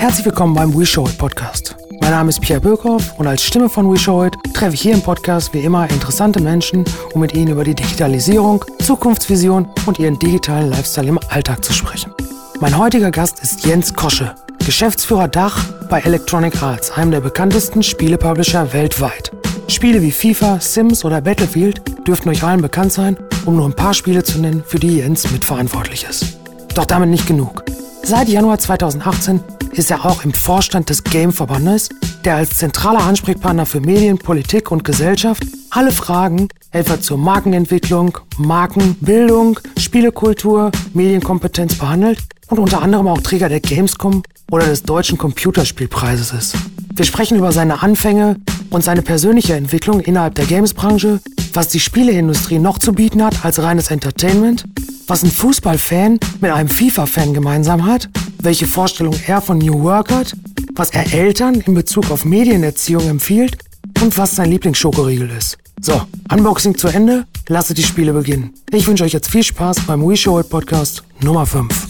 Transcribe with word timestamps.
Herzlich 0.00 0.24
willkommen 0.24 0.54
beim 0.54 0.74
We 0.74 0.86
Show 0.86 1.06
It 1.06 1.18
Podcast. 1.18 1.76
Mein 2.00 2.12
Name 2.12 2.30
ist 2.30 2.40
Pierre 2.40 2.58
Birkhoff 2.58 3.18
und 3.18 3.26
als 3.26 3.44
Stimme 3.44 3.68
von 3.68 3.92
We 3.92 3.98
Show 3.98 4.24
It 4.24 4.34
treffe 4.54 4.72
ich 4.72 4.80
hier 4.80 4.94
im 4.94 5.02
Podcast 5.02 5.52
wie 5.52 5.58
immer 5.60 5.90
interessante 5.90 6.40
Menschen, 6.40 6.86
um 7.12 7.20
mit 7.20 7.34
ihnen 7.34 7.48
über 7.48 7.64
die 7.64 7.74
Digitalisierung, 7.74 8.64
Zukunftsvision 8.82 9.68
und 9.84 9.98
ihren 9.98 10.18
digitalen 10.18 10.70
Lifestyle 10.70 11.06
im 11.06 11.20
Alltag 11.28 11.62
zu 11.62 11.74
sprechen. 11.74 12.14
Mein 12.60 12.78
heutiger 12.78 13.10
Gast 13.10 13.40
ist 13.40 13.66
Jens 13.66 13.92
Kosche, 13.92 14.34
Geschäftsführer 14.64 15.28
Dach 15.28 15.62
bei 15.90 16.00
Electronic 16.00 16.62
Arts, 16.62 16.92
einem 16.92 17.10
der 17.10 17.20
bekanntesten 17.20 17.82
Spielepublisher 17.82 18.72
weltweit. 18.72 19.30
Spiele 19.68 20.00
wie 20.00 20.12
FIFA, 20.12 20.60
Sims 20.60 21.04
oder 21.04 21.20
Battlefield 21.20 22.08
dürften 22.08 22.30
euch 22.30 22.42
allen 22.42 22.62
bekannt 22.62 22.94
sein, 22.94 23.18
um 23.44 23.56
nur 23.56 23.66
ein 23.66 23.76
paar 23.76 23.92
Spiele 23.92 24.22
zu 24.22 24.38
nennen, 24.38 24.64
für 24.66 24.78
die 24.78 24.96
Jens 24.96 25.30
mitverantwortlich 25.30 26.06
ist. 26.08 26.38
Doch 26.74 26.86
damit 26.86 27.10
nicht 27.10 27.26
genug. 27.26 27.64
Seit 28.02 28.30
Januar 28.30 28.58
2018 28.58 29.40
ist 29.72 29.90
er 29.90 30.04
auch 30.04 30.24
im 30.24 30.32
Vorstand 30.32 30.90
des 30.90 31.04
Game-Verbandes, 31.04 31.88
der 32.24 32.36
als 32.36 32.58
zentraler 32.58 33.00
Ansprechpartner 33.00 33.66
für 33.66 33.80
Medien, 33.80 34.18
Politik 34.18 34.70
und 34.70 34.84
Gesellschaft 34.84 35.42
alle 35.70 35.92
Fragen 35.92 36.48
etwa 36.72 37.00
zur 37.00 37.18
Markenentwicklung, 37.18 38.18
Markenbildung, 38.36 39.58
Spielekultur, 39.78 40.70
Medienkompetenz 40.94 41.76
behandelt 41.76 42.18
und 42.48 42.58
unter 42.58 42.82
anderem 42.82 43.08
auch 43.08 43.20
Träger 43.20 43.48
der 43.48 43.60
Gamescom 43.60 44.22
oder 44.50 44.66
des 44.66 44.82
Deutschen 44.82 45.18
Computerspielpreises 45.18 46.32
ist. 46.32 46.56
Wir 46.94 47.04
sprechen 47.04 47.38
über 47.38 47.52
seine 47.52 47.82
Anfänge 47.82 48.36
und 48.70 48.82
seine 48.84 49.02
persönliche 49.02 49.54
Entwicklung 49.54 50.00
innerhalb 50.00 50.34
der 50.34 50.46
Gamesbranche, 50.46 51.20
was 51.52 51.68
die 51.68 51.80
Spieleindustrie 51.80 52.58
noch 52.58 52.78
zu 52.78 52.92
bieten 52.92 53.22
hat 53.22 53.44
als 53.44 53.62
reines 53.62 53.90
Entertainment, 53.90 54.64
was 55.06 55.22
ein 55.22 55.30
Fußballfan 55.30 56.18
mit 56.40 56.50
einem 56.50 56.68
FIFA-Fan 56.68 57.34
gemeinsam 57.34 57.84
hat, 57.84 58.08
welche 58.42 58.66
Vorstellung 58.66 59.14
er 59.26 59.40
von 59.40 59.58
New 59.58 59.82
Work 59.82 60.12
hat, 60.12 60.36
was 60.74 60.90
er 60.90 61.12
Eltern 61.12 61.56
in 61.56 61.74
Bezug 61.74 62.10
auf 62.10 62.24
Medienerziehung 62.24 63.08
empfiehlt 63.08 63.58
und 64.00 64.16
was 64.16 64.36
sein 64.36 64.50
Lieblingsschokoriegel 64.50 65.30
ist. 65.30 65.58
So, 65.80 66.02
Unboxing 66.30 66.76
zu 66.76 66.88
Ende, 66.88 67.26
lasst 67.48 67.76
die 67.76 67.82
Spiele 67.82 68.12
beginnen. 68.12 68.50
Ich 68.70 68.86
wünsche 68.86 69.04
euch 69.04 69.12
jetzt 69.12 69.30
viel 69.30 69.42
Spaß 69.42 69.80
beim 69.86 70.06
We 70.06 70.16
Show 70.16 70.38
It 70.38 70.48
Podcast 70.48 71.02
Nummer 71.20 71.46
5. 71.46 71.89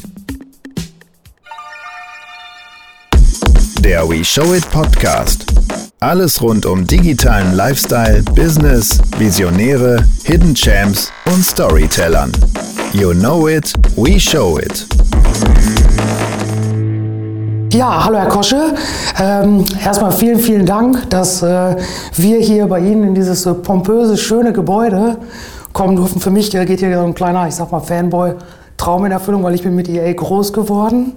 Der 3.81 4.07
We 4.07 4.23
Show 4.23 4.53
It 4.53 4.71
Podcast. 4.71 5.47
Alles 6.01 6.43
rund 6.43 6.67
um 6.67 6.87
digitalen 6.87 7.55
Lifestyle, 7.55 8.23
Business, 8.35 8.99
Visionäre, 9.17 10.05
Hidden 10.25 10.55
Champs 10.55 11.11
und 11.25 11.43
Storytellern. 11.43 12.31
You 12.93 13.15
know 13.15 13.49
it, 13.49 13.73
we 13.97 14.21
show 14.21 14.59
it. 14.59 14.87
Ja, 17.73 18.05
hallo 18.05 18.19
Herr 18.19 18.29
Kosche. 18.29 18.75
Ähm, 19.19 19.65
erstmal 19.83 20.13
vielen, 20.13 20.39
vielen 20.39 20.67
Dank, 20.67 21.09
dass 21.09 21.43
äh, 21.43 21.77
wir 22.17 22.39
hier 22.39 22.67
bei 22.67 22.81
Ihnen 22.81 23.05
in 23.05 23.15
dieses 23.15 23.47
äh, 23.47 23.55
pompöse, 23.55 24.19
schöne 24.19 24.53
Gebäude 24.53 25.17
kommen 25.73 25.97
durften. 25.97 26.21
Für 26.21 26.31
mich 26.31 26.55
äh, 26.55 26.67
geht 26.67 26.81
hier 26.81 26.99
so 26.99 27.05
ein 27.05 27.15
kleiner, 27.15 27.49
ich 27.49 27.55
sag 27.55 27.73
mal, 27.73 27.81
Fanboy-Traum 27.81 29.07
in 29.07 29.13
Erfüllung, 29.13 29.43
weil 29.43 29.55
ich 29.55 29.63
bin 29.63 29.75
mit 29.75 29.89
EA 29.89 30.13
groß 30.13 30.53
geworden. 30.53 31.15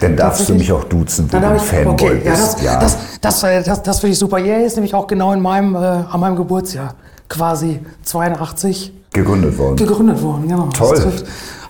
Dann 0.00 0.16
darfst 0.16 0.48
du 0.48 0.54
mich 0.54 0.70
auch 0.72 0.84
duzen, 0.84 1.30
wenn 1.32 1.40
du 1.40 1.48
ein 1.48 1.58
Fanboy 1.58 1.92
okay, 1.92 2.22
ja, 2.24 2.30
das, 2.30 2.54
bist. 2.54 2.64
Ja, 2.64 2.78
das, 2.78 2.96
das, 3.20 3.40
das, 3.40 3.64
das, 3.64 3.82
das 3.82 4.00
finde 4.00 4.12
ich 4.12 4.18
super. 4.18 4.38
EA 4.38 4.58
ist 4.58 4.76
nämlich 4.76 4.94
auch 4.94 5.06
genau 5.06 5.32
in 5.32 5.40
meinem, 5.40 5.74
äh, 5.74 5.78
an 5.78 6.20
meinem 6.20 6.36
Geburtsjahr, 6.36 6.94
quasi 7.28 7.80
82, 8.02 8.92
Gegründet 9.12 9.56
worden. 9.56 9.76
gegründet 9.76 10.22
worden. 10.22 10.48
Genau. 10.48 10.68
Toll. 10.68 11.12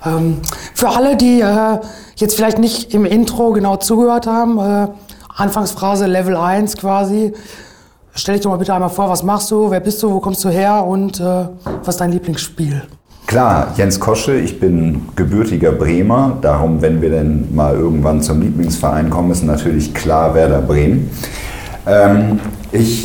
Ähm, 0.05 0.39
für 0.75 0.89
alle, 0.89 1.17
die 1.17 1.41
äh, 1.41 1.79
jetzt 2.17 2.35
vielleicht 2.35 2.59
nicht 2.59 2.93
im 2.93 3.05
Intro 3.05 3.53
genau 3.53 3.77
zugehört 3.77 4.27
haben, 4.27 4.59
äh, 4.59 4.89
Anfangsphrase 5.37 6.07
Level 6.07 6.37
1 6.37 6.77
quasi. 6.77 7.33
Stell 8.15 8.35
dich 8.37 8.43
doch 8.43 8.51
mal 8.51 8.57
bitte 8.57 8.73
einmal 8.73 8.89
vor, 8.91 9.11
was 9.11 9.23
machst 9.23 9.51
du, 9.51 9.70
wer 9.70 9.81
bist 9.81 10.03
du, 10.03 10.11
wo 10.11 10.20
kommst 10.20 10.42
du 10.42 10.48
her 10.48 10.85
und 10.85 11.20
äh, 11.20 11.25
was 11.85 11.89
ist 11.89 12.01
dein 12.01 12.13
Lieblingsspiel? 12.13 12.83
Klar, 13.27 13.75
Jens 13.77 13.98
Kosche, 13.98 14.37
ich 14.37 14.61
bin 14.61 15.03
gebürtiger 15.17 15.73
Bremer. 15.73 16.39
Darum, 16.42 16.81
wenn 16.81 17.03
wir 17.03 17.11
denn 17.11 17.48
mal 17.53 17.75
irgendwann 17.75 18.23
zum 18.23 18.41
Lieblingsverein 18.41 19.11
kommen, 19.11 19.33
ist 19.33 19.42
natürlich 19.42 19.92
klar 19.92 20.33
Werder 20.37 20.61
Bremen. 20.61 21.11
Ähm, 21.89 22.39
ich 22.70 23.05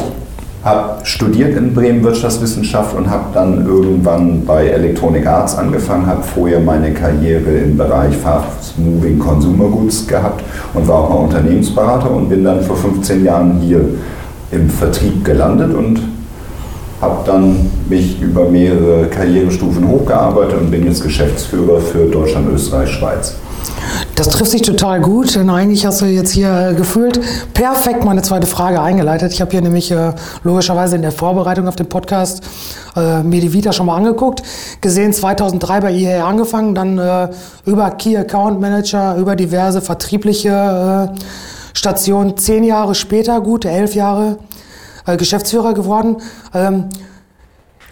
habe 0.64 1.04
studiert 1.06 1.58
in 1.58 1.74
Bremen 1.74 2.04
Wirtschaftswissenschaft 2.04 2.96
und 2.96 3.10
habe 3.10 3.34
dann 3.34 3.66
irgendwann 3.66 4.46
bei 4.46 4.68
Electronic 4.68 5.26
Arts 5.26 5.58
angefangen, 5.58 6.06
habe 6.06 6.22
vorher 6.22 6.60
meine 6.60 6.94
Karriere 6.94 7.58
im 7.58 7.76
Bereich 7.76 8.16
Fast 8.16 8.78
Moving 8.78 9.18
Consumer 9.18 9.70
Goods 9.70 10.06
gehabt 10.06 10.44
und 10.76 10.88
war 10.88 11.00
auch 11.00 11.10
mal 11.10 11.16
Unternehmensberater 11.16 12.12
und 12.12 12.30
bin 12.30 12.44
dann 12.44 12.62
vor 12.62 12.76
15 12.76 13.26
Jahren 13.26 13.60
hier 13.60 13.84
im 14.52 14.70
Vertrieb 14.70 15.26
gelandet 15.26 15.74
und 15.74 16.00
habe 17.02 17.24
dann 17.26 17.70
mich 17.90 18.22
über 18.22 18.48
mehrere 18.48 19.08
Karrierestufen 19.08 19.88
hochgearbeitet 19.88 20.60
und 20.60 20.72
bin 20.72 20.86
jetzt 20.86 21.04
Geschäftsführer 21.04 21.82
für 21.82 22.06
Deutschland, 22.06 22.48
Österreich, 22.54 22.90
Schweiz. 22.92 23.36
Das 24.16 24.30
trifft 24.30 24.52
sich 24.52 24.62
total 24.62 25.02
gut, 25.02 25.36
denn 25.36 25.50
eigentlich 25.50 25.86
hast 25.86 26.02
du 26.02 26.06
jetzt 26.06 26.32
hier 26.32 26.70
äh, 26.70 26.74
gefühlt 26.76 27.20
perfekt 27.54 28.06
meine 28.06 28.22
zweite 28.22 28.46
Frage 28.48 28.82
eingeleitet. 28.82 29.32
Ich 29.34 29.42
habe 29.42 29.52
hier 29.52 29.62
nämlich 29.62 29.92
äh, 29.92 30.14
logischerweise 30.44 30.96
in 30.96 31.02
der 31.02 31.12
Vorbereitung 31.12 31.68
auf 31.68 31.76
den 31.76 31.88
Podcast 31.88 32.44
äh, 32.96 33.24
mir 33.24 33.42
die 33.42 33.54
Vita 33.54 33.74
schon 33.74 33.88
mal 33.88 33.98
angeguckt, 33.98 34.44
gesehen 34.82 35.14
2003 35.14 35.82
bei 35.82 35.94
EA 35.94 36.28
angefangen, 36.28 36.76
dann 36.76 36.98
äh, 36.98 37.30
über 37.66 37.90
Key 37.92 38.18
Account 38.18 38.60
Manager, 38.60 39.16
über 39.18 39.36
diverse 39.36 39.82
vertriebliche 39.82 41.10
äh, 41.16 41.20
Stationen, 41.74 42.38
zehn 42.38 42.64
Jahre 42.64 42.96
später, 42.96 43.42
gut 43.42 43.66
elf 43.66 43.96
Jahre 43.96 44.38
äh, 45.12 45.18
Geschäftsführer 45.18 45.74
geworden. 45.74 46.18
Ähm, 46.54 46.86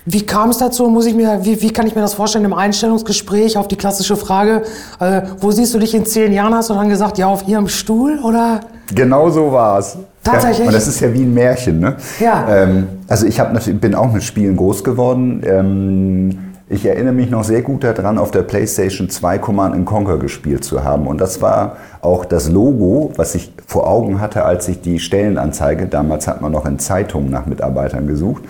wie 0.06 0.26
kam 0.26 0.50
es 0.50 0.58
dazu? 0.58 0.88
Muss 0.88 1.06
ich 1.06 1.14
mir, 1.14 1.40
wie, 1.44 1.62
wie 1.62 1.72
kann 1.72 1.86
ich 1.86 1.96
mir 1.96 2.02
das 2.02 2.16
vorstellen 2.16 2.46
im 2.46 2.54
Einstellungsgespräch 2.54 3.58
auf 3.58 3.68
die 3.68 3.76
klassische 3.76 4.16
Frage, 4.16 4.64
äh, 5.00 5.22
wo 5.40 5.52
siehst 5.52 5.74
du 5.74 5.80
dich 5.80 5.94
in 5.94 6.06
zehn 6.06 6.34
Jahren? 6.34 6.54
Hast 6.56 6.70
du 6.70 6.74
dann 6.74 6.90
gesagt, 6.90 7.18
ja, 7.18 7.28
auf 7.28 7.48
ihrem 7.48 7.68
Stuhl 7.68 8.20
oder? 8.20 8.62
Genau 8.94 9.30
so 9.30 9.52
war 9.52 9.80
es. 9.80 9.98
Tatsächlich? 10.24 10.60
Ja, 10.60 10.66
und 10.66 10.74
das 10.74 10.88
ist 10.88 11.00
ja 11.00 11.14
wie 11.14 11.22
ein 11.22 11.34
Märchen. 11.34 11.80
Ne? 11.80 11.96
Ja. 12.20 12.48
Ähm, 12.50 12.88
also 13.08 13.26
ich 13.28 13.40
hab, 13.40 13.54
bin 13.82 13.96
auch 13.96 14.12
mit 14.12 14.24
Spielen 14.24 14.56
groß 14.58 14.84
geworden. 14.84 15.42
Ähm, 15.46 16.49
ich 16.70 16.86
erinnere 16.86 17.14
mich 17.14 17.32
noch 17.32 17.44
sehr 17.44 17.64
gut 17.64 17.84
daran, 17.84 18.20
auf 18.20 18.30
der 18.30 18.44
PlayStation 18.44 19.10
2 19.10 19.40
Command 19.40 19.86
Conquer 19.86 20.20
gespielt 20.20 20.64
zu 20.64 20.84
haben. 20.84 21.08
Und 21.08 21.20
das 21.20 21.42
war 21.42 21.78
auch 22.02 22.26
das 22.26 22.48
Logo, 22.48 23.12
was 23.16 23.34
ich 23.34 23.52
vor 23.66 23.88
Augen 23.88 24.22
hatte, 24.22 24.46
als 24.46 24.68
ich 24.68 24.80
die 24.80 25.00
Stellenanzeige, 25.00 25.88
damals 25.88 26.28
hat 26.28 26.42
man 26.42 26.52
noch 26.52 26.68
in 26.68 26.78
Zeitungen 26.78 27.32
nach 27.32 27.48
Mitarbeitern 27.48 28.06
gesucht, 28.08 28.44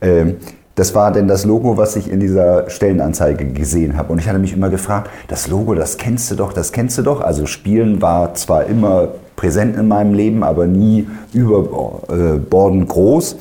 ähm, 0.00 0.36
das 0.74 0.94
war 0.94 1.10
denn 1.10 1.26
das 1.26 1.46
Logo, 1.46 1.78
was 1.78 1.96
ich 1.96 2.10
in 2.10 2.20
dieser 2.20 2.68
Stellenanzeige 2.68 3.46
gesehen 3.46 3.96
habe. 3.96 4.12
Und 4.12 4.18
ich 4.18 4.28
hatte 4.28 4.38
mich 4.38 4.52
immer 4.52 4.68
gefragt, 4.68 5.10
das 5.28 5.48
Logo, 5.48 5.74
das 5.74 5.96
kennst 5.96 6.30
du 6.30 6.34
doch, 6.34 6.52
das 6.52 6.70
kennst 6.72 6.98
du 6.98 7.02
doch. 7.02 7.22
Also 7.22 7.46
Spielen 7.46 8.02
war 8.02 8.34
zwar 8.34 8.66
immer 8.66 9.08
präsent 9.36 9.76
in 9.76 9.88
meinem 9.88 10.12
Leben, 10.12 10.42
aber 10.42 10.66
nie 10.66 11.08
überbordend 11.32 12.88
groß. 12.88 13.36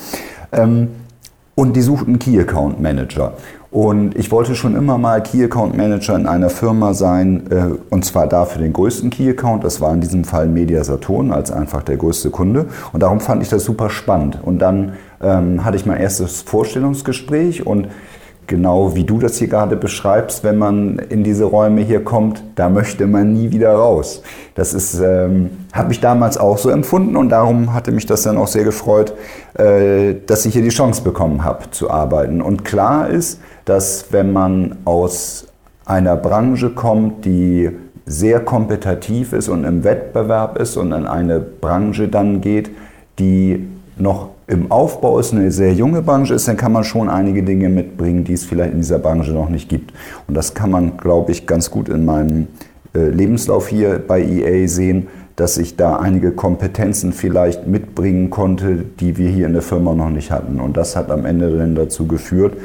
Ähm, 0.53 0.89
und 1.55 1.75
die 1.75 1.81
suchten 1.81 2.19
Key 2.19 2.39
Account 2.39 2.81
Manager. 2.81 3.33
Und 3.75 4.17
ich 4.17 4.31
wollte 4.31 4.55
schon 4.55 4.73
immer 4.73 4.97
mal 4.97 5.21
Key 5.21 5.43
Account 5.43 5.75
Manager 5.75 6.15
in 6.15 6.27
einer 6.27 6.49
Firma 6.49 6.93
sein, 6.93 7.43
äh, 7.51 7.71
und 7.89 8.05
zwar 8.05 8.25
da 8.25 8.45
für 8.45 8.59
den 8.59 8.71
größten 8.71 9.09
Key 9.09 9.29
Account. 9.29 9.65
Das 9.65 9.81
war 9.81 9.93
in 9.93 9.99
diesem 9.99 10.23
Fall 10.23 10.47
Media 10.47 10.81
Saturn 10.81 11.33
als 11.33 11.51
einfach 11.51 11.83
der 11.83 11.97
größte 11.97 12.29
Kunde. 12.29 12.67
Und 12.93 13.03
darum 13.03 13.19
fand 13.19 13.43
ich 13.43 13.49
das 13.49 13.65
super 13.65 13.89
spannend. 13.89 14.39
Und 14.41 14.59
dann 14.59 14.93
ähm, 15.21 15.65
hatte 15.65 15.75
ich 15.75 15.85
mein 15.85 15.99
erstes 15.99 16.41
Vorstellungsgespräch 16.43 17.67
und 17.67 17.89
genau 18.47 18.95
wie 18.95 19.03
du 19.03 19.19
das 19.19 19.37
hier 19.37 19.47
gerade 19.47 19.75
beschreibst, 19.75 20.43
wenn 20.43 20.57
man 20.57 20.99
in 21.09 21.23
diese 21.23 21.45
Räume 21.45 21.81
hier 21.81 22.03
kommt, 22.03 22.43
da 22.55 22.69
möchte 22.69 23.07
man 23.07 23.33
nie 23.33 23.51
wieder 23.51 23.73
raus. 23.73 24.21
Das 24.55 24.73
ist, 24.73 24.99
ähm, 24.99 25.49
habe 25.73 25.91
ich 25.91 25.99
damals 25.99 26.37
auch 26.37 26.57
so 26.57 26.69
empfunden 26.69 27.15
und 27.15 27.29
darum 27.29 27.73
hatte 27.73 27.91
mich 27.91 28.05
das 28.05 28.23
dann 28.23 28.37
auch 28.37 28.47
sehr 28.47 28.63
gefreut, 28.63 29.13
äh, 29.57 30.15
dass 30.25 30.45
ich 30.45 30.53
hier 30.53 30.63
die 30.63 30.69
Chance 30.69 31.03
bekommen 31.03 31.43
habe 31.43 31.71
zu 31.71 31.89
arbeiten. 31.89 32.41
Und 32.41 32.65
klar 32.65 33.09
ist, 33.09 33.39
dass 33.65 34.07
wenn 34.11 34.31
man 34.31 34.77
aus 34.85 35.47
einer 35.85 36.15
Branche 36.15 36.71
kommt, 36.71 37.25
die 37.25 37.71
sehr 38.05 38.39
kompetitiv 38.39 39.33
ist 39.33 39.49
und 39.49 39.63
im 39.63 39.83
Wettbewerb 39.83 40.59
ist 40.59 40.77
und 40.77 40.91
in 40.91 41.07
eine 41.07 41.39
Branche 41.39 42.07
dann 42.07 42.41
geht, 42.41 42.69
die 43.17 43.67
noch 43.97 44.29
im 44.47 44.71
Aufbau 44.71 45.19
ist, 45.19 45.33
eine 45.33 45.51
sehr 45.51 45.73
junge 45.73 46.01
Branche 46.01 46.35
ist, 46.35 46.47
dann 46.47 46.57
kann 46.57 46.71
man 46.71 46.83
schon 46.83 47.09
einige 47.09 47.41
Dinge 47.41 47.69
mitbringen, 47.69 48.23
die 48.23 48.33
es 48.33 48.45
vielleicht 48.45 48.73
in 48.73 48.79
dieser 48.79 48.99
Branche 48.99 49.31
noch 49.31 49.49
nicht 49.49 49.69
gibt. 49.69 49.91
Und 50.27 50.35
das 50.35 50.53
kann 50.53 50.69
man, 50.69 50.97
glaube 50.97 51.31
ich, 51.31 51.47
ganz 51.47 51.71
gut 51.71 51.89
in 51.89 52.05
meinem 52.05 52.47
äh, 52.95 53.09
Lebenslauf 53.09 53.67
hier 53.67 53.99
bei 54.05 54.21
EA 54.21 54.67
sehen, 54.67 55.07
dass 55.35 55.57
ich 55.57 55.75
da 55.75 55.97
einige 55.97 56.31
Kompetenzen 56.31 57.11
vielleicht 57.11 57.67
mitbringen 57.67 58.29
konnte, 58.29 58.85
die 58.99 59.17
wir 59.17 59.29
hier 59.29 59.47
in 59.47 59.53
der 59.53 59.61
Firma 59.61 59.93
noch 59.93 60.09
nicht 60.09 60.31
hatten. 60.31 60.61
Und 60.61 60.77
das 60.77 60.95
hat 60.95 61.11
am 61.11 61.25
Ende 61.25 61.57
dann 61.57 61.75
dazu 61.75 62.07
geführt, 62.07 62.55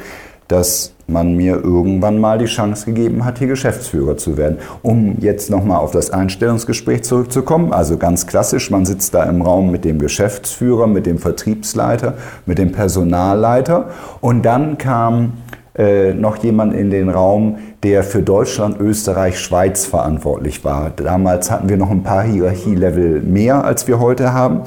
dass 0.51 0.93
man 1.07 1.35
mir 1.35 1.55
irgendwann 1.55 2.19
mal 2.19 2.37
die 2.37 2.45
Chance 2.45 2.85
gegeben 2.85 3.25
hat, 3.25 3.39
hier 3.39 3.47
Geschäftsführer 3.47 4.17
zu 4.17 4.37
werden. 4.37 4.57
Um 4.81 5.17
jetzt 5.19 5.49
nochmal 5.49 5.79
auf 5.79 5.91
das 5.91 6.11
Einstellungsgespräch 6.11 7.03
zurückzukommen, 7.03 7.73
also 7.73 7.97
ganz 7.97 8.27
klassisch, 8.27 8.71
man 8.71 8.85
sitzt 8.85 9.13
da 9.13 9.23
im 9.23 9.41
Raum 9.41 9.71
mit 9.71 9.85
dem 9.85 9.99
Geschäftsführer, 9.99 10.87
mit 10.87 11.05
dem 11.05 11.17
Vertriebsleiter, 11.17 12.15
mit 12.45 12.57
dem 12.57 12.71
Personalleiter 12.71 13.89
und 14.21 14.43
dann 14.43 14.77
kam 14.77 15.33
äh, 15.77 16.13
noch 16.13 16.37
jemand 16.37 16.73
in 16.73 16.89
den 16.89 17.09
Raum, 17.09 17.57
der 17.83 18.03
für 18.03 18.21
Deutschland, 18.21 18.79
Österreich, 18.79 19.39
Schweiz 19.39 19.85
verantwortlich 19.85 20.65
war. 20.65 20.91
Damals 20.95 21.49
hatten 21.49 21.69
wir 21.69 21.77
noch 21.77 21.89
ein 21.89 22.03
paar 22.03 22.23
Hierarchielevel 22.23 23.21
mehr, 23.21 23.63
als 23.63 23.87
wir 23.87 23.99
heute 23.99 24.33
haben. 24.33 24.61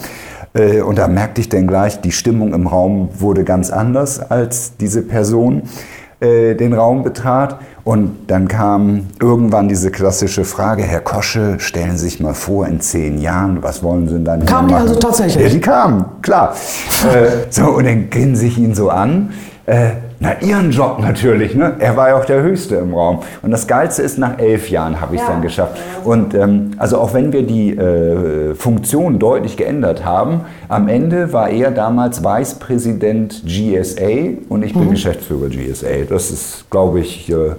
Äh, 0.55 0.81
und 0.81 0.99
da 0.99 1.09
merkte 1.09 1.41
ich 1.41 1.49
dann 1.49 1.67
gleich, 1.67 2.01
die 2.01 2.13
Stimmung 2.13 2.55
im 2.55 2.67
Raum 2.67 3.09
wurde 3.19 3.45
ganz 3.45 3.71
anders, 3.71 4.21
als 4.21 4.77
diese 4.77 5.03
Person 5.03 5.63
äh, 6.21 6.55
den 6.55 6.73
Raum 6.73 7.03
betrat. 7.03 7.59
Und 7.83 8.29
dann 8.29 8.49
kam 8.49 9.09
irgendwann 9.21 9.69
diese 9.69 9.91
klassische 9.91 10.45
Frage, 10.45 10.83
Herr 10.85 11.01
Kosche, 11.01 11.57
stellen 11.59 11.99
Sie 11.99 12.05
sich 12.05 12.21
mal 12.21 12.33
vor, 12.33 12.67
in 12.67 12.81
zehn 12.81 13.19
Jahren, 13.19 13.63
was 13.63 13.83
wollen 13.83 14.09
Sie 14.09 14.15
denn 14.15 14.25
dann 14.25 14.47
Kam 14.47 14.69
die 14.69 14.75
also 14.75 14.95
tatsächlich? 14.95 15.45
Ja, 15.45 15.51
die 15.51 15.61
kamen, 15.61 16.05
klar. 16.23 16.55
äh, 17.13 17.47
so, 17.51 17.67
und 17.67 17.85
dann 17.85 18.09
grinse 18.09 18.47
ich 18.47 18.57
ihn 18.57 18.75
so 18.75 18.89
an. 18.89 19.33
Äh, 19.67 19.91
na, 20.25 20.41
Ihren 20.41 20.71
Job 20.71 20.99
natürlich. 21.01 21.55
Ne? 21.55 21.77
Er 21.79 21.97
war 21.97 22.09
ja 22.09 22.17
auch 22.17 22.25
der 22.25 22.43
Höchste 22.43 22.77
im 22.77 22.95
Raum. 22.95 23.21
Und 23.43 23.51
das 23.51 23.67
Geilste 23.67 24.03
ist, 24.03 24.19
nach 24.19 24.39
elf 24.39 24.71
Jahren 24.71 25.01
habe 25.01 25.15
ich 25.15 25.21
es 25.21 25.27
ja. 25.27 25.33
dann 25.35 25.43
geschafft. 25.43 25.79
Und 26.03 26.35
ähm, 26.35 26.71
also 26.79 26.99
auch 26.99 27.13
wenn 27.13 27.33
wir 27.33 27.43
die 27.43 27.77
äh, 27.77 28.55
Funktion 28.55 29.19
deutlich 29.19 29.57
geändert 29.57 30.05
haben, 30.05 30.41
am 30.69 30.89
Ende 30.89 31.33
war 31.33 31.51
er 31.51 31.71
damals 31.71 32.25
Vicepräsident 32.25 33.43
GSA 33.45 34.39
und 34.49 34.65
ich 34.65 34.73
bin 34.73 34.87
mhm. 34.87 34.91
Geschäftsführer 34.93 35.49
GSA. 35.49 36.05
Das 36.09 36.31
ist, 36.31 36.71
glaube 36.71 37.01
ich, 37.01 37.31
äh, 37.31 37.53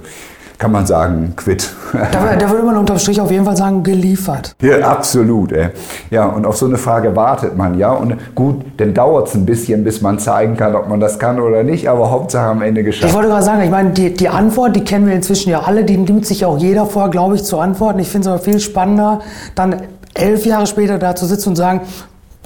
kann 0.57 0.71
man 0.71 0.85
sagen, 0.85 1.33
quitt. 1.35 1.73
Da, 2.11 2.35
da, 2.35 2.49
würde 2.49 2.63
man 2.63 2.77
unterm 2.77 2.97
Strich 2.97 3.19
auf 3.19 3.31
jeden 3.31 3.45
Fall 3.45 3.57
sagen, 3.57 3.83
geliefert. 3.83 4.55
Ja, 4.61 4.79
absolut. 4.79 5.51
Ey. 5.51 5.69
Ja, 6.09 6.25
und 6.25 6.45
auf 6.45 6.57
so 6.57 6.65
eine 6.65 6.77
Frage 6.77 7.15
wartet 7.15 7.57
man, 7.57 7.77
ja. 7.77 7.91
Und 7.91 8.15
gut, 8.35 8.65
dann 8.77 8.93
dauert 8.93 9.27
es 9.27 9.35
ein 9.35 9.45
bisschen, 9.45 9.83
bis 9.83 10.01
man 10.01 10.19
zeigen 10.19 10.57
kann, 10.57 10.75
ob 10.75 10.87
man 10.89 10.99
das 10.99 11.19
kann 11.19 11.39
oder 11.39 11.63
nicht, 11.63 11.89
aber 11.89 12.11
Hauptsache 12.11 12.47
am 12.49 12.61
Ende 12.61 12.83
geschafft. 12.83 13.09
Ich 13.09 13.13
wollte 13.13 13.29
gerade 13.29 13.43
sagen, 13.43 13.61
ich 13.63 13.69
meine, 13.69 13.91
die, 13.91 14.13
die 14.13 14.29
Antwort, 14.29 14.75
die 14.75 14.83
kennen 14.83 15.07
wir 15.07 15.15
inzwischen 15.15 15.49
ja 15.49 15.61
alle, 15.61 15.83
die 15.83 15.97
nimmt 15.97 16.25
sich 16.25 16.45
auch 16.45 16.57
jeder 16.57 16.85
vor, 16.85 17.09
glaube 17.09 17.35
ich, 17.35 17.43
zu 17.43 17.59
antworten. 17.59 17.99
Ich 17.99 18.09
finde 18.09 18.27
es 18.29 18.33
aber 18.33 18.43
viel 18.43 18.59
spannender, 18.59 19.19
dann 19.55 19.81
elf 20.13 20.45
Jahre 20.45 20.67
später 20.67 20.97
da 20.97 21.15
zu 21.15 21.25
sitzen 21.25 21.49
und 21.49 21.55
sagen, 21.55 21.81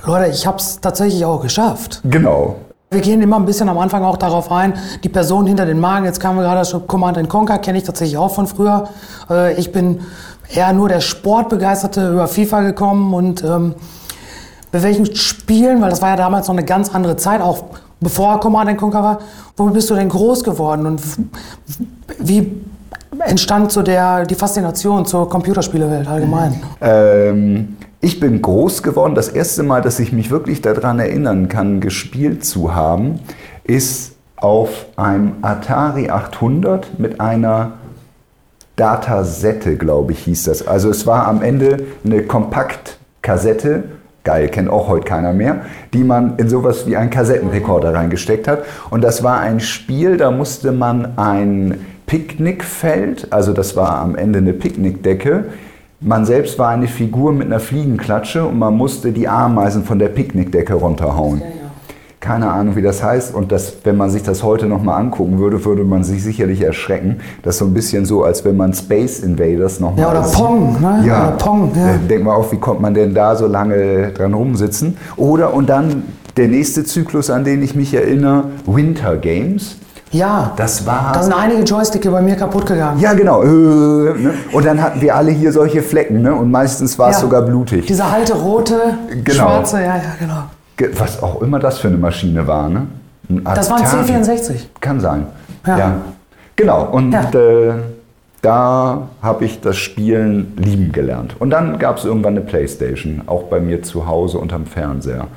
Leute, 0.05 0.31
ich 0.31 0.47
habe 0.47 0.57
es 0.57 0.79
tatsächlich 0.79 1.25
auch 1.25 1.41
geschafft. 1.41 2.01
Genau. 2.03 2.55
Wir 2.91 3.01
gehen 3.01 3.21
immer 3.21 3.35
ein 3.35 3.45
bisschen 3.45 3.69
am 3.69 3.77
Anfang 3.77 4.03
auch 4.03 4.17
darauf 4.17 4.51
ein, 4.51 4.73
die 5.03 5.09
Person 5.09 5.45
hinter 5.45 5.67
den 5.67 5.79
Magen. 5.79 6.05
Jetzt 6.05 6.19
kamen 6.19 6.39
wir 6.39 6.43
gerade 6.43 6.67
schon 6.67 6.87
Command 6.87 7.29
Conquer, 7.29 7.59
kenne 7.59 7.77
ich 7.77 7.83
tatsächlich 7.83 8.17
auch 8.17 8.33
von 8.33 8.47
früher. 8.47 8.89
Äh, 9.29 9.53
ich 9.59 9.71
bin 9.71 9.99
eher 10.51 10.73
nur 10.73 10.89
der 10.89 10.99
Sportbegeisterte 10.99 12.11
über 12.11 12.27
FIFA 12.27 12.61
gekommen 12.61 13.13
und 13.13 13.43
ähm, 13.43 13.75
bei 14.71 14.81
welchen 14.81 15.15
Spielen, 15.15 15.83
weil 15.83 15.91
das 15.91 16.01
war 16.01 16.09
ja 16.09 16.15
damals 16.15 16.47
noch 16.47 16.55
eine 16.55 16.65
ganz 16.65 16.89
andere 16.95 17.15
Zeit, 17.15 17.41
auch 17.41 17.65
bevor 17.99 18.39
Command 18.39 18.75
Conquer 18.79 19.03
war, 19.03 19.19
womit 19.55 19.75
bist 19.75 19.91
du 19.91 19.93
denn 19.93 20.09
groß 20.09 20.43
geworden 20.43 20.87
und 20.87 20.99
wie 22.17 22.59
entstand 23.25 23.71
so 23.71 23.81
der, 23.81 24.25
die 24.25 24.35
Faszination 24.35 25.05
zur 25.05 25.29
Computerspielewelt 25.29 26.07
allgemein? 26.07 26.61
Ähm 26.81 27.77
ich 28.01 28.19
bin 28.19 28.41
groß 28.41 28.81
geworden. 28.81 29.13
Das 29.13 29.27
erste 29.27 29.61
Mal, 29.61 29.81
dass 29.81 29.99
ich 29.99 30.13
mich 30.13 30.31
wirklich 30.31 30.61
daran 30.61 30.99
erinnern 30.99 31.49
kann, 31.49 31.81
gespielt 31.81 32.45
zu 32.45 32.73
haben, 32.73 33.19
ist 33.65 34.13
auf 34.37 34.85
einem 34.95 35.33
Atari 35.41 36.09
800 36.09 36.97
mit 36.97 37.19
einer 37.19 37.73
Datasette, 38.77 39.75
glaube 39.75 40.13
ich, 40.13 40.19
hieß 40.19 40.45
das. 40.45 40.65
Also 40.65 40.89
es 40.89 41.05
war 41.05 41.27
am 41.27 41.41
Ende 41.41 41.83
eine 42.05 42.23
Kompaktkassette, 42.23 43.83
geil, 44.23 44.47
kennt 44.47 44.69
auch 44.69 44.87
heute 44.87 45.03
keiner 45.03 45.33
mehr, 45.33 45.63
die 45.93 46.05
man 46.05 46.37
in 46.37 46.47
sowas 46.47 46.87
wie 46.87 46.95
einen 46.95 47.09
Kassettenrekorder 47.09 47.93
reingesteckt 47.93 48.47
hat. 48.47 48.63
Und 48.89 49.01
das 49.01 49.23
war 49.23 49.41
ein 49.41 49.59
Spiel, 49.59 50.15
da 50.15 50.31
musste 50.31 50.71
man 50.71 51.17
ein 51.17 51.85
Picknickfeld, 52.09 53.27
also 53.29 53.53
das 53.53 53.75
war 53.75 53.99
am 53.99 54.15
Ende 54.15 54.39
eine 54.39 54.53
Picknickdecke, 54.53 55.45
man 55.99 56.25
selbst 56.25 56.57
war 56.57 56.69
eine 56.69 56.87
Figur 56.87 57.31
mit 57.31 57.45
einer 57.45 57.59
Fliegenklatsche 57.59 58.45
und 58.45 58.57
man 58.57 58.75
musste 58.75 59.11
die 59.11 59.27
Ameisen 59.27 59.83
von 59.83 59.99
der 59.99 60.07
Picknickdecke 60.07 60.73
runterhauen. 60.73 61.43
Keine 62.19 62.49
Ahnung, 62.49 62.75
wie 62.75 62.81
das 62.81 63.03
heißt. 63.03 63.35
Und 63.35 63.51
das, 63.51 63.77
wenn 63.83 63.95
man 63.95 64.09
sich 64.09 64.23
das 64.23 64.41
heute 64.41 64.65
nochmal 64.65 64.99
angucken 64.99 65.37
würde, 65.37 65.63
würde 65.63 65.83
man 65.83 66.03
sich 66.03 66.23
sicherlich 66.23 66.61
erschrecken. 66.61 67.17
Das 67.43 67.55
ist 67.55 67.59
so 67.59 67.65
ein 67.65 67.75
bisschen 67.75 68.05
so, 68.05 68.23
als 68.23 68.43
wenn 68.43 68.57
man 68.57 68.73
Space 68.73 69.19
Invaders 69.19 69.79
nochmal. 69.79 70.01
Ja, 70.01 70.11
oder 70.11 70.23
sieht. 70.23 70.37
Pong, 70.37 70.81
ne? 70.81 71.03
Ja, 71.05 71.27
oder 71.27 71.37
Pong. 71.37 71.71
Ja. 71.75 71.93
Denkt 72.09 72.25
man 72.25 72.35
auch, 72.35 72.51
wie 72.51 72.57
kommt 72.57 72.81
man 72.81 72.95
denn 72.95 73.13
da 73.13 73.35
so 73.35 73.45
lange 73.45 74.11
dran 74.13 74.33
rumsitzen? 74.33 74.97
Oder, 75.15 75.53
und 75.53 75.69
dann 75.69 76.03
der 76.37 76.47
nächste 76.47 76.83
Zyklus, 76.83 77.29
an 77.29 77.43
den 77.43 77.61
ich 77.61 77.75
mich 77.75 77.93
erinnere, 77.93 78.45
Winter 78.65 79.15
Games. 79.15 79.77
Ja, 80.11 80.53
das 80.55 80.85
war. 80.85 81.11
Da 81.13 81.21
sind 81.21 81.33
einige 81.33 81.61
Joysticke 81.63 82.09
bei 82.09 82.21
mir 82.21 82.35
kaputt 82.35 82.65
gegangen. 82.65 82.99
Ja, 82.99 83.13
genau. 83.13 83.43
Äh, 83.43 83.47
ne? 83.47 84.33
Und 84.51 84.65
dann 84.65 84.81
hatten 84.81 85.01
wir 85.01 85.15
alle 85.15 85.31
hier 85.31 85.51
solche 85.51 85.83
Flecken, 85.83 86.21
ne? 86.21 86.33
Und 86.33 86.49
meistens 86.49 86.97
war 86.97 87.09
es 87.09 87.17
ja. 87.17 87.21
sogar 87.21 87.43
blutig. 87.43 87.85
Diese 87.85 88.03
alte 88.03 88.33
rote, 88.33 88.97
genau. 89.23 89.33
schwarze, 89.33 89.77
ja, 89.77 89.97
ja, 89.97 90.15
genau. 90.19 90.43
Was 90.97 91.21
auch 91.21 91.41
immer 91.41 91.59
das 91.59 91.77
für 91.77 91.89
eine 91.89 91.97
Maschine 91.97 92.47
war, 92.47 92.69
ne? 92.69 92.87
das 93.27 93.69
war 93.69 93.77
ein 93.77 93.85
C64. 93.85 94.55
Kann 94.79 94.99
sein. 94.99 95.27
Ja. 95.67 95.77
ja. 95.77 95.95
Genau. 96.55 96.85
Und 96.85 97.11
ja. 97.11 97.29
äh, 97.31 97.73
da 98.41 99.09
habe 99.21 99.45
ich 99.45 99.61
das 99.61 99.77
Spielen 99.77 100.53
lieben 100.57 100.91
gelernt. 100.91 101.35
Und 101.39 101.49
dann 101.51 101.77
gab 101.77 101.97
es 101.97 102.05
irgendwann 102.05 102.37
eine 102.37 102.45
Playstation, 102.45 103.21
auch 103.27 103.43
bei 103.43 103.59
mir 103.59 103.83
zu 103.83 104.07
Hause 104.07 104.39
unterm 104.39 104.65
Fernseher. 104.65 105.27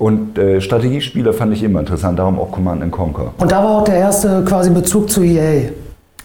Und 0.00 0.38
äh, 0.38 0.62
Strategiespiele 0.62 1.34
fand 1.34 1.52
ich 1.52 1.62
immer 1.62 1.80
interessant, 1.80 2.18
darum 2.18 2.38
auch 2.38 2.50
Command 2.50 2.90
Conquer. 2.90 3.34
Und 3.36 3.52
da 3.52 3.62
war 3.62 3.82
auch 3.82 3.84
der 3.84 3.96
erste 3.96 4.42
quasi 4.46 4.70
Bezug 4.70 5.10
zu 5.10 5.22
EA. 5.22 5.68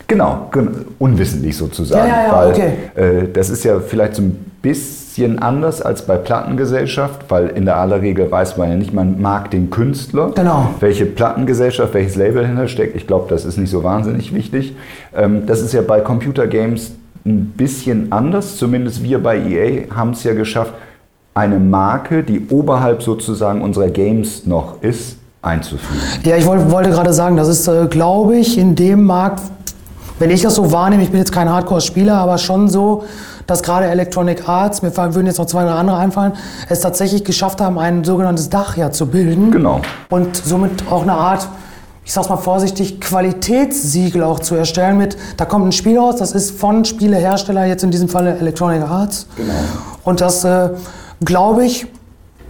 Genau, 0.07 0.50
unwissentlich 0.98 1.57
sozusagen. 1.57 2.07
Ja, 2.07 2.16
ja, 2.16 2.27
ja, 2.27 2.33
weil 2.33 2.51
okay. 2.51 2.74
äh, 2.95 3.27
das 3.33 3.50
ist 3.50 3.66
ja 3.66 3.81
vielleicht 3.81 4.16
so 4.16 4.22
ein 4.22 4.54
bisschen 4.62 5.39
anders 5.39 5.81
als 5.81 6.04
bei 6.04 6.16
Plattengesellschaft, 6.16 7.25
weil 7.27 7.50
in 7.50 7.66
der 7.66 7.75
aller 7.75 8.01
Regel 8.01 8.31
weiß 8.31 8.56
man 8.56 8.69
ja 8.69 8.75
nicht, 8.77 8.94
man 8.94 9.22
mag 9.22 9.51
den 9.51 9.69
Künstler. 9.69 10.31
Genau. 10.33 10.69
Welche 10.80 11.06
Plattengesellschaft, 11.06 11.94
welches 11.94 12.16
Label 12.16 12.48
hintersteckt. 12.48 12.95
Ich 12.95 13.07
glaube, 13.07 13.25
das 13.28 13.44
ist 13.44 13.57
nicht 13.57 13.71
so 13.71 13.83
wahnsinnig 13.83 14.33
wichtig. 14.33 14.74
Ähm, 15.13 15.48
das 15.48 15.60
ist 15.60 15.74
ja 15.74 15.81
bei 15.81 16.00
Computergames 16.00 16.94
ein 17.25 17.48
bisschen 17.57 18.13
anders. 18.13 18.56
Zumindest 18.56 19.04
wir 19.04 19.21
bei 19.21 19.38
EA 19.38 19.94
haben 19.94 20.12
es 20.12 20.24
ja 20.24 20.33
geschafft, 20.33 20.73
eine 21.35 21.59
Marke, 21.59 22.23
die 22.23 22.47
oberhalb 22.49 23.04
sozusagen 23.04 23.61
unserer 23.61 23.89
Games 23.89 24.45
noch 24.45 24.81
ist, 24.81 25.18
einzuführen. 25.42 26.01
Ja, 26.23 26.37
ich 26.37 26.45
wollte, 26.45 26.71
wollte 26.71 26.89
gerade 26.89 27.13
sagen, 27.13 27.35
das 27.35 27.49
ist, 27.49 27.68
äh, 27.68 27.87
glaube 27.87 28.37
ich, 28.37 28.57
in 28.57 28.75
dem 28.75 29.04
Markt, 29.04 29.42
wenn 30.18 30.31
ich 30.31 30.42
das 30.42 30.56
so 30.56 30.71
wahrnehme, 30.71 31.04
ich 31.04 31.09
bin 31.09 31.19
jetzt 31.19 31.33
kein 31.33 31.49
Hardcore-Spieler, 31.49 32.15
aber 32.15 32.37
schon 32.37 32.69
so, 32.69 33.04
dass 33.47 33.61
gerade 33.61 33.85
Electronic 33.87 34.47
Arts, 34.47 34.81
mir 34.81 34.95
würden 34.95 35.27
jetzt 35.27 35.37
noch 35.37 35.45
zwei, 35.45 35.65
drei 35.65 35.73
andere 35.73 35.97
einfallen, 35.97 36.33
es 36.69 36.80
tatsächlich 36.80 37.25
geschafft 37.25 37.59
haben, 37.59 37.77
ein 37.77 38.06
sogenanntes 38.06 38.49
Dach 38.49 38.77
ja 38.77 38.92
zu 38.92 39.06
bilden. 39.06 39.51
Genau. 39.51 39.81
Und 40.09 40.37
somit 40.37 40.89
auch 40.89 41.04
eine 41.04 41.13
Art, 41.13 41.49
ich 42.06 42.13
sag's 42.13 42.30
mal 42.30 42.37
vorsichtig, 42.37 43.01
Qualitätssiegel 43.01 44.23
auch 44.23 44.39
zu 44.39 44.56
erstellen 44.56 44.97
mit, 44.97 45.18
da 45.35 45.44
kommt 45.44 45.68
ein 45.68 45.73
Spiel 45.73 45.99
raus, 45.99 46.15
das 46.15 46.31
ist 46.31 46.57
von 46.57 46.85
Spielehersteller, 46.85 47.65
jetzt 47.65 47.83
in 47.83 47.92
diesem 47.92 48.07
Falle 48.07 48.37
Electronic 48.37 48.83
Arts. 48.83 49.27
Genau. 49.35 49.54
Und 50.06 50.21
das 50.21 50.45
äh, 50.45 50.69
glaube 51.24 51.66
ich, 51.66 51.88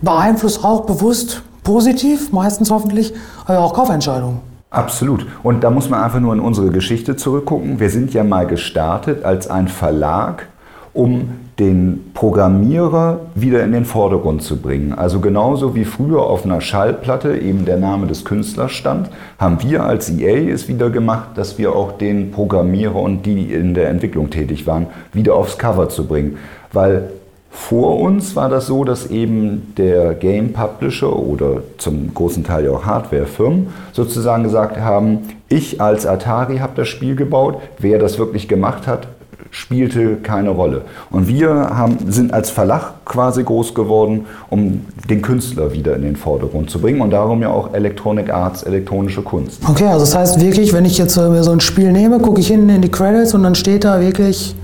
beeinflusst 0.02 0.64
auch 0.64 0.86
bewusst 0.86 1.44
positiv, 1.64 2.32
meistens 2.32 2.72
hoffentlich, 2.72 3.14
auch 3.48 3.74
Kaufentscheidungen. 3.74 4.40
Absolut. 4.70 5.26
Und 5.42 5.64
da 5.64 5.70
muss 5.70 5.90
man 5.90 6.04
einfach 6.04 6.20
nur 6.20 6.34
in 6.34 6.40
unsere 6.40 6.70
Geschichte 6.70 7.16
zurückgucken. 7.16 7.80
Wir 7.80 7.90
sind 7.90 8.14
ja 8.14 8.24
mal 8.24 8.46
gestartet 8.46 9.24
als 9.24 9.50
ein 9.50 9.68
Verlag, 9.68 10.48
um 10.94 11.30
den 11.60 12.12
Programmierer 12.14 13.22
wieder 13.36 13.64
in 13.64 13.72
den 13.72 13.86
Vordergrund 13.86 14.44
zu 14.44 14.58
bringen. 14.58 14.94
Also 14.94 15.22
genauso 15.22 15.76
wie 15.76 15.86
früher 15.86 16.24
auf 16.24 16.44
einer 16.44 16.60
Schallplatte 16.60 17.38
eben 17.38 17.64
der 17.64 17.78
Name 17.78 18.08
des 18.08 18.26
Künstlers 18.26 18.74
stand, 18.74 19.10
haben 19.40 19.64
wir 19.64 19.84
als 19.84 20.10
EA 20.10 20.52
es 20.54 20.68
wieder 20.68 20.90
gemacht, 20.90 21.30
dass 21.36 21.58
wir 21.58 21.74
auch 21.74 21.94
den 21.94 22.32
Programmierer 22.32 22.96
und 22.96 23.26
die 23.26 23.54
in 23.54 23.74
der 23.74 23.90
Entwicklung 23.90 24.30
tätig 24.30 24.68
waren, 24.68 24.88
wieder 25.14 25.36
aufs 25.36 25.58
Cover 25.58 25.88
zu 25.88 26.06
bringen. 26.06 26.38
Weil 26.74 27.10
vor 27.56 28.00
uns 28.02 28.36
war 28.36 28.50
das 28.50 28.68
so, 28.68 28.84
dass 28.84 29.08
eben 29.08 29.74
der 29.78 30.14
Game 30.14 30.52
Publisher 30.52 31.18
oder 31.18 31.64
zum 31.78 32.14
großen 32.14 32.44
Teil 32.44 32.66
ja 32.66 32.72
auch 32.72 32.86
Hardwarefirmen 32.86 33.68
sozusagen 33.94 34.44
gesagt 34.44 34.78
haben, 34.78 35.20
ich 35.48 35.80
als 35.82 36.06
Atari 36.06 36.58
habe 36.58 36.74
das 36.76 36.90
Spiel 36.90 37.16
gebaut, 37.16 37.58
wer 37.80 37.98
das 37.98 38.20
wirklich 38.20 38.48
gemacht 38.48 38.88
hat, 38.88 39.08
spielte 39.52 40.18
keine 40.18 40.50
Rolle. 40.50 40.82
Und 41.12 41.28
wir 41.30 41.50
haben, 41.50 41.98
sind 42.10 42.34
als 42.34 42.50
Verlag 42.50 43.06
quasi 43.06 43.42
groß 43.42 43.74
geworden, 43.74 44.26
um 44.50 44.86
den 45.10 45.22
Künstler 45.22 45.72
wieder 45.72 45.96
in 45.96 46.02
den 46.02 46.18
Vordergrund 46.18 46.70
zu 46.70 46.80
bringen 46.80 47.00
und 47.00 47.12
darum 47.12 47.42
ja 47.42 47.50
auch 47.50 47.74
Electronic 47.74 48.30
Arts, 48.32 48.64
elektronische 48.64 49.22
Kunst. 49.22 49.62
Okay, 49.68 49.88
also 49.88 50.02
das 50.02 50.16
heißt 50.16 50.42
wirklich, 50.42 50.74
wenn 50.74 50.84
ich 50.84 50.98
jetzt 50.98 51.14
so 51.14 51.22
ein 51.22 51.62
Spiel 51.62 51.94
nehme, 51.94 52.20
gucke 52.20 52.42
ich 52.42 52.48
hinten 52.48 52.70
in 52.70 52.82
die 52.82 52.92
Credits 52.92 53.34
und 53.34 53.44
dann 53.44 53.56
steht 53.56 53.86
da 53.86 54.02
wirklich, 54.02 54.56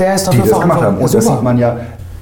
wer 0.00 0.14
ist 0.14 0.26
dafür 0.26 0.42
die 0.44 0.50
das 0.50 0.60
gemacht 0.60 0.82
haben. 0.82 0.96
Und 0.98 1.02
ja, 1.12 1.16
das 1.18 1.26
sieht 1.26 1.42
man 1.42 1.58
ja 1.58 1.76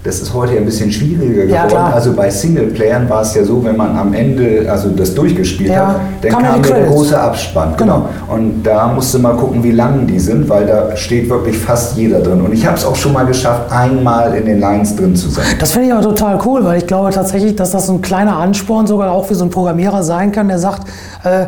das 0.04 0.20
ist 0.20 0.32
heute 0.32 0.56
ein 0.56 0.64
bisschen 0.64 0.92
schwieriger 0.92 1.44
Ja, 1.44 1.66
geworden. 1.66 1.68
klar. 1.70 1.94
also 1.94 2.12
bei 2.12 2.30
Singleplayern 2.30 3.10
war 3.10 3.22
es 3.22 3.34
ja 3.34 3.42
so, 3.44 3.62
wenn 3.64 3.76
man 3.76 3.96
am 3.96 4.14
Ende 4.14 4.64
also 4.70 4.90
das 4.90 5.12
durchgespielt 5.12 5.70
Ja, 5.70 5.88
hat, 5.88 5.96
dann 6.22 6.30
kam 6.30 6.44
ja 6.44 6.52
der 6.52 6.62
Credits. 6.62 6.88
große 6.92 7.20
Abspann. 7.20 7.74
Genau. 7.76 8.08
Und 8.28 8.62
da 8.62 8.86
musste 8.88 9.18
man 9.18 9.36
gucken, 9.36 9.62
wie 9.64 9.72
lang 9.72 10.06
die 10.06 10.20
sind, 10.20 10.48
weil 10.48 10.66
da 10.66 10.96
steht 10.96 11.28
wirklich 11.28 11.58
fast 11.58 11.96
jeder 11.96 12.20
drin. 12.20 12.40
Und 12.40 12.52
ich 12.54 12.64
habe 12.64 12.76
es 12.76 12.84
auch 12.86 12.94
schon 12.94 13.12
mal 13.12 13.26
geschafft, 13.26 13.72
einmal 13.72 14.34
in 14.34 14.46
den 14.46 14.60
Lines 14.60 14.94
drin 14.94 15.16
zu 15.16 15.28
sein. 15.30 15.44
Das 15.58 15.72
finde 15.72 15.88
ich 15.88 15.92
aber 15.92 16.02
total 16.02 16.38
cool, 16.46 16.64
weil 16.64 16.78
ich 16.78 16.86
glaube 16.86 17.10
tatsächlich, 17.10 17.56
dass 17.56 17.72
das 17.72 17.90
ein 17.90 18.00
kleiner 18.00 18.36
Ansporn 18.36 18.86
sogar 18.86 19.10
auch 19.10 19.26
für 19.26 19.34
so 19.34 19.42
einen 19.42 19.50
Programmierer 19.50 20.04
sein 20.04 20.30
kann, 20.30 20.46
der 20.46 20.60
sagt, 20.60 20.86
äh, 21.24 21.46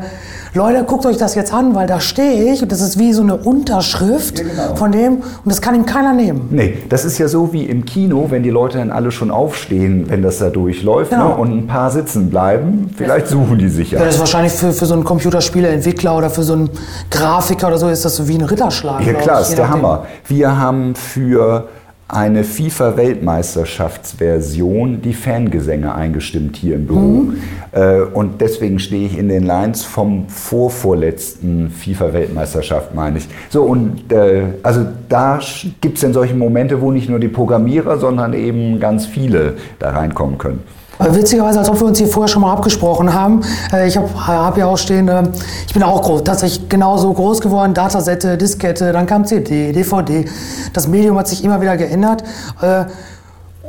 Leute, 0.53 0.83
guckt 0.83 1.07
euch 1.07 1.17
das 1.17 1.37
jetzt 1.37 1.55
an, 1.55 1.77
weil 1.77 1.87
da 1.87 2.01
stehe 2.01 2.53
ich 2.53 2.61
und 2.61 2.73
das 2.73 2.81
ist 2.81 2.99
wie 2.99 3.13
so 3.13 3.23
eine 3.23 3.37
Unterschrift 3.37 4.41
Ja, 4.41 4.45
genau. 4.45 4.77
von 4.77 4.91
dem 4.91 5.17
und 5.19 5.23
das 5.47 5.61
kann 5.61 5.77
ihm 5.77 5.87
keiner 5.87 6.13
nehmen. 6.13 6.49
Nee, 6.51 6.79
das 6.89 7.05
ist 7.05 7.19
ja 7.19 7.29
so 7.29 7.53
wie 7.53 7.65
im 7.67 7.85
Kino, 7.85 8.27
wenn 8.31 8.43
die 8.43 8.51
Leute 8.51 8.79
dann 8.79 8.91
alle 8.91 9.13
schon 9.13 9.31
aufstehen, 9.31 10.07
wenn 10.09 10.23
das 10.23 10.39
da 10.39 10.51
durchläuft 10.51 11.11
Genau. 11.11 11.29
ne, 11.29 11.35
und 11.37 11.53
ein 11.57 11.67
paar 11.69 11.91
sitzen 11.93 12.31
bleiben, 12.31 12.91
vielleicht 12.97 13.29
suchen 13.29 13.59
die 13.59 13.69
sich 13.69 13.93
ja. 13.93 14.01
Ja, 14.01 14.07
das 14.07 14.15
ist 14.17 14.21
wahrscheinlich 14.21 14.53
für, 14.53 14.73
für 14.73 14.87
so 14.87 14.95
einen 14.95 15.05
Computerspieleentwickler 15.05 16.17
oder 16.17 16.31
für 16.31 16.43
so 16.43 16.55
einen 16.55 16.71
Grafiker 17.11 17.69
oder 17.69 17.79
so 17.79 17.89
ist 17.89 18.05
das 18.05 18.17
so 18.17 18.27
wie 18.27 18.35
ein 18.35 18.43
Ritterschlag. 18.43 19.07
Ja 19.07 19.13
klar, 19.15 19.41
ist 19.43 19.55
der. 19.57 19.71
Hammer. 19.71 20.07
Wir 20.27 20.59
haben 20.59 20.97
für 20.97 21.69
eine 22.13 22.45
FIFA-Weltmeisterschaftsversion 22.45 25.03
die 25.03 25.15
Fangesänge 25.15 25.95
eingestimmt 25.95 26.57
hier 26.57 26.77
im 26.77 26.87
Büro. 26.87 27.33
Äh, 27.73 28.01
Und 28.01 28.41
deswegen 28.41 28.79
stehe 28.79 29.07
ich 29.07 29.17
in 29.17 29.29
den 29.29 29.45
Lines 29.45 29.85
vom 29.85 30.29
vorvorletzten 30.29 31.71
FIFA-Weltmeisterschaft, 31.71 32.95
meine 32.95 33.19
ich. 33.19 33.29
So, 33.49 33.63
und 33.63 34.13
äh, 34.13 34.43
also 34.63 34.87
da 35.09 35.41
gibt 35.81 35.97
es 35.97 36.03
dann 36.03 36.13
solche 36.13 36.35
Momente, 36.35 36.81
wo 36.81 36.91
nicht 36.91 37.09
nur 37.09 37.21
die 37.21 37.29
Programmierer, 37.29 37.99
sondern 37.99 38.35
eben 38.35 38.81
ganz 38.81 39.07
viele 39.07 39.55
da 39.79 39.91
reinkommen 39.91 40.39
können. 40.39 40.61
Witzigerweise, 41.01 41.59
als 41.61 41.71
ob 41.71 41.81
wir 41.81 41.87
uns 41.87 41.99
hier 41.99 42.09
vorher 42.09 42.29
schon 42.29 42.43
mal 42.43 42.53
abgesprochen 42.53 43.15
haben. 43.15 43.41
Äh, 43.73 43.89
Ich 43.89 43.97
habe 43.97 44.09
hab 44.27 44.59
ja 44.59 44.67
auch 44.67 44.77
stehen, 44.77 45.09
äh, 45.09 45.23
ich 45.67 45.73
bin 45.73 45.83
auch 45.83 46.03
groß, 46.03 46.25
tatsächlich 46.25 46.69
genauso 46.69 47.13
groß 47.13 47.41
geworden. 47.41 47.73
Datasette, 47.73 48.37
Diskette, 48.37 48.93
dann 48.93 49.07
kam 49.07 49.25
CD, 49.25 49.73
DVD. 49.73 50.27
Das 50.75 50.89
Medium 50.89 51.17
hat 51.19 51.27
sich 51.29 51.43
immer 51.43 51.61
wieder 51.61 51.77
geändert. 51.77 52.23
Äh, 52.61 52.85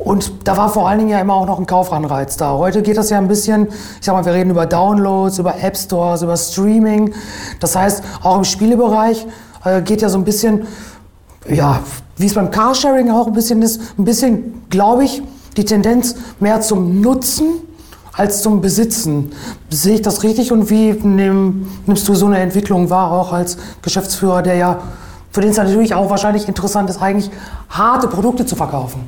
Und 0.04 0.48
da 0.48 0.58
war 0.58 0.70
vor 0.70 0.90
allen 0.90 0.98
Dingen 0.98 1.12
ja 1.12 1.20
immer 1.20 1.36
auch 1.36 1.46
noch 1.46 1.60
ein 1.60 1.68
Kaufanreiz 1.68 2.36
da. 2.36 2.54
Heute 2.58 2.82
geht 2.82 2.98
das 2.98 3.12
ja 3.12 3.20
ein 3.20 3.28
bisschen, 3.28 3.68
ich 3.68 4.06
sag 4.06 4.16
mal, 4.16 4.26
wir 4.26 4.34
reden 4.34 4.50
über 4.50 4.66
Downloads, 4.66 5.38
über 5.38 5.54
App 5.62 5.78
Stores, 5.78 6.24
über 6.24 6.36
Streaming. 6.38 7.14
Das 7.60 7.76
heißt, 7.76 8.02
auch 8.24 8.38
im 8.38 8.44
Spielebereich 8.44 9.28
äh, 9.64 9.82
geht 9.84 10.02
ja 10.02 10.10
so 10.10 10.18
ein 10.18 10.24
bisschen, 10.24 10.66
ja, 11.48 11.82
wie 12.18 12.26
es 12.26 12.34
beim 12.34 12.50
Carsharing 12.50 13.12
auch 13.12 13.28
ein 13.28 13.34
bisschen 13.34 13.62
ist, 13.62 13.80
ein 14.00 14.04
bisschen, 14.04 14.64
glaube 14.72 15.04
ich, 15.04 15.22
die 15.58 15.66
Tendenz 15.66 16.16
mehr 16.40 16.62
zum 16.62 17.02
Nutzen 17.02 17.54
als 18.14 18.42
zum 18.42 18.62
Besitzen. 18.62 19.32
Sehe 19.70 19.96
ich 19.96 20.02
das 20.02 20.24
richtig 20.24 20.52
und 20.52 20.70
wie 20.70 20.92
nehm, 20.92 21.68
nimmst 21.86 22.08
du 22.08 22.16
so 22.16 22.26
eine 22.26 22.40
Entwicklung 22.40 22.90
wahr, 22.90 23.12
auch 23.12 23.34
als 23.34 23.58
Geschäftsführer, 23.82 24.42
der 24.42 24.56
ja, 24.56 24.82
für 25.32 25.42
den 25.42 25.52
es 25.52 25.58
natürlich 25.58 25.94
auch 25.94 26.10
wahrscheinlich 26.10 26.48
interessant 26.48 26.90
ist, 26.90 27.02
eigentlich 27.02 27.32
harte 27.70 28.08
Produkte 28.08 28.46
zu 28.46 28.56
verkaufen? 28.56 29.08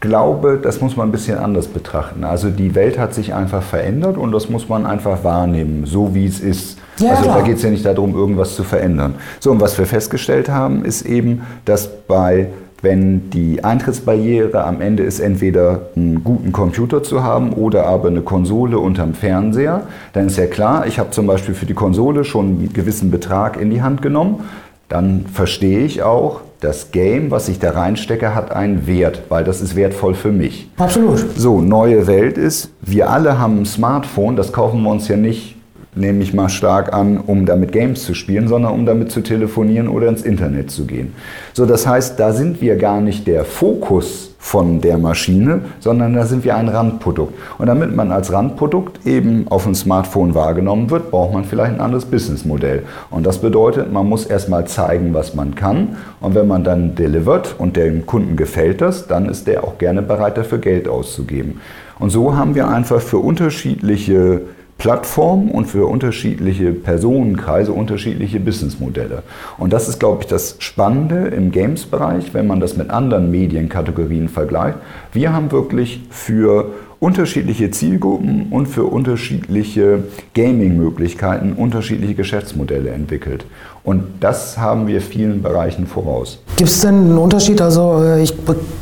glaube, 0.00 0.58
das 0.62 0.80
muss 0.80 0.96
man 0.96 1.08
ein 1.08 1.12
bisschen 1.12 1.38
anders 1.38 1.66
betrachten. 1.66 2.24
Also 2.24 2.50
die 2.50 2.74
Welt 2.74 2.98
hat 2.98 3.14
sich 3.14 3.34
einfach 3.34 3.62
verändert 3.62 4.16
und 4.16 4.32
das 4.32 4.48
muss 4.48 4.68
man 4.68 4.86
einfach 4.86 5.24
wahrnehmen, 5.24 5.86
so 5.86 6.14
wie 6.14 6.26
es 6.26 6.40
ist. 6.40 6.78
Ja, 6.98 7.10
also 7.10 7.24
klar. 7.24 7.38
da 7.38 7.42
geht 7.42 7.56
es 7.56 7.62
ja 7.62 7.70
nicht 7.70 7.84
darum, 7.84 8.14
irgendwas 8.14 8.54
zu 8.56 8.62
verändern. 8.62 9.14
So, 9.40 9.50
und 9.50 9.60
was 9.60 9.76
wir 9.78 9.86
festgestellt 9.86 10.48
haben, 10.48 10.84
ist 10.84 11.02
eben, 11.02 11.42
dass 11.64 11.88
bei 12.06 12.48
wenn 12.82 13.30
die 13.30 13.64
Eintrittsbarriere 13.64 14.64
am 14.64 14.80
Ende 14.80 15.02
ist, 15.02 15.20
entweder 15.20 15.88
einen 15.96 16.22
guten 16.22 16.52
Computer 16.52 17.02
zu 17.02 17.22
haben 17.22 17.52
oder 17.52 17.86
aber 17.86 18.08
eine 18.08 18.22
Konsole 18.22 18.78
unterm 18.78 19.14
Fernseher, 19.14 19.82
dann 20.12 20.26
ist 20.26 20.36
ja 20.36 20.46
klar, 20.46 20.86
ich 20.86 20.98
habe 20.98 21.10
zum 21.10 21.26
Beispiel 21.26 21.54
für 21.54 21.66
die 21.66 21.74
Konsole 21.74 22.24
schon 22.24 22.46
einen 22.46 22.72
gewissen 22.72 23.10
Betrag 23.10 23.60
in 23.60 23.70
die 23.70 23.82
Hand 23.82 24.02
genommen, 24.02 24.44
dann 24.88 25.26
verstehe 25.32 25.80
ich 25.80 26.02
auch, 26.02 26.42
das 26.60 26.90
Game, 26.90 27.30
was 27.30 27.48
ich 27.48 27.58
da 27.58 27.72
reinstecke, 27.72 28.34
hat 28.34 28.50
einen 28.50 28.86
Wert, 28.86 29.24
weil 29.28 29.44
das 29.44 29.60
ist 29.60 29.76
wertvoll 29.76 30.14
für 30.14 30.32
mich. 30.32 30.70
Absolut. 30.78 31.18
So, 31.36 31.60
neue 31.60 32.06
Welt 32.06 32.38
ist, 32.38 32.70
wir 32.80 33.10
alle 33.10 33.38
haben 33.38 33.60
ein 33.60 33.66
Smartphone, 33.66 34.36
das 34.36 34.52
kaufen 34.52 34.82
wir 34.82 34.90
uns 34.90 35.06
ja 35.08 35.16
nicht, 35.16 35.55
nehme 35.96 36.22
ich 36.22 36.34
mal 36.34 36.48
stark 36.48 36.92
an, 36.92 37.18
um 37.18 37.46
damit 37.46 37.72
Games 37.72 38.04
zu 38.04 38.14
spielen, 38.14 38.48
sondern 38.48 38.72
um 38.72 38.86
damit 38.86 39.10
zu 39.10 39.22
telefonieren 39.22 39.88
oder 39.88 40.08
ins 40.08 40.22
Internet 40.22 40.70
zu 40.70 40.86
gehen. 40.86 41.14
So, 41.52 41.66
das 41.66 41.86
heißt, 41.86 42.20
da 42.20 42.32
sind 42.32 42.60
wir 42.60 42.76
gar 42.76 43.00
nicht 43.00 43.26
der 43.26 43.44
Fokus 43.44 44.34
von 44.38 44.80
der 44.80 44.96
Maschine, 44.96 45.62
sondern 45.80 46.14
da 46.14 46.24
sind 46.24 46.44
wir 46.44 46.54
ein 46.54 46.68
Randprodukt. 46.68 47.34
Und 47.58 47.66
damit 47.66 47.96
man 47.96 48.12
als 48.12 48.32
Randprodukt 48.32 49.04
eben 49.04 49.48
auf 49.48 49.64
dem 49.64 49.74
Smartphone 49.74 50.36
wahrgenommen 50.36 50.88
wird, 50.90 51.10
braucht 51.10 51.32
man 51.32 51.44
vielleicht 51.44 51.74
ein 51.74 51.80
anderes 51.80 52.04
Businessmodell. 52.04 52.84
Und 53.10 53.26
das 53.26 53.38
bedeutet, 53.38 53.92
man 53.92 54.08
muss 54.08 54.24
erstmal 54.24 54.66
zeigen, 54.68 55.14
was 55.14 55.34
man 55.34 55.56
kann. 55.56 55.96
Und 56.20 56.36
wenn 56.36 56.46
man 56.46 56.62
dann 56.62 56.94
delivert 56.94 57.56
und 57.58 57.76
dem 57.76 58.06
Kunden 58.06 58.36
gefällt 58.36 58.82
das, 58.82 59.08
dann 59.08 59.28
ist 59.28 59.48
der 59.48 59.64
auch 59.64 59.78
gerne 59.78 60.00
bereit, 60.00 60.38
dafür 60.38 60.58
Geld 60.58 60.86
auszugeben. 60.86 61.60
Und 61.98 62.10
so 62.10 62.36
haben 62.36 62.54
wir 62.54 62.68
einfach 62.68 63.00
für 63.00 63.18
unterschiedliche 63.18 64.42
Plattformen 64.78 65.50
und 65.50 65.66
für 65.66 65.86
unterschiedliche 65.86 66.72
Personenkreise 66.72 67.72
unterschiedliche 67.72 68.40
Businessmodelle. 68.40 69.22
Und 69.56 69.72
das 69.72 69.88
ist, 69.88 69.98
glaube 69.98 70.22
ich, 70.22 70.28
das 70.28 70.56
Spannende 70.58 71.28
im 71.28 71.50
Games-Bereich, 71.50 72.34
wenn 72.34 72.46
man 72.46 72.60
das 72.60 72.76
mit 72.76 72.90
anderen 72.90 73.30
Medienkategorien 73.30 74.28
vergleicht. 74.28 74.78
Wir 75.12 75.32
haben 75.32 75.50
wirklich 75.50 76.02
für 76.10 76.72
unterschiedliche 76.98 77.70
Zielgruppen 77.70 78.48
und 78.50 78.66
für 78.66 78.84
unterschiedliche 78.84 80.04
Gaming-Möglichkeiten 80.34 81.52
unterschiedliche 81.52 82.14
Geschäftsmodelle 82.14 82.90
entwickelt. 82.90 83.44
Und 83.86 84.02
das 84.18 84.58
haben 84.58 84.88
wir 84.88 85.00
vielen 85.00 85.42
Bereichen 85.42 85.86
voraus. 85.86 86.40
Gibt 86.56 86.68
es 86.68 86.80
denn 86.80 86.94
einen 86.94 87.18
Unterschied? 87.18 87.60
Also 87.60 88.02
äh, 88.02 88.20
ich 88.20 88.34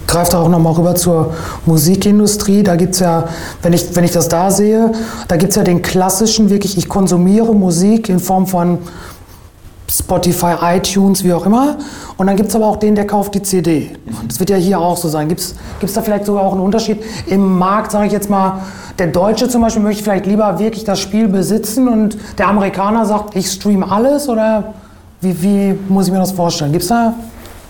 greife 0.06 0.32
da 0.32 0.38
auch 0.38 0.48
nochmal 0.48 0.72
rüber 0.72 0.94
zur 0.94 1.34
Musikindustrie. 1.66 2.62
Da 2.62 2.74
gibt 2.76 2.94
es 2.94 3.00
ja, 3.00 3.28
wenn 3.60 3.74
ich, 3.74 3.94
wenn 3.94 4.04
ich 4.04 4.12
das 4.12 4.30
da 4.30 4.50
sehe, 4.50 4.92
da 5.28 5.36
gibt 5.36 5.50
es 5.50 5.56
ja 5.56 5.62
den 5.62 5.82
klassischen, 5.82 6.48
wirklich, 6.48 6.78
ich 6.78 6.88
konsumiere 6.88 7.54
Musik 7.54 8.08
in 8.08 8.18
Form 8.18 8.46
von 8.46 8.78
Spotify, 9.92 10.54
iTunes, 10.62 11.22
wie 11.22 11.34
auch 11.34 11.44
immer. 11.44 11.76
Und 12.16 12.26
dann 12.26 12.36
gibt 12.36 12.48
es 12.48 12.56
aber 12.56 12.66
auch 12.66 12.76
den, 12.76 12.94
der 12.94 13.06
kauft 13.06 13.34
die 13.34 13.42
CD. 13.42 13.90
Das 14.26 14.40
wird 14.40 14.48
ja 14.48 14.56
hier 14.56 14.80
auch 14.80 14.96
so 14.96 15.10
sein. 15.10 15.28
Gibt 15.28 15.42
es 15.42 15.92
da 15.92 16.00
vielleicht 16.00 16.24
sogar 16.24 16.44
auch 16.44 16.52
einen 16.52 16.62
Unterschied 16.62 17.02
im 17.26 17.58
Markt, 17.58 17.92
sage 17.92 18.06
ich 18.06 18.12
jetzt 18.12 18.30
mal, 18.30 18.62
der 18.98 19.08
Deutsche 19.08 19.50
zum 19.50 19.60
Beispiel 19.60 19.82
möchte 19.82 20.02
vielleicht 20.02 20.24
lieber 20.24 20.58
wirklich 20.58 20.84
das 20.84 20.98
Spiel 20.98 21.28
besitzen 21.28 21.88
und 21.88 22.16
der 22.38 22.48
Amerikaner 22.48 23.04
sagt, 23.04 23.36
ich 23.36 23.50
stream 23.50 23.82
alles 23.82 24.30
oder 24.30 24.72
wie, 25.24 25.42
wie 25.42 25.74
muss 25.88 26.06
ich 26.06 26.12
mir 26.12 26.18
das 26.20 26.32
vorstellen? 26.32 26.72
Gibt 26.72 26.82
es 26.82 26.88
da 26.88 27.14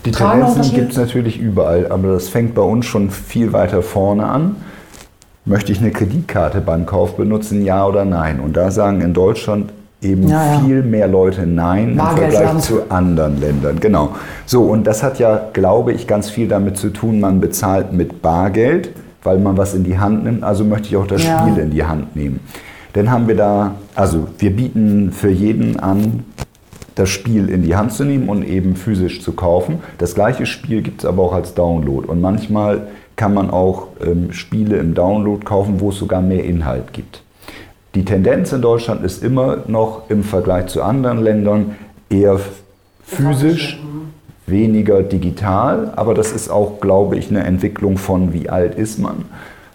Die 0.03 0.11
Tendenzen 0.11 0.73
gibt 0.73 0.91
es 0.91 0.97
natürlich 0.97 1.39
überall, 1.39 1.87
aber 1.89 2.09
das 2.13 2.27
fängt 2.29 2.53
bei 2.53 2.61
uns 2.61 2.85
schon 2.85 3.09
viel 3.09 3.53
weiter 3.53 3.81
vorne 3.81 4.25
an. 4.27 4.57
Möchte 5.45 5.71
ich 5.71 5.79
eine 5.79 5.91
Kreditkarte 5.91 6.59
beim 6.61 6.85
Kauf 6.85 7.15
benutzen, 7.17 7.63
ja 7.63 7.85
oder 7.85 8.03
nein? 8.03 8.39
Und 8.39 8.57
da 8.57 8.71
sagen 8.71 9.01
in 9.01 9.13
Deutschland 9.13 9.71
eben 10.01 10.27
Ja, 10.27 10.53
ja. 10.53 10.59
viel 10.59 10.83
mehr 10.83 11.07
Leute 11.07 11.45
Nein 11.47 11.91
im 11.91 11.99
Vergleich 11.99 12.57
zu 12.59 12.81
anderen 12.89 13.39
Ländern. 13.39 13.79
Genau. 13.79 14.15
So, 14.45 14.63
und 14.63 14.85
das 14.85 15.03
hat 15.03 15.19
ja, 15.19 15.41
glaube 15.53 15.93
ich, 15.93 16.07
ganz 16.07 16.29
viel 16.29 16.47
damit 16.47 16.77
zu 16.77 16.89
tun, 16.89 17.19
man 17.19 17.39
bezahlt 17.39 17.93
mit 17.93 18.21
Bargeld, 18.21 18.89
weil 19.23 19.39
man 19.39 19.57
was 19.57 19.73
in 19.73 19.83
die 19.83 19.97
Hand 19.97 20.23
nimmt, 20.23 20.43
also 20.43 20.63
möchte 20.63 20.87
ich 20.89 20.97
auch 20.97 21.07
das 21.07 21.23
Ja. 21.23 21.39
Spiel 21.39 21.57
in 21.63 21.71
die 21.71 21.83
Hand 21.83 22.15
nehmen. 22.15 22.39
Dann 22.93 23.11
haben 23.11 23.27
wir 23.27 23.35
da, 23.35 23.75
also 23.93 24.27
wir 24.37 24.55
bieten 24.55 25.11
für 25.11 25.29
jeden 25.29 25.79
an, 25.79 26.23
das 26.95 27.09
Spiel 27.09 27.49
in 27.49 27.61
die 27.61 27.75
Hand 27.75 27.93
zu 27.93 28.05
nehmen 28.05 28.29
und 28.29 28.43
eben 28.43 28.75
physisch 28.75 29.21
zu 29.21 29.33
kaufen. 29.33 29.79
Das 29.97 30.15
gleiche 30.15 30.45
Spiel 30.45 30.81
gibt 30.81 31.01
es 31.01 31.05
aber 31.05 31.23
auch 31.23 31.33
als 31.33 31.53
Download. 31.53 32.07
Und 32.07 32.21
manchmal 32.21 32.87
kann 33.15 33.33
man 33.33 33.49
auch 33.49 33.87
ähm, 34.01 34.31
Spiele 34.31 34.77
im 34.77 34.93
Download 34.93 35.43
kaufen, 35.45 35.79
wo 35.79 35.89
es 35.89 35.97
sogar 35.97 36.21
mehr 36.21 36.43
Inhalt 36.43 36.93
gibt. 36.93 37.21
Die 37.95 38.03
Tendenz 38.03 38.51
in 38.51 38.61
Deutschland 38.61 39.03
ist 39.05 39.23
immer 39.23 39.59
noch 39.67 40.09
im 40.09 40.23
Vergleich 40.23 40.67
zu 40.67 40.83
anderen 40.83 41.21
Ländern 41.21 41.75
eher 42.09 42.39
physisch, 43.05 43.81
weniger 44.47 45.01
digital. 45.03 45.93
Aber 45.95 46.13
das 46.13 46.31
ist 46.31 46.49
auch, 46.49 46.79
glaube 46.79 47.17
ich, 47.17 47.29
eine 47.29 47.43
Entwicklung 47.43 47.97
von, 47.97 48.33
wie 48.33 48.49
alt 48.49 48.75
ist 48.75 48.99
man. 48.99 49.25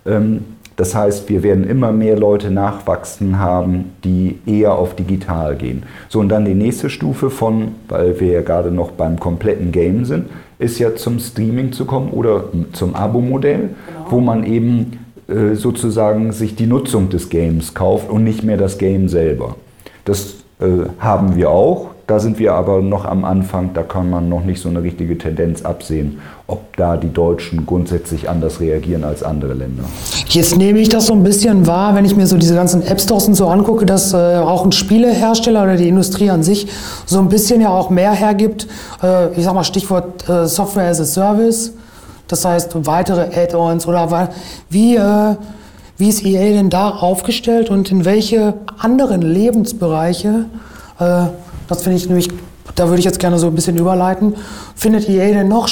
Ähm, 0.07 0.45
Das 0.81 0.95
heißt, 0.95 1.29
wir 1.29 1.43
werden 1.43 1.69
immer 1.69 1.93
mehr 1.93 2.19
Leute 2.19 2.51
nachwachsen 2.51 3.39
haben, 3.39 3.93
die 4.03 4.39
eher 4.47 4.73
auf 4.73 4.97
digital 4.97 5.55
gehen. 5.55 5.83
So, 6.09 6.21
und 6.21 6.31
dann 6.31 6.47
die 6.47 6.55
nächste 6.55 6.89
Stufe 6.89 7.29
von, 7.29 7.73
weil 7.91 8.19
wir 8.19 8.33
ja 8.33 8.41
gerade 8.41 8.71
noch 8.71 8.93
beim 8.93 9.21
kompletten 9.21 9.73
Game 9.73 10.07
sind, 10.07 10.31
ist 10.59 10.79
ja 10.79 10.97
zum 10.97 11.19
Streaming 11.19 11.73
zu 11.73 11.85
kommen 11.85 12.13
oder 12.13 12.45
zum 12.73 12.95
Abo-Modell, 12.95 13.59
genau. 13.59 14.07
wo 14.09 14.21
man 14.21 14.43
eben 14.43 15.01
äh, 15.29 15.55
sozusagen 15.55 16.33
sich 16.33 16.57
die 16.57 16.67
Nutzung 16.67 17.11
des 17.11 17.29
Games 17.29 17.75
kauft 17.75 18.09
und 18.09 18.25
nicht 18.25 18.43
mehr 18.43 18.57
das 18.57 18.79
Game 18.79 19.11
selber. 19.11 19.57
Das 20.07 20.37
äh, 20.61 20.89
haben 20.99 21.37
wir 21.37 21.51
auch. 21.51 21.90
Da 22.11 22.19
sind 22.19 22.41
wir 22.41 22.55
aber 22.55 22.83
noch 22.83 23.05
am 23.05 23.25
Anfang, 23.25 23.71
da 23.73 23.85
kann 23.85 24.11
man 24.11 24.29
noch 24.29 24.45
nicht 24.45 24.61
so 24.61 24.69
eine 24.69 24.83
richtige 24.83 25.17
Tendenz 25.17 25.63
absehen, 25.63 26.21
ob 26.49 26.77
da 26.77 26.97
die 26.97 27.13
Deutschen 27.13 27.67
grundsätzlich 27.67 28.29
anders 28.29 28.59
reagieren 28.59 29.05
als 29.05 29.23
andere 29.23 29.55
Länder. 29.55 29.85
Jetzt 30.27 30.57
nehme 30.57 30.81
ich 30.81 30.89
das 30.89 31.07
so 31.07 31.13
ein 31.13 31.23
bisschen 31.23 31.69
wahr, 31.69 31.95
wenn 31.95 32.05
ich 32.05 32.17
mir 32.17 32.27
so 32.27 32.37
diese 32.37 32.57
ganzen 32.57 32.85
App 32.85 33.01
Stores 33.01 33.29
und 33.29 33.35
so 33.35 33.47
angucke, 33.47 33.87
dass 33.87 34.13
äh, 34.13 34.17
auch 34.17 34.65
ein 34.65 34.73
Spielehersteller 34.73 35.63
oder 35.63 35.77
die 35.77 35.87
Industrie 35.87 36.31
an 36.31 36.43
sich 36.43 36.67
so 37.07 37.21
ein 37.21 37.29
bisschen 37.29 37.61
ja 37.61 37.69
auch 37.69 37.91
mehr 37.91 38.11
hergibt. 38.11 38.67
Äh, 39.05 39.33
ich 39.35 39.45
sag 39.45 39.55
mal 39.55 39.63
Stichwort 39.63 40.29
äh, 40.29 40.49
Software 40.49 40.91
as 40.91 41.01
a 41.01 41.05
Service. 41.05 41.75
Das 42.27 42.45
heißt 42.45 42.75
weitere 42.89 43.21
Add-ons 43.41 43.87
oder 43.87 44.31
wie, 44.69 44.97
äh, 44.97 45.37
wie 45.97 46.09
ist 46.09 46.27
EA 46.27 46.55
denn 46.55 46.71
da 46.71 46.91
aufgestellt 46.91 47.71
und 47.71 47.93
in 47.93 48.05
welche 48.05 48.55
anderen 48.81 49.23
Lebensbereiche 49.23 50.47
äh, 50.99 51.27
das 51.71 51.85
finde 51.85 51.99
ich 51.99 52.07
nämlich, 52.09 52.29
da 52.75 52.89
würde 52.89 52.99
ich 52.99 53.05
jetzt 53.05 53.21
gerne 53.21 53.39
so 53.39 53.47
ein 53.47 53.55
bisschen 53.55 53.79
überleiten. 53.79 54.35
Findet 54.75 55.09
EA 55.09 55.29
denn 55.29 55.49
noch 55.49 55.69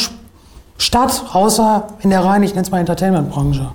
statt, 0.79 1.25
außer 1.33 1.89
in 2.01 2.11
der 2.11 2.25
rein, 2.25 2.43
ich 2.45 2.51
nenne 2.51 2.63
es 2.63 2.71
mal 2.71 2.79
Entertainment-Branche? 2.79 3.73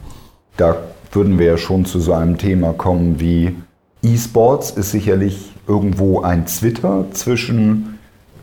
Da 0.56 0.77
würden 1.12 1.38
wir 1.38 1.46
ja 1.46 1.58
schon 1.58 1.86
zu 1.86 2.00
so 2.00 2.13
einem 2.13 2.38
Thema 2.38 2.72
kommen 2.74 3.20
wie 3.20 3.56
E-Sports 4.01 4.72
ist 4.72 4.92
sicherlich 4.92 5.51
irgendwo 5.68 6.22
ein 6.22 6.46
Twitter 6.46 7.06
zwischen 7.12 7.93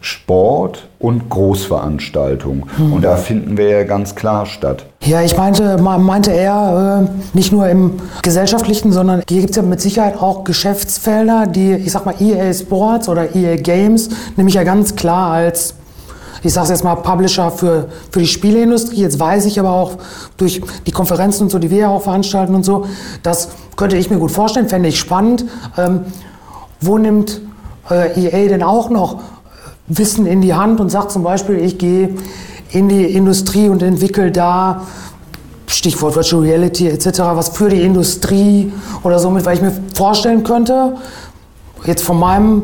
Sport 0.01 0.89
und 0.99 1.29
Großveranstaltung. 1.29 2.67
Hm. 2.77 2.93
Und 2.93 3.03
da 3.03 3.17
finden 3.17 3.57
wir 3.57 3.69
ja 3.69 3.83
ganz 3.85 4.15
klar 4.15 4.47
statt. 4.47 4.87
Ja, 5.03 5.23
ich 5.23 5.37
meinte, 5.37 5.79
meinte 5.79 6.33
er 6.33 7.09
äh, 7.09 7.37
nicht 7.37 7.53
nur 7.53 7.69
im 7.69 8.01
gesellschaftlichen, 8.23 8.93
sondern 8.93 9.23
hier 9.29 9.41
gibt 9.41 9.51
es 9.51 9.57
ja 9.57 9.63
mit 9.63 9.81
Sicherheit 9.81 10.21
auch 10.21 10.45
Geschäftsfelder, 10.45 11.47
die, 11.47 11.75
ich 11.75 11.93
sag 11.93 12.07
mal, 12.07 12.15
EA 12.21 12.53
Sports 12.53 13.09
oder 13.09 13.35
EA 13.35 13.57
Games, 13.57 14.11
nämlich 14.37 14.55
ja 14.55 14.65
ganz 14.65 14.97
klar 14.97 15.33
als 15.33 15.75
ich 16.43 16.55
sage 16.55 16.65
es 16.65 16.71
jetzt 16.71 16.85
mal, 16.85 16.95
Publisher 16.97 17.51
für, 17.51 17.89
für 18.11 18.21
die 18.21 18.27
Spieleindustrie. 18.27 19.03
Jetzt 19.03 19.21
weiß 19.21 19.45
ich 19.45 19.61
aber 19.61 19.73
auch 19.73 19.99
durch 20.39 20.63
die 20.87 20.91
Konferenzen 20.91 21.45
und 21.45 21.51
so, 21.51 21.59
die 21.59 21.71
wir 21.71 21.79
ja 21.79 21.89
auch 21.89 22.03
veranstalten 22.03 22.55
und 22.55 22.65
so, 22.65 22.87
das 23.23 23.51
könnte 23.77 23.97
ich 23.97 24.09
mir 24.09 24.19
gut 24.19 24.31
vorstellen, 24.31 24.69
fände 24.69 24.89
ich 24.89 24.99
spannend. 24.99 25.45
Ähm, 25.77 26.07
wo 26.81 26.97
nimmt 26.97 27.43
äh, 27.91 28.27
EA 28.27 28.49
denn 28.49 28.63
auch 28.63 28.89
noch 28.89 29.21
Wissen 29.91 30.27
in 30.27 30.41
die 30.41 30.55
Hand 30.55 30.81
und 30.81 30.89
sagt 30.89 31.11
zum 31.11 31.23
Beispiel, 31.23 31.57
ich 31.57 31.77
gehe 31.77 32.15
in 32.71 32.89
die 32.89 33.05
Industrie 33.05 33.69
und 33.69 33.83
entwickle 33.83 34.31
da 34.31 34.87
Stichwort 35.67 36.15
Virtual 36.15 36.43
Reality 36.43 36.89
etc., 36.89 37.21
was 37.35 37.51
für 37.51 37.69
die 37.69 37.83
Industrie 37.83 38.73
oder 39.03 39.19
somit, 39.19 39.45
weil 39.45 39.57
ich 39.57 39.63
mir 39.63 39.73
vorstellen 39.95 40.45
könnte, 40.45 40.97
jetzt 41.85 42.03
von 42.03 42.19
meinem 42.19 42.63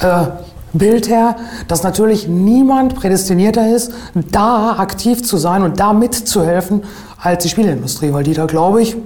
äh, 0.00 0.26
Bild 0.72 1.08
her, 1.08 1.36
dass 1.66 1.82
natürlich 1.82 2.28
niemand 2.28 2.94
prädestinierter 2.94 3.74
ist, 3.74 3.92
da 4.14 4.76
aktiv 4.78 5.24
zu 5.24 5.36
sein 5.36 5.62
und 5.62 5.80
da 5.80 5.92
mitzuhelfen 5.92 6.82
als 7.20 7.42
die 7.42 7.48
Spieleindustrie, 7.48 8.12
weil 8.12 8.22
die 8.22 8.34
da, 8.34 8.46
glaube 8.46 8.82
ich, 8.82 8.96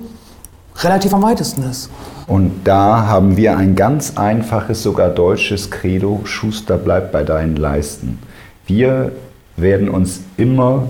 relativ 0.76 1.14
am 1.14 1.22
weitesten 1.22 1.62
ist. 1.62 1.90
Und 2.26 2.62
da 2.64 3.06
haben 3.06 3.36
wir 3.36 3.56
ein 3.56 3.76
ganz 3.76 4.16
einfaches, 4.16 4.82
sogar 4.82 5.10
deutsches 5.10 5.70
Credo, 5.70 6.20
Schuster 6.24 6.76
bleibt 6.78 7.12
bei 7.12 7.22
deinen 7.22 7.56
Leisten. 7.56 8.18
Wir 8.66 9.12
werden 9.56 9.88
uns 9.88 10.20
immer 10.36 10.88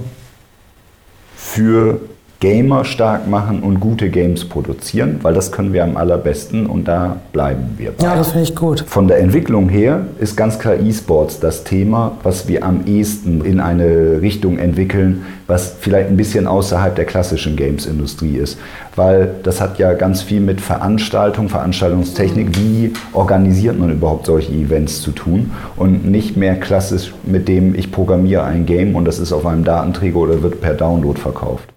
für 1.36 2.00
Gamer 2.44 2.84
stark 2.84 3.26
machen 3.26 3.62
und 3.62 3.80
gute 3.80 4.10
Games 4.10 4.44
produzieren, 4.44 5.18
weil 5.22 5.32
das 5.32 5.50
können 5.50 5.72
wir 5.72 5.82
am 5.82 5.96
allerbesten 5.96 6.66
und 6.66 6.86
da 6.86 7.16
bleiben 7.32 7.70
wir. 7.78 7.92
Bei. 7.92 8.04
Ja, 8.04 8.16
das 8.16 8.32
finde 8.32 8.42
ich 8.42 8.54
gut. 8.54 8.84
Von 8.86 9.08
der 9.08 9.20
Entwicklung 9.20 9.70
her 9.70 10.02
ist 10.20 10.36
ganz 10.36 10.58
klar 10.58 10.74
E-Sports 10.78 11.40
das 11.40 11.64
Thema, 11.64 12.18
was 12.22 12.46
wir 12.46 12.62
am 12.62 12.82
ehesten 12.84 13.42
in 13.42 13.60
eine 13.60 14.20
Richtung 14.20 14.58
entwickeln, 14.58 15.24
was 15.46 15.76
vielleicht 15.80 16.10
ein 16.10 16.18
bisschen 16.18 16.46
außerhalb 16.46 16.94
der 16.94 17.06
klassischen 17.06 17.56
Games-Industrie 17.56 18.36
ist, 18.36 18.58
weil 18.94 19.30
das 19.42 19.62
hat 19.62 19.78
ja 19.78 19.94
ganz 19.94 20.20
viel 20.20 20.40
mit 20.40 20.60
Veranstaltung, 20.60 21.48
Veranstaltungstechnik, 21.48 22.58
wie 22.58 22.92
organisiert 23.14 23.78
man 23.78 23.90
überhaupt 23.90 24.26
solche 24.26 24.52
Events 24.52 25.00
zu 25.00 25.12
tun 25.12 25.52
und 25.76 26.04
nicht 26.04 26.36
mehr 26.36 26.56
klassisch 26.56 27.14
mit 27.22 27.48
dem, 27.48 27.74
ich 27.74 27.90
programmiere 27.90 28.42
ein 28.42 28.66
Game 28.66 28.96
und 28.96 29.06
das 29.06 29.18
ist 29.18 29.32
auf 29.32 29.46
einem 29.46 29.64
Datenträger 29.64 30.18
oder 30.18 30.42
wird 30.42 30.60
per 30.60 30.74
Download 30.74 31.18
verkauft. 31.18 31.73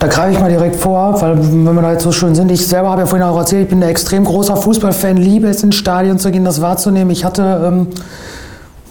Da 0.00 0.06
greife 0.06 0.32
ich 0.32 0.40
mal 0.40 0.48
direkt 0.48 0.76
vor, 0.76 1.20
weil 1.20 1.36
wenn 1.38 1.74
wir 1.74 1.82
da 1.82 1.92
jetzt 1.92 2.04
so 2.04 2.10
schön 2.10 2.34
sind, 2.34 2.50
ich 2.50 2.66
selber 2.66 2.88
habe 2.88 3.02
ja 3.02 3.06
vorhin 3.06 3.26
auch 3.26 3.36
erzählt, 3.36 3.64
ich 3.64 3.68
bin 3.68 3.82
ein 3.82 3.90
extrem 3.90 4.24
großer 4.24 4.56
Fußballfan, 4.56 5.18
liebe 5.18 5.46
es 5.46 5.62
ins 5.62 5.74
Stadion 5.74 6.18
zu 6.18 6.30
gehen, 6.30 6.42
das 6.42 6.62
wahrzunehmen. 6.62 7.10
Ich 7.10 7.22
hatte 7.22 7.62
ähm, 7.66 7.88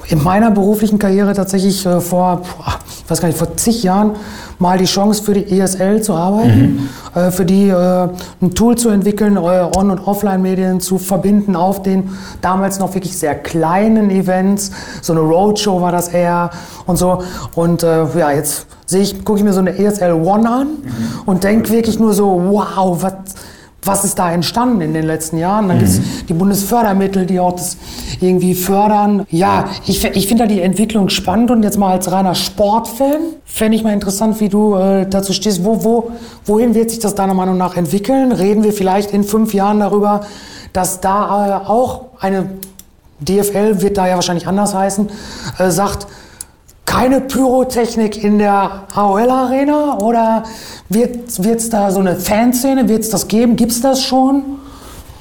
in 0.06 0.22
meiner 0.22 0.52
beruflichen 0.52 1.00
Karriere 1.00 1.34
tatsächlich 1.34 1.84
äh, 1.84 2.00
vor, 2.00 2.44
ich 2.88 2.99
weiß 3.10 3.22
gar 3.22 3.28
nicht, 3.28 3.38
vor 3.38 3.56
zig 3.58 3.84
Jahren 3.84 4.12
mal 4.60 4.78
die 4.78 4.86
Chance 4.86 5.24
für 5.24 5.34
die 5.34 5.60
ESL 5.60 6.02
zu 6.02 6.14
arbeiten, 6.14 6.90
mhm. 7.16 7.20
äh, 7.20 7.32
für 7.32 7.46
die 7.46 7.70
äh, 7.70 8.10
ein 8.42 8.56
Tool 8.56 8.78
zu 8.78 8.90
entwickeln, 8.90 9.38
äh, 9.38 9.40
On- 9.40 9.92
und 9.92 10.00
Offline-Medien 10.00 10.82
zu 10.82 10.98
verbinden 10.98 11.56
auf 11.56 11.82
den 11.82 12.10
damals 12.42 12.80
noch 12.80 12.94
wirklich 12.94 13.18
sehr 13.18 13.36
kleinen 13.36 14.10
Events. 14.10 14.72
So 15.02 15.14
eine 15.14 15.22
Roadshow 15.22 15.82
war 15.82 15.92
das 15.92 16.10
eher 16.10 16.52
und 16.86 16.98
so. 16.98 17.24
Und 17.56 17.84
äh, 17.84 18.06
ja, 18.18 18.32
jetzt 18.32 18.68
sehe 18.86 19.02
ich, 19.02 19.24
gucke 19.24 19.40
ich 19.40 19.46
mir 19.46 19.54
so 19.54 19.60
eine 19.60 19.78
ESL 19.78 20.14
One 20.14 20.50
an 20.50 20.68
mhm. 20.68 21.22
und 21.26 21.44
denke 21.44 21.70
wirklich 21.70 22.00
nur 22.00 22.14
so, 22.14 22.42
wow, 22.50 23.02
was, 23.02 23.14
was 23.90 24.06
ist 24.06 24.20
da 24.20 24.32
entstanden 24.32 24.82
in 24.82 24.94
den 24.94 25.06
letzten 25.06 25.38
Jahren? 25.40 25.68
Dann 25.68 25.78
mhm. 25.78 25.82
gibt 25.82 25.92
es 25.92 26.26
die 26.28 26.34
Bundesfördermittel, 26.34 27.26
die 27.26 27.40
auch 27.40 27.54
das 27.54 27.78
irgendwie 28.22 28.54
fördern. 28.54 29.26
Ja, 29.32 29.66
ich, 29.88 30.04
ich 30.06 30.28
finde 30.28 30.44
da 30.44 30.48
die 30.48 30.62
Entwicklung 30.62 31.10
spannend 31.10 31.50
und 31.50 31.64
jetzt 31.64 31.78
mal 31.78 31.92
als 31.92 32.12
reiner 32.12 32.36
Sportfan 32.36 33.18
fände 33.46 33.76
ich 33.76 33.84
mal 33.84 33.94
interessant, 33.94 34.40
wie 34.40 34.50
du 34.50 34.76
äh, 34.76 35.08
dazu 35.10 35.34
stehst. 35.34 35.66
Wo, 35.66 35.84
wo, 35.84 36.12
wohin 36.46 36.76
wird 36.76 36.92
sich 36.92 37.00
das 37.00 37.16
deiner 37.16 37.34
Meinung 37.34 37.58
nach 37.58 37.76
entwickeln? 37.76 38.32
Reden 38.32 38.64
wir 38.64 38.74
vielleicht 38.74 39.12
in 39.12 39.24
fünf 39.24 39.56
Jahren 39.56 39.80
darüber, 39.80 40.22
dass 40.72 41.02
da 41.02 41.64
äh, 41.64 41.68
auch 41.68 42.06
eine 42.20 42.48
DFL, 43.20 43.82
wird 43.82 43.98
da 43.98 44.08
ja 44.08 44.16
wahrscheinlich 44.16 44.48
anders 44.48 44.76
heißen, 44.76 45.10
äh, 45.58 45.72
sagt, 45.72 46.06
keine 46.86 47.22
Pyrotechnik 47.22 48.24
in 48.24 48.40
der 48.40 48.84
AOL 48.96 49.30
Arena 49.30 50.00
oder 50.00 50.44
wird 50.90 51.30
es 51.30 51.70
da 51.70 51.92
so 51.92 52.00
eine 52.00 52.16
Fanszene, 52.16 52.90
wird 52.90 53.02
es 53.02 53.10
das 53.10 53.28
geben? 53.28 53.56
Gibt 53.56 53.72
es 53.72 53.82
das 53.82 54.04
schon? 54.04 54.44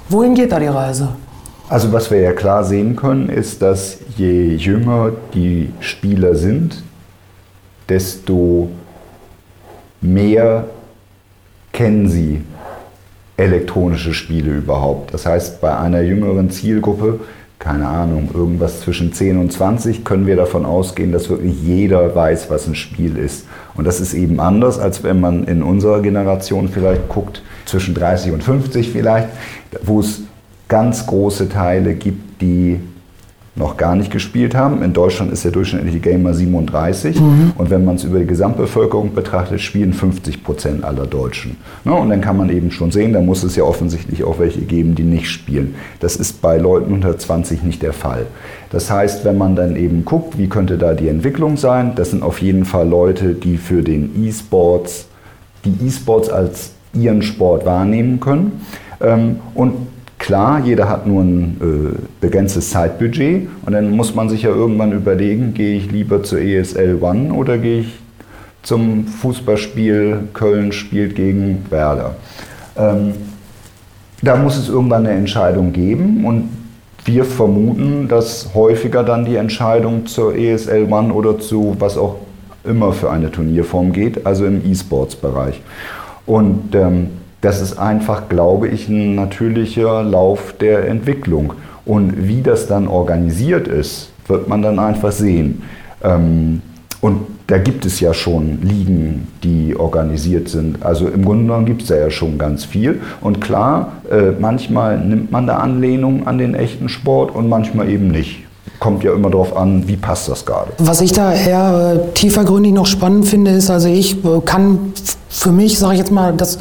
Wohin 0.08 0.34
geht 0.34 0.52
da 0.52 0.58
die 0.58 0.66
Reise? 0.66 1.10
Also 1.68 1.92
was 1.92 2.10
wir 2.10 2.20
ja 2.20 2.32
klar 2.32 2.64
sehen 2.64 2.96
können, 2.96 3.28
ist, 3.28 3.60
dass 3.60 3.98
je 4.16 4.54
jünger 4.54 5.12
die 5.34 5.70
Spieler 5.80 6.34
sind, 6.34 6.82
desto 7.88 8.70
mehr 10.00 10.64
kennen 11.72 12.08
sie 12.08 12.42
elektronische 13.36 14.14
Spiele 14.14 14.56
überhaupt. 14.56 15.12
Das 15.12 15.26
heißt, 15.26 15.60
bei 15.60 15.76
einer 15.76 16.00
jüngeren 16.00 16.50
Zielgruppe 16.50 17.20
keine 17.58 17.88
Ahnung, 17.88 18.30
irgendwas 18.32 18.80
zwischen 18.80 19.12
10 19.12 19.36
und 19.38 19.52
20 19.52 20.04
können 20.04 20.26
wir 20.26 20.36
davon 20.36 20.64
ausgehen, 20.64 21.10
dass 21.10 21.28
wirklich 21.28 21.60
jeder 21.62 22.14
weiß, 22.14 22.50
was 22.50 22.68
ein 22.68 22.76
Spiel 22.76 23.16
ist. 23.16 23.46
Und 23.74 23.84
das 23.84 24.00
ist 24.00 24.14
eben 24.14 24.38
anders, 24.38 24.78
als 24.78 25.02
wenn 25.02 25.20
man 25.20 25.44
in 25.44 25.62
unserer 25.62 26.00
Generation 26.00 26.68
vielleicht 26.68 27.08
guckt, 27.08 27.42
zwischen 27.66 27.94
30 27.94 28.32
und 28.32 28.42
50 28.42 28.90
vielleicht, 28.90 29.28
wo 29.82 30.00
es 30.00 30.22
ganz 30.68 31.06
große 31.06 31.48
Teile 31.48 31.94
gibt, 31.94 32.40
die 32.40 32.80
noch 33.58 33.76
gar 33.76 33.96
nicht 33.96 34.10
gespielt 34.10 34.54
haben. 34.54 34.82
In 34.82 34.92
Deutschland 34.92 35.32
ist 35.32 35.44
der 35.44 35.50
durchschnittliche 35.50 35.98
Gamer 35.98 36.32
37 36.32 37.20
mhm. 37.20 37.52
und 37.56 37.70
wenn 37.70 37.84
man 37.84 37.96
es 37.96 38.04
über 38.04 38.18
die 38.20 38.26
Gesamtbevölkerung 38.26 39.14
betrachtet, 39.14 39.60
spielen 39.60 39.92
50 39.92 40.44
Prozent 40.44 40.84
aller 40.84 41.06
Deutschen. 41.06 41.56
Ne? 41.84 41.92
Und 41.92 42.10
dann 42.10 42.20
kann 42.20 42.36
man 42.36 42.50
eben 42.50 42.70
schon 42.70 42.90
sehen, 42.90 43.12
da 43.12 43.20
muss 43.20 43.42
es 43.42 43.56
ja 43.56 43.64
offensichtlich 43.64 44.24
auch 44.24 44.38
welche 44.38 44.60
geben, 44.60 44.94
die 44.94 45.02
nicht 45.02 45.28
spielen. 45.28 45.74
Das 46.00 46.16
ist 46.16 46.40
bei 46.40 46.56
Leuten 46.58 46.92
unter 46.92 47.18
20 47.18 47.62
nicht 47.64 47.82
der 47.82 47.92
Fall. 47.92 48.26
Das 48.70 48.90
heißt, 48.90 49.24
wenn 49.24 49.38
man 49.38 49.56
dann 49.56 49.76
eben 49.76 50.04
guckt, 50.04 50.38
wie 50.38 50.48
könnte 50.48 50.78
da 50.78 50.94
die 50.94 51.08
Entwicklung 51.08 51.56
sein, 51.56 51.92
das 51.96 52.10
sind 52.10 52.22
auf 52.22 52.40
jeden 52.40 52.64
Fall 52.64 52.88
Leute, 52.88 53.34
die 53.34 53.56
für 53.56 53.82
den 53.82 54.24
E-Sports, 54.24 55.06
die 55.64 55.86
E-Sports 55.86 56.28
als 56.28 56.72
ihren 56.92 57.22
Sport 57.22 57.64
wahrnehmen 57.66 58.20
können. 58.20 58.60
Ähm, 59.00 59.40
und 59.54 59.74
Klar, 60.18 60.62
jeder 60.64 60.88
hat 60.88 61.06
nur 61.06 61.22
ein 61.22 61.56
äh, 61.60 61.98
begrenztes 62.20 62.70
Zeitbudget 62.70 63.48
und 63.64 63.72
dann 63.72 63.90
muss 63.92 64.14
man 64.14 64.28
sich 64.28 64.42
ja 64.42 64.50
irgendwann 64.50 64.92
überlegen, 64.92 65.54
gehe 65.54 65.76
ich 65.76 65.90
lieber 65.90 66.22
zur 66.22 66.40
ESL 66.40 66.98
One 67.00 67.32
oder 67.32 67.56
gehe 67.56 67.80
ich 67.80 67.98
zum 68.62 69.06
Fußballspiel. 69.06 70.28
Köln 70.34 70.72
spielt 70.72 71.14
gegen 71.14 71.64
Werder. 71.70 72.16
Ähm, 72.76 73.12
da 74.20 74.36
muss 74.36 74.56
es 74.56 74.68
irgendwann 74.68 75.06
eine 75.06 75.16
Entscheidung 75.16 75.72
geben 75.72 76.24
und 76.24 76.48
wir 77.04 77.24
vermuten, 77.24 78.08
dass 78.08 78.50
häufiger 78.54 79.04
dann 79.04 79.24
die 79.24 79.36
Entscheidung 79.36 80.06
zur 80.06 80.34
ESL 80.34 80.88
One 80.90 81.12
oder 81.12 81.38
zu 81.38 81.76
was 81.78 81.96
auch 81.96 82.16
immer 82.64 82.92
für 82.92 83.10
eine 83.10 83.30
Turnierform 83.30 83.92
geht, 83.92 84.26
also 84.26 84.44
im 84.44 84.68
E-Sports-Bereich. 84.70 85.62
Und 86.26 86.74
ähm, 86.74 87.10
das 87.40 87.60
ist 87.60 87.78
einfach, 87.78 88.28
glaube 88.28 88.68
ich, 88.68 88.88
ein 88.88 89.14
natürlicher 89.14 90.02
Lauf 90.02 90.54
der 90.60 90.88
Entwicklung. 90.88 91.52
Und 91.84 92.28
wie 92.28 92.42
das 92.42 92.66
dann 92.66 92.88
organisiert 92.88 93.68
ist, 93.68 94.10
wird 94.26 94.48
man 94.48 94.62
dann 94.62 94.78
einfach 94.78 95.12
sehen. 95.12 95.62
Ähm, 96.02 96.62
und 97.00 97.20
da 97.46 97.58
gibt 97.58 97.86
es 97.86 98.00
ja 98.00 98.12
schon 98.12 98.60
Ligen, 98.60 99.28
die 99.42 99.74
organisiert 99.76 100.48
sind. 100.48 100.84
Also 100.84 101.06
im 101.08 101.24
Grunde 101.24 101.44
genommen 101.44 101.64
gibt 101.64 101.82
es 101.82 101.88
da 101.88 101.96
ja 101.96 102.10
schon 102.10 102.38
ganz 102.38 102.64
viel. 102.64 103.00
Und 103.20 103.40
klar, 103.40 103.92
äh, 104.10 104.32
manchmal 104.38 104.98
nimmt 104.98 105.30
man 105.30 105.46
da 105.46 105.58
Anlehnung 105.58 106.26
an 106.26 106.38
den 106.38 106.54
echten 106.54 106.88
Sport 106.88 107.34
und 107.34 107.48
manchmal 107.48 107.88
eben 107.88 108.08
nicht. 108.08 108.44
Kommt 108.80 109.02
ja 109.02 109.14
immer 109.14 109.30
darauf 109.30 109.56
an, 109.56 109.88
wie 109.88 109.96
passt 109.96 110.28
das 110.28 110.44
gerade. 110.44 110.72
Was 110.78 111.00
ich 111.00 111.12
da 111.12 111.32
eher 111.32 111.94
äh, 111.94 112.14
tiefergründig 112.14 112.72
noch 112.72 112.86
spannend 112.86 113.26
finde, 113.26 113.52
ist, 113.52 113.70
also 113.70 113.88
ich 113.88 114.22
äh, 114.24 114.40
kann 114.44 114.92
für 115.30 115.52
mich, 115.52 115.78
sage 115.78 115.94
ich 115.94 116.00
jetzt 116.00 116.12
mal, 116.12 116.34
das 116.34 116.58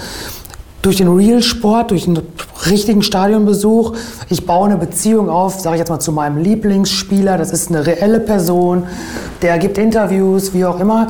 durch 0.88 0.96
den 0.96 1.10
Real-Sport, 1.10 1.92
durch 1.92 2.08
einen 2.08 2.22
richtigen 2.66 3.02
Stadionbesuch, 3.02 3.94
ich 4.30 4.46
baue 4.46 4.70
eine 4.70 4.78
Beziehung 4.78 5.30
auf, 5.30 5.60
sage 5.60 5.76
ich 5.76 5.80
jetzt 5.80 5.90
mal, 5.90 6.00
zu 6.00 6.14
meinem 6.14 6.38
Lieblingsspieler. 6.38 7.38
Das 7.38 7.52
ist 7.52 7.70
eine 7.70 7.86
reelle 7.86 8.22
Person, 8.22 8.84
der 9.42 9.58
gibt 9.58 9.78
Interviews, 9.78 10.54
wie 10.54 10.64
auch 10.64 10.80
immer. 10.80 11.08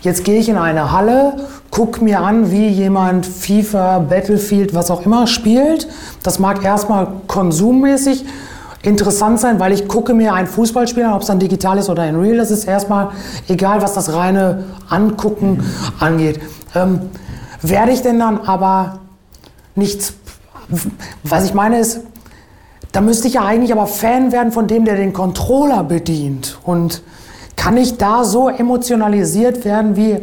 Jetzt 0.00 0.24
gehe 0.24 0.40
ich 0.40 0.48
in 0.48 0.56
eine 0.56 0.92
Halle, 0.92 1.36
gucke 1.70 2.02
mir 2.02 2.20
an, 2.20 2.50
wie 2.50 2.68
jemand 2.68 3.26
FIFA, 3.26 3.98
Battlefield, 3.98 4.72
was 4.72 4.90
auch 4.90 5.04
immer 5.04 5.26
spielt. 5.26 5.88
Das 6.22 6.38
mag 6.38 6.64
erstmal 6.64 7.08
konsummäßig 7.26 8.24
interessant 8.80 9.40
sein, 9.40 9.60
weil 9.60 9.72
ich 9.72 9.88
gucke 9.88 10.14
mir 10.14 10.32
ein 10.32 10.46
Fußballspiel 10.46 11.02
an, 11.02 11.12
ob 11.12 11.20
es 11.20 11.26
dann 11.26 11.38
digital 11.38 11.76
ist 11.76 11.90
oder 11.90 12.08
in 12.08 12.16
Real. 12.16 12.38
Das 12.38 12.50
ist 12.50 12.64
erstmal 12.64 13.08
egal, 13.46 13.82
was 13.82 13.92
das 13.92 14.10
reine 14.14 14.64
Angucken 14.88 15.62
angeht. 16.00 16.40
Ähm, 16.74 17.00
werde 17.60 17.92
ich 17.92 18.00
denn 18.00 18.18
dann 18.20 18.38
aber 18.38 19.00
nichts. 19.78 20.14
Was 21.22 21.44
ich 21.44 21.54
meine 21.54 21.78
ist, 21.78 22.00
da 22.92 23.00
müsste 23.00 23.28
ich 23.28 23.34
ja 23.34 23.44
eigentlich 23.44 23.72
aber 23.72 23.86
Fan 23.86 24.32
werden 24.32 24.52
von 24.52 24.66
dem, 24.66 24.84
der 24.84 24.96
den 24.96 25.12
Controller 25.12 25.84
bedient. 25.84 26.58
Und 26.64 27.02
kann 27.56 27.76
ich 27.76 27.96
da 27.96 28.24
so 28.24 28.48
emotionalisiert 28.48 29.64
werden, 29.64 29.96
wie 29.96 30.18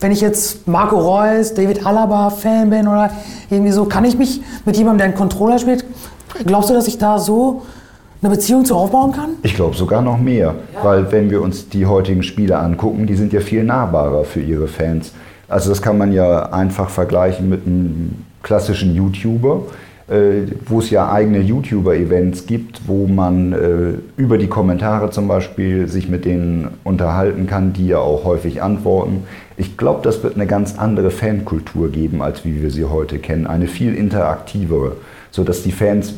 wenn 0.00 0.12
ich 0.12 0.20
jetzt 0.20 0.66
Marco 0.68 0.98
Reus, 0.98 1.54
David 1.54 1.86
Alaba 1.86 2.30
Fan 2.30 2.70
bin 2.70 2.88
oder 2.88 3.10
irgendwie 3.48 3.72
so? 3.72 3.84
Kann 3.86 4.04
ich 4.04 4.18
mich 4.18 4.42
mit 4.64 4.76
jemandem, 4.76 4.98
der 4.98 5.06
einen 5.06 5.14
Controller 5.14 5.58
spielt, 5.58 5.84
glaubst 6.44 6.70
du, 6.70 6.74
dass 6.74 6.88
ich 6.88 6.98
da 6.98 7.18
so 7.18 7.62
eine 8.20 8.30
Beziehung 8.30 8.64
zu 8.64 8.74
aufbauen 8.74 9.12
kann? 9.12 9.30
Ich 9.42 9.54
glaube 9.54 9.76
sogar 9.76 10.02
noch 10.02 10.18
mehr, 10.18 10.54
ja. 10.74 10.84
weil 10.84 11.10
wenn 11.12 11.30
wir 11.30 11.40
uns 11.40 11.68
die 11.68 11.86
heutigen 11.86 12.22
Spiele 12.22 12.58
angucken, 12.58 13.06
die 13.06 13.14
sind 13.14 13.32
ja 13.32 13.40
viel 13.40 13.64
nahbarer 13.64 14.24
für 14.24 14.40
ihre 14.40 14.66
Fans. 14.66 15.12
Also 15.48 15.70
das 15.70 15.80
kann 15.80 15.96
man 15.96 16.12
ja 16.12 16.50
einfach 16.52 16.90
vergleichen 16.90 17.48
mit 17.48 17.66
einem 17.66 18.24
klassischen 18.44 18.94
YouTuber, 18.94 19.62
äh, 20.06 20.42
wo 20.66 20.78
es 20.78 20.90
ja 20.90 21.10
eigene 21.10 21.40
YouTuber-Events 21.40 22.46
gibt, 22.46 22.82
wo 22.86 23.08
man 23.08 23.52
äh, 23.52 23.94
über 24.16 24.38
die 24.38 24.46
Kommentare 24.46 25.10
zum 25.10 25.26
Beispiel 25.26 25.88
sich 25.88 26.08
mit 26.08 26.24
denen 26.24 26.68
unterhalten 26.84 27.48
kann, 27.48 27.72
die 27.72 27.88
ja 27.88 27.98
auch 27.98 28.24
häufig 28.24 28.62
antworten. 28.62 29.24
Ich 29.56 29.76
glaube, 29.76 30.00
das 30.02 30.22
wird 30.22 30.36
eine 30.36 30.46
ganz 30.46 30.78
andere 30.78 31.10
Fankultur 31.10 31.90
geben, 31.90 32.22
als 32.22 32.44
wie 32.44 32.62
wir 32.62 32.70
sie 32.70 32.84
heute 32.84 33.18
kennen. 33.18 33.46
Eine 33.46 33.66
viel 33.66 33.94
interaktivere, 33.94 34.96
sodass 35.30 35.62
die 35.62 35.72
Fans 35.72 36.14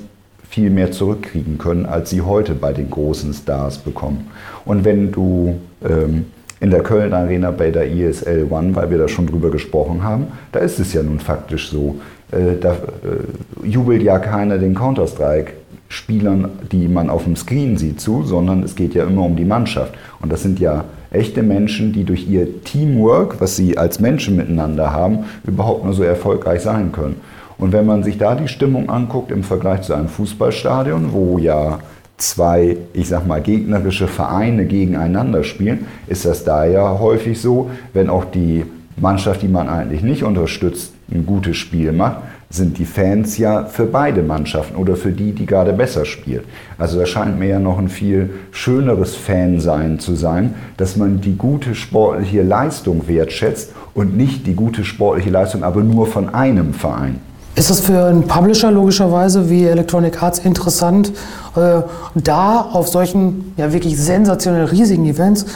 viel 0.49 0.71
mehr 0.71 0.91
zurückkriegen 0.91 1.59
können, 1.59 1.87
als 1.87 2.11
sie 2.11 2.23
heute 2.23 2.55
bei 2.55 2.73
den 2.73 2.91
großen 2.91 3.33
Stars 3.35 3.79
bekommen. 3.79 4.29
Und 4.65 4.85
wenn 4.85 5.13
du 5.13 5.61
ähm, 5.89 6.27
in 6.61 6.71
der 6.71 6.83
Köln 6.83 7.13
Arena 7.13 7.51
bei 7.51 7.71
der 7.71 7.91
ESL 7.91 8.47
One, 8.51 8.75
weil 8.75 8.91
wir 8.91 8.99
da 8.99 9.09
schon 9.09 9.27
drüber 9.27 9.51
gesprochen 9.51 10.03
haben, 10.03 10.29
da 10.53 10.61
ist 10.61 10.79
es 10.79 10.93
ja 10.93 11.03
nun 11.03 11.21
faktisch 11.21 11.71
so. 11.71 11.97
Äh, 12.33 12.57
da 12.61 12.73
äh, 12.73 13.67
jubelt 13.67 14.03
ja 14.03 14.19
keiner 14.19 14.59
den 14.59 14.75
Counter-Strike-Spielern, 14.75 16.51
die 16.73 16.89
man 16.89 17.11
auf 17.11 17.25
dem 17.25 17.37
Screen 17.37 17.77
sieht, 17.77 18.01
zu, 18.01 18.23
sondern 18.25 18.63
es 18.63 18.75
geht 18.75 18.95
ja 18.95 19.05
immer 19.05 19.23
um 19.23 19.37
die 19.37 19.45
Mannschaft. 19.45 19.95
Und 20.21 20.33
das 20.33 20.43
sind 20.43 20.59
ja 20.59 20.85
echte 21.11 21.43
Menschen, 21.43 21.93
die 21.93 22.05
durch 22.05 22.29
ihr 22.29 22.63
Teamwork, 22.65 23.41
was 23.41 23.57
sie 23.57 23.79
als 23.79 24.01
Menschen 24.01 24.37
miteinander 24.37 24.93
haben, 24.93 25.21
überhaupt 25.47 25.85
nur 25.85 25.95
so 25.95 26.03
erfolgreich 26.03 26.63
sein 26.63 26.93
können. 26.93 27.21
Und 27.59 27.73
wenn 27.73 27.87
man 27.87 28.03
sich 28.03 28.19
da 28.19 28.35
die 28.35 28.49
Stimmung 28.49 28.91
anguckt 28.91 29.31
im 29.31 29.43
Vergleich 29.43 29.83
zu 29.83 29.95
einem 29.95 30.09
Fußballstadion, 30.09 31.13
wo 31.13 31.39
ja 31.39 31.79
zwei, 32.19 32.77
ich 32.93 33.09
sag 33.09 33.27
mal, 33.27 33.41
gegnerische 33.41 34.09
Vereine 34.09 34.67
gegeneinander 34.67 35.43
spielen, 35.45 35.87
ist 36.07 36.25
das 36.25 36.45
da 36.45 36.65
ja 36.65 36.99
häufig 36.99 37.41
so, 37.41 37.71
wenn 37.93 38.11
auch 38.11 38.25
die 38.25 38.65
Mannschaft, 38.97 39.43
die 39.43 39.49
man 39.49 39.69
eigentlich 39.69 40.03
nicht 40.03 40.23
unterstützt, 40.23 40.93
ein 41.11 41.27
gutes 41.27 41.57
Spiel 41.57 41.93
macht, 41.93 42.19
sind 42.51 42.79
die 42.79 42.85
Fans 42.85 43.39
ja 43.39 43.65
für 43.65 43.87
beide 43.87 44.23
Mannschaften 44.23 44.77
oder 44.77 44.97
für 44.97 45.11
die, 45.11 45.33
die 45.33 45.47
gerade 45.47 45.73
besser 45.73 46.05
spielt. 46.05 46.45
Also 46.79 46.99
da 46.99 47.07
scheint 47.07 47.39
mir 47.39 47.49
ja 47.49 47.59
noch 47.59 47.79
ein 47.79 47.89
viel 47.89 48.31
schöneres 48.53 49.15
Fansein 49.17 49.99
zu 49.99 50.15
sein, 50.15 50.55
dass 50.77 50.97
man 50.97 51.21
die 51.21 51.37
gute 51.37 51.75
sportliche 51.75 52.43
Leistung 52.43 53.09
wertschätzt 53.09 53.73
und 53.95 54.17
nicht 54.17 54.47
die 54.47 54.55
gute 54.55 54.85
sportliche 54.85 55.31
Leistung 55.31 55.65
aber 55.65 55.83
nur 55.83 56.07
von 56.07 56.35
einem 56.35 56.73
Verein. 56.73 57.21
Ist 57.57 57.71
es 57.71 57.81
für 57.81 58.05
einen 58.05 58.27
Publisher 58.27 58.71
logischerweise 58.71 59.49
wie 59.49 59.65
Electronic 59.65 60.23
Arts 60.23 60.39
interessant, 60.39 61.13
äh, 61.57 61.81
da 62.15 62.61
auf 62.61 62.89
solchen 62.89 63.55
ja 63.57 63.73
wirklich 63.73 63.97
sensationell 63.99 64.67
riesigen 64.67 65.07
Events, 65.07 65.47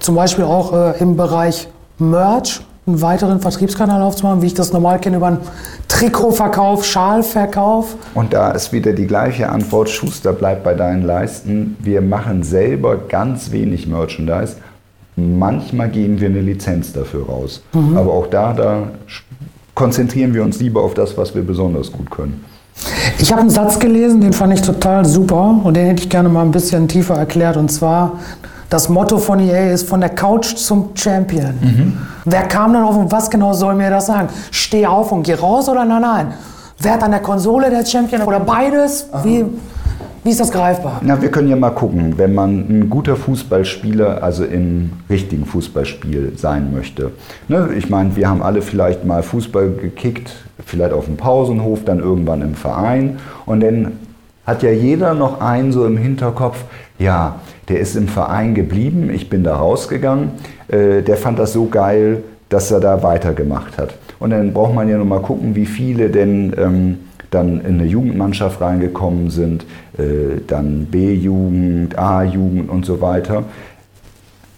zum 0.00 0.16
Beispiel 0.16 0.44
auch 0.44 0.72
äh, 0.72 0.98
im 0.98 1.16
Bereich 1.16 1.68
Merch, 1.98 2.62
einen 2.86 3.02
weiteren 3.02 3.40
Vertriebskanal 3.40 4.00
aufzumachen, 4.00 4.42
wie 4.42 4.46
ich 4.46 4.54
das 4.54 4.72
normal 4.72 5.00
kenne, 5.00 5.16
über 5.16 5.26
einen 5.26 5.38
Trikotverkauf, 5.88 6.84
Schalverkauf? 6.84 7.96
Und 8.14 8.32
da 8.32 8.52
ist 8.52 8.72
wieder 8.72 8.92
die 8.92 9.06
gleiche 9.06 9.48
Antwort, 9.48 9.90
Schuster 9.90 10.32
bleibt 10.32 10.62
bei 10.62 10.74
deinen 10.74 11.02
Leisten. 11.02 11.76
Wir 11.80 12.00
machen 12.00 12.44
selber 12.44 12.96
ganz 12.96 13.50
wenig 13.50 13.88
Merchandise. 13.88 14.56
Manchmal 15.16 15.88
geben 15.88 16.20
wir 16.20 16.28
eine 16.28 16.40
Lizenz 16.40 16.92
dafür 16.92 17.26
raus. 17.26 17.62
Mhm. 17.72 17.96
Aber 17.96 18.12
auch 18.12 18.28
da, 18.28 18.52
da 18.52 18.82
konzentrieren 19.74 20.32
wir 20.34 20.44
uns 20.44 20.60
lieber 20.60 20.82
auf 20.82 20.94
das, 20.94 21.16
was 21.18 21.34
wir 21.34 21.42
besonders 21.42 21.90
gut 21.90 22.10
können. 22.10 22.44
Ich 23.18 23.32
habe 23.32 23.40
einen 23.40 23.50
Satz 23.50 23.78
gelesen, 23.78 24.20
den 24.20 24.32
fand 24.32 24.52
ich 24.52 24.62
total 24.62 25.04
super 25.06 25.60
und 25.64 25.74
den 25.74 25.86
hätte 25.86 26.02
ich 26.02 26.10
gerne 26.10 26.28
mal 26.28 26.42
ein 26.42 26.50
bisschen 26.50 26.86
tiefer 26.86 27.14
erklärt. 27.14 27.56
Und 27.56 27.70
zwar, 27.72 28.18
das 28.68 28.88
Motto 28.88 29.18
von 29.18 29.38
EA 29.40 29.72
ist 29.72 29.88
von 29.88 30.00
der 30.00 30.10
Couch 30.10 30.56
zum 30.56 30.90
Champion. 30.94 31.54
Mhm. 31.60 31.98
Wer 32.24 32.42
kam 32.42 32.72
dann 32.72 32.82
auf 32.82 32.96
und 32.96 33.12
was 33.12 33.30
genau 33.30 33.52
soll 33.52 33.74
mir 33.74 33.90
das 33.90 34.06
sagen? 34.06 34.28
Steh 34.50 34.86
auf 34.86 35.12
und 35.12 35.22
geh 35.22 35.34
raus 35.34 35.68
oder 35.68 35.84
nein, 35.84 36.02
nein? 36.02 36.34
Wer 36.78 36.94
hat 36.94 37.02
an 37.02 37.12
der 37.12 37.20
Konsole 37.20 37.70
der 37.70 37.84
Champion 37.86 38.22
oder 38.22 38.40
beides? 38.40 39.08
Wie, 39.22 39.44
wie 40.24 40.30
ist 40.30 40.40
das 40.40 40.50
greifbar? 40.50 41.00
Na, 41.02 41.22
wir 41.22 41.30
können 41.30 41.48
ja 41.48 41.56
mal 41.56 41.70
gucken, 41.70 42.18
wenn 42.18 42.34
man 42.34 42.58
ein 42.68 42.90
guter 42.90 43.16
Fußballspieler, 43.16 44.22
also 44.22 44.44
im 44.44 44.92
richtigen 45.08 45.46
Fußballspiel 45.46 46.32
sein 46.36 46.74
möchte. 46.74 47.12
Ne, 47.48 47.70
ich 47.78 47.88
meine, 47.88 48.16
wir 48.16 48.28
haben 48.28 48.42
alle 48.42 48.60
vielleicht 48.60 49.04
mal 49.04 49.22
Fußball 49.22 49.70
gekickt, 49.70 50.32
vielleicht 50.66 50.92
auf 50.92 51.06
dem 51.06 51.16
Pausenhof, 51.16 51.84
dann 51.84 52.00
irgendwann 52.00 52.42
im 52.42 52.56
Verein 52.56 53.20
und 53.46 53.60
dann 53.60 53.92
hat 54.46 54.62
ja 54.62 54.70
jeder 54.70 55.14
noch 55.14 55.40
einen 55.40 55.72
so 55.72 55.86
im 55.86 55.96
Hinterkopf, 55.96 56.64
ja, 56.98 57.40
der 57.68 57.80
ist 57.80 57.96
im 57.96 58.08
Verein 58.08 58.54
geblieben, 58.54 59.10
ich 59.10 59.28
bin 59.28 59.44
da 59.44 59.56
rausgegangen, 59.56 60.30
äh, 60.68 61.02
der 61.02 61.16
fand 61.16 61.38
das 61.38 61.52
so 61.52 61.66
geil, 61.66 62.22
dass 62.48 62.70
er 62.70 62.80
da 62.80 63.02
weitergemacht 63.02 63.78
hat. 63.78 63.94
Und 64.18 64.30
dann 64.30 64.52
braucht 64.52 64.74
man 64.74 64.88
ja 64.88 64.96
nur 64.96 65.06
mal 65.06 65.20
gucken, 65.20 65.54
wie 65.54 65.66
viele 65.66 66.10
denn 66.10 66.54
ähm, 66.56 66.98
dann 67.30 67.60
in 67.60 67.80
eine 67.80 67.84
Jugendmannschaft 67.84 68.60
reingekommen 68.60 69.30
sind, 69.30 69.66
äh, 69.98 70.40
dann 70.46 70.86
B-Jugend, 70.86 71.98
A-Jugend 71.98 72.70
und 72.70 72.86
so 72.86 73.00
weiter. 73.00 73.44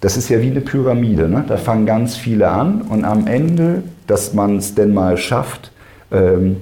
Das 0.01 0.17
ist 0.17 0.29
ja 0.29 0.41
wie 0.41 0.51
eine 0.51 0.61
Pyramide. 0.61 1.29
Ne? 1.29 1.45
Da 1.49 1.57
fangen 1.57 1.87
ganz 1.87 2.17
viele 2.17 2.49
an 2.49 2.83
und 2.83 3.05
am 3.05 3.27
Ende, 3.27 3.83
dass 4.07 4.33
man 4.33 4.59
es 4.59 4.75
denn 4.75 4.95
mal 4.95 5.17
schafft, 5.17 5.73
ähm, 6.13 6.59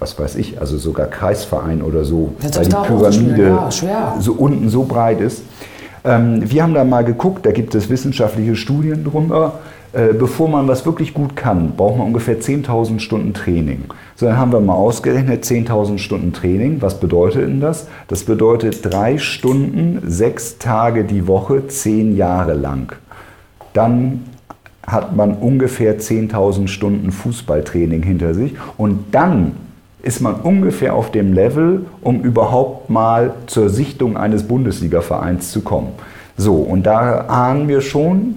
was 0.00 0.18
weiß 0.18 0.36
ich, 0.36 0.60
also 0.60 0.78
sogar 0.78 1.06
Kreisverein 1.06 1.82
oder 1.82 2.04
so, 2.04 2.34
weil 2.40 2.64
die 2.64 2.70
Pyramide 2.70 3.58
ja, 3.82 4.16
so 4.18 4.32
unten 4.32 4.68
so 4.68 4.84
breit 4.84 5.20
ist. 5.20 5.42
Ähm, 6.04 6.42
wir 6.50 6.62
haben 6.62 6.74
da 6.74 6.84
mal 6.84 7.04
geguckt, 7.04 7.44
da 7.44 7.52
gibt 7.52 7.74
es 7.74 7.88
wissenschaftliche 7.88 8.56
Studien 8.56 9.04
drüber. 9.04 9.60
Äh, 9.92 10.12
bevor 10.14 10.48
man 10.48 10.68
was 10.68 10.86
wirklich 10.86 11.14
gut 11.14 11.34
kann, 11.34 11.72
braucht 11.76 11.98
man 11.98 12.06
ungefähr 12.06 12.40
10.000 12.40 13.00
Stunden 13.00 13.34
Training. 13.34 13.84
So, 14.14 14.26
dann 14.26 14.38
haben 14.38 14.52
wir 14.52 14.60
mal 14.60 14.74
ausgerechnet 14.74 15.44
10.000 15.44 15.98
Stunden 15.98 16.32
Training. 16.32 16.80
Was 16.80 17.00
bedeutet 17.00 17.42
denn 17.42 17.60
das? 17.60 17.88
Das 18.06 18.22
bedeutet 18.22 18.78
drei 18.82 19.18
Stunden, 19.18 20.00
sechs 20.06 20.58
Tage 20.58 21.04
die 21.04 21.26
Woche, 21.26 21.66
zehn 21.66 22.16
Jahre 22.16 22.54
lang. 22.54 22.94
Dann 23.72 24.24
hat 24.86 25.14
man 25.14 25.34
ungefähr 25.34 25.98
10.000 25.98 26.68
Stunden 26.68 27.10
Fußballtraining 27.10 28.02
hinter 28.02 28.34
sich 28.34 28.54
und 28.76 29.06
dann 29.12 29.52
ist 30.02 30.20
man 30.20 30.36
ungefähr 30.36 30.94
auf 30.94 31.10
dem 31.10 31.32
Level, 31.32 31.86
um 32.00 32.22
überhaupt 32.22 32.90
mal 32.90 33.34
zur 33.46 33.68
Sichtung 33.68 34.16
eines 34.16 34.44
Bundesligavereins 34.44 35.50
zu 35.50 35.60
kommen. 35.60 35.92
So, 36.36 36.54
und 36.54 36.84
da 36.84 37.26
ahnen 37.28 37.68
wir 37.68 37.80
schon, 37.80 38.36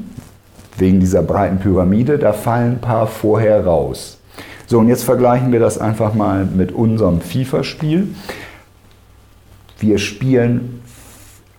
wegen 0.77 0.99
dieser 0.99 1.21
breiten 1.21 1.59
Pyramide, 1.59 2.17
da 2.17 2.33
fallen 2.33 2.73
ein 2.73 2.81
paar 2.81 3.07
vorher 3.07 3.65
raus. 3.65 4.19
So, 4.67 4.79
und 4.79 4.89
jetzt 4.89 5.03
vergleichen 5.03 5.51
wir 5.51 5.59
das 5.59 5.77
einfach 5.77 6.13
mal 6.13 6.45
mit 6.45 6.71
unserem 6.71 7.21
FIFA-Spiel. 7.21 8.09
Wir 9.79 9.97
spielen 9.99 10.81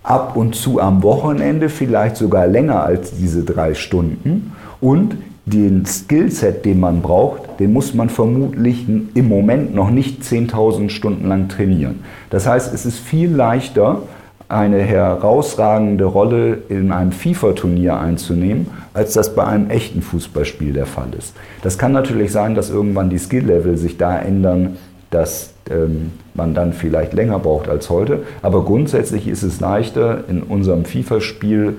ab 0.02 0.36
und 0.36 0.54
zu 0.54 0.80
am 0.80 1.02
Wochenende, 1.02 1.68
vielleicht 1.68 2.16
sogar 2.16 2.46
länger 2.46 2.82
als 2.82 3.12
diese 3.12 3.44
drei 3.44 3.74
Stunden. 3.74 4.52
Und 4.80 5.16
den 5.46 5.84
Skillset, 5.84 6.64
den 6.64 6.80
man 6.80 7.02
braucht, 7.02 7.60
den 7.60 7.72
muss 7.72 7.94
man 7.94 8.08
vermutlich 8.08 8.86
im 8.88 9.28
Moment 9.28 9.74
noch 9.74 9.90
nicht 9.90 10.22
10.000 10.22 10.88
Stunden 10.88 11.28
lang 11.28 11.48
trainieren. 11.48 12.00
Das 12.30 12.46
heißt, 12.46 12.72
es 12.72 12.86
ist 12.86 12.98
viel 12.98 13.30
leichter, 13.30 14.02
eine 14.48 14.80
herausragende 14.80 16.04
Rolle 16.04 16.58
in 16.68 16.92
einem 16.92 17.12
FIFA-Turnier 17.12 17.98
einzunehmen, 17.98 18.66
als 18.92 19.14
das 19.14 19.34
bei 19.34 19.44
einem 19.44 19.70
echten 19.70 20.02
Fußballspiel 20.02 20.72
der 20.72 20.86
Fall 20.86 21.08
ist. 21.18 21.34
Das 21.62 21.78
kann 21.78 21.92
natürlich 21.92 22.30
sein, 22.30 22.54
dass 22.54 22.70
irgendwann 22.70 23.10
die 23.10 23.18
Skill-Level 23.18 23.76
sich 23.76 23.96
da 23.96 24.18
ändern, 24.18 24.76
dass 25.10 25.54
ähm, 25.70 26.12
man 26.34 26.54
dann 26.54 26.72
vielleicht 26.72 27.14
länger 27.14 27.38
braucht 27.38 27.68
als 27.68 27.88
heute. 27.90 28.24
Aber 28.42 28.64
grundsätzlich 28.64 29.28
ist 29.28 29.42
es 29.42 29.60
leichter, 29.60 30.24
in 30.28 30.42
unserem 30.42 30.84
FIFA-Spiel 30.84 31.76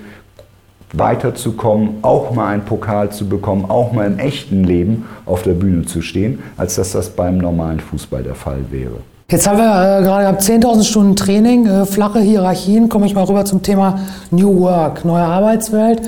weiterzukommen, 0.97 1.97
auch 2.01 2.33
mal 2.33 2.53
einen 2.53 2.65
Pokal 2.65 3.11
zu 3.11 3.27
bekommen, 3.27 3.65
auch 3.69 3.91
mal 3.91 4.07
im 4.07 4.19
echten 4.19 4.63
Leben 4.63 5.05
auf 5.25 5.43
der 5.43 5.53
Bühne 5.53 5.85
zu 5.85 6.01
stehen, 6.01 6.39
als 6.57 6.75
dass 6.75 6.91
das 6.91 7.09
beim 7.09 7.37
normalen 7.37 7.79
Fußball 7.79 8.23
der 8.23 8.35
Fall 8.35 8.65
wäre. 8.71 8.97
Jetzt 9.27 9.47
haben 9.47 9.57
wir 9.57 9.63
äh, 9.63 10.03
gerade 10.03 10.37
10.000 10.37 10.83
Stunden 10.83 11.15
Training, 11.15 11.65
äh, 11.65 11.87
flache 11.87 12.19
Hierarchien. 12.19 12.89
Komme 12.89 13.07
ich 13.07 13.15
mal 13.15 13.23
rüber 13.23 13.43
zum 13.43 13.63
Thema 13.63 13.97
New 14.29 14.59
Work, 14.59 15.03
neue 15.03 15.23
Arbeitswelt. 15.23 15.99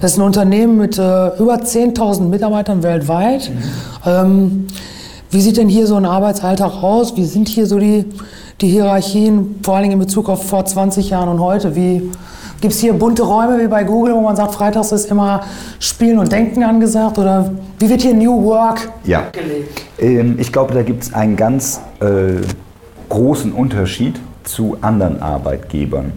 Das 0.00 0.12
ist 0.12 0.18
ein 0.18 0.22
Unternehmen 0.22 0.76
mit 0.76 0.96
äh, 0.96 1.36
über 1.38 1.56
10.000 1.56 2.28
Mitarbeitern 2.28 2.84
weltweit. 2.84 3.50
Ähm, 4.06 4.68
wie 5.32 5.40
sieht 5.40 5.56
denn 5.56 5.68
hier 5.68 5.88
so 5.88 5.96
ein 5.96 6.04
Arbeitsalltag 6.04 6.80
aus? 6.80 7.16
Wie 7.16 7.24
sind 7.24 7.48
hier 7.48 7.66
so 7.66 7.80
die, 7.80 8.04
die 8.60 8.68
Hierarchien, 8.68 9.56
vor 9.64 9.74
allen 9.74 9.82
Dingen 9.82 9.94
in 9.94 10.06
Bezug 10.06 10.28
auf 10.28 10.46
vor 10.46 10.64
20 10.64 11.10
Jahren 11.10 11.28
und 11.28 11.40
heute? 11.40 11.74
Wie, 11.74 12.08
Gibt 12.60 12.74
es 12.74 12.80
hier 12.80 12.92
bunte 12.92 13.22
Räume 13.22 13.58
wie 13.58 13.68
bei 13.68 13.84
Google, 13.84 14.14
wo 14.14 14.20
man 14.20 14.36
sagt, 14.36 14.52
freitags 14.54 14.92
ist 14.92 15.10
immer 15.10 15.42
Spielen 15.78 16.18
und 16.18 16.30
Denken 16.30 16.62
angesagt? 16.62 17.18
Oder 17.18 17.50
wie 17.78 17.88
wird 17.88 18.02
hier 18.02 18.12
New 18.12 18.44
Work 18.44 18.90
ja. 19.04 19.28
gelebt? 19.32 19.82
Ähm, 19.98 20.36
ich 20.38 20.52
glaube, 20.52 20.74
da 20.74 20.82
gibt 20.82 21.04
es 21.04 21.14
einen 21.14 21.36
ganz 21.36 21.80
äh, 22.00 22.42
großen 23.08 23.52
Unterschied 23.52 24.20
zu 24.44 24.76
anderen 24.82 25.22
Arbeitgebern. 25.22 26.12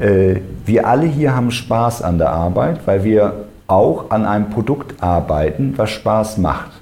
Äh, 0.00 0.40
wir 0.66 0.88
alle 0.88 1.06
hier 1.06 1.36
haben 1.36 1.52
Spaß 1.52 2.02
an 2.02 2.18
der 2.18 2.30
Arbeit, 2.30 2.80
weil 2.86 3.04
wir 3.04 3.44
auch 3.68 4.10
an 4.10 4.26
einem 4.26 4.50
Produkt 4.50 5.00
arbeiten, 5.00 5.74
was 5.76 5.90
Spaß 5.90 6.38
macht. 6.38 6.72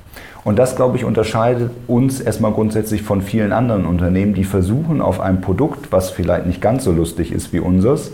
Und 0.42 0.58
das, 0.58 0.74
glaube 0.74 0.96
ich, 0.96 1.04
unterscheidet 1.04 1.70
uns 1.86 2.18
erstmal 2.18 2.52
grundsätzlich 2.52 3.02
von 3.02 3.20
vielen 3.20 3.52
anderen 3.52 3.84
Unternehmen, 3.84 4.32
die 4.32 4.44
versuchen, 4.44 5.02
auf 5.02 5.20
ein 5.20 5.42
Produkt, 5.42 5.92
was 5.92 6.10
vielleicht 6.10 6.46
nicht 6.46 6.62
ganz 6.62 6.84
so 6.84 6.92
lustig 6.92 7.30
ist 7.30 7.52
wie 7.52 7.60
unseres, 7.60 8.12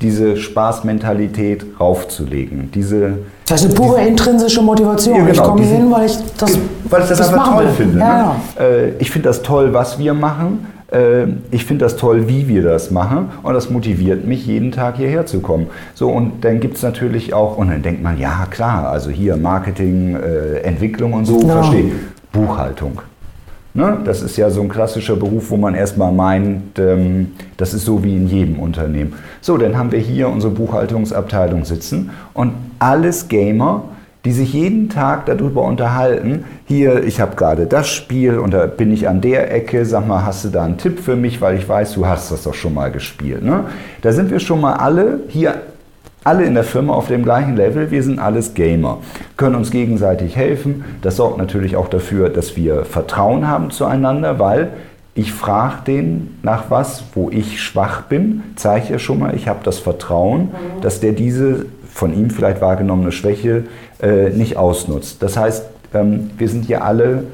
diese 0.00 0.36
Spaßmentalität 0.36 1.64
raufzulegen. 1.78 2.70
Diese, 2.72 3.18
das 3.46 3.62
ist 3.62 3.66
eine 3.66 3.74
pure 3.74 3.98
diese, 3.98 4.08
intrinsische 4.08 4.62
Motivation. 4.62 5.16
Ja, 5.16 5.20
genau, 5.22 5.32
ich 5.32 5.42
komme 5.42 5.62
hier 5.62 5.76
hin, 5.76 5.90
weil 5.90 6.06
ich 6.06 6.16
das, 6.38 6.58
weil 6.84 7.02
ich 7.02 7.08
das, 7.08 7.18
das 7.18 7.32
einfach 7.32 7.54
toll 7.54 7.64
will. 7.64 7.72
finde. 7.72 7.98
Ja, 7.98 8.06
ne? 8.06 8.34
ja. 8.58 8.64
Äh, 8.64 8.88
ich 8.98 9.10
finde 9.10 9.28
das 9.28 9.42
toll, 9.42 9.72
was 9.72 9.98
wir 9.98 10.14
machen. 10.14 10.66
Äh, 10.92 11.26
ich 11.50 11.64
finde 11.64 11.84
das 11.84 11.96
toll, 11.96 12.28
wie 12.28 12.48
wir 12.48 12.62
das 12.62 12.90
machen. 12.90 13.30
Und 13.42 13.54
das 13.54 13.70
motiviert 13.70 14.26
mich, 14.26 14.46
jeden 14.46 14.72
Tag 14.72 14.96
hierher 14.96 15.26
zu 15.26 15.40
kommen. 15.40 15.68
So, 15.94 16.08
und 16.08 16.44
dann 16.44 16.60
gibt 16.60 16.76
es 16.76 16.82
natürlich 16.82 17.34
auch, 17.34 17.56
und 17.56 17.70
dann 17.70 17.82
denkt 17.82 18.02
man, 18.02 18.18
ja 18.18 18.46
klar, 18.50 18.88
also 18.88 19.10
hier 19.10 19.36
Marketing, 19.36 20.16
äh, 20.16 20.58
Entwicklung 20.60 21.12
und 21.12 21.24
so, 21.24 21.40
ja. 21.40 21.62
verstehe. 21.62 21.92
Buchhaltung. 22.32 23.00
Ne? 23.76 23.98
Das 24.04 24.22
ist 24.22 24.36
ja 24.36 24.50
so 24.50 24.62
ein 24.62 24.68
klassischer 24.68 25.16
Beruf, 25.16 25.50
wo 25.50 25.56
man 25.56 25.74
erstmal 25.74 26.12
meint, 26.12 26.78
ähm, 26.78 27.32
das 27.56 27.74
ist 27.74 27.84
so 27.84 28.04
wie 28.04 28.16
in 28.16 28.28
jedem 28.28 28.60
Unternehmen. 28.60 29.14
So, 29.40 29.58
dann 29.58 29.76
haben 29.76 29.90
wir 29.90 29.98
hier 29.98 30.28
unsere 30.28 30.52
Buchhaltungsabteilung 30.52 31.64
sitzen 31.64 32.10
und 32.34 32.52
alles 32.78 33.26
Gamer, 33.26 33.82
die 34.24 34.32
sich 34.32 34.52
jeden 34.52 34.88
Tag 34.88 35.26
darüber 35.26 35.62
unterhalten, 35.62 36.44
hier, 36.66 37.02
ich 37.02 37.20
habe 37.20 37.34
gerade 37.34 37.66
das 37.66 37.88
Spiel 37.88 38.38
und 38.38 38.54
da 38.54 38.66
bin 38.66 38.92
ich 38.92 39.08
an 39.08 39.20
der 39.20 39.52
Ecke, 39.52 39.84
sag 39.84 40.06
mal, 40.06 40.24
hast 40.24 40.44
du 40.44 40.50
da 40.50 40.64
einen 40.64 40.78
Tipp 40.78 41.00
für 41.00 41.16
mich, 41.16 41.40
weil 41.40 41.58
ich 41.58 41.68
weiß, 41.68 41.94
du 41.94 42.06
hast 42.06 42.30
das 42.30 42.44
doch 42.44 42.54
schon 42.54 42.74
mal 42.74 42.92
gespielt. 42.92 43.42
Ne? 43.42 43.64
Da 44.02 44.12
sind 44.12 44.30
wir 44.30 44.38
schon 44.38 44.60
mal 44.60 44.74
alle 44.74 45.20
hier 45.28 45.56
alle 46.24 46.44
in 46.44 46.54
der 46.54 46.64
Firma 46.64 46.94
auf 46.94 47.08
dem 47.08 47.22
gleichen 47.22 47.54
Level, 47.54 47.90
wir 47.90 48.02
sind 48.02 48.18
alles 48.18 48.54
Gamer, 48.54 48.98
können 49.36 49.54
uns 49.54 49.70
gegenseitig 49.70 50.36
helfen. 50.36 50.84
Das 51.02 51.16
sorgt 51.16 51.38
natürlich 51.38 51.76
auch 51.76 51.88
dafür, 51.88 52.30
dass 52.30 52.56
wir 52.56 52.84
Vertrauen 52.84 53.46
haben 53.46 53.70
zueinander, 53.70 54.38
weil 54.38 54.70
ich 55.14 55.32
frage 55.32 55.84
den 55.86 56.38
nach 56.42 56.70
was, 56.70 57.04
wo 57.14 57.30
ich 57.30 57.62
schwach 57.62 58.02
bin, 58.02 58.42
zeige 58.56 58.92
ja 58.94 58.98
schon 58.98 59.20
mal, 59.20 59.36
ich 59.36 59.46
habe 59.46 59.60
das 59.62 59.78
Vertrauen, 59.78 60.50
dass 60.80 60.98
der 61.00 61.12
diese 61.12 61.66
von 61.88 62.12
ihm 62.12 62.30
vielleicht 62.30 62.60
wahrgenommene 62.60 63.12
Schwäche 63.12 63.64
äh, 64.02 64.30
nicht 64.30 64.56
ausnutzt. 64.56 65.22
Das 65.22 65.36
heißt, 65.36 65.66
ähm, 65.94 66.30
wir 66.36 66.48
sind 66.48 66.64
hier 66.64 66.84
alle 66.84 67.24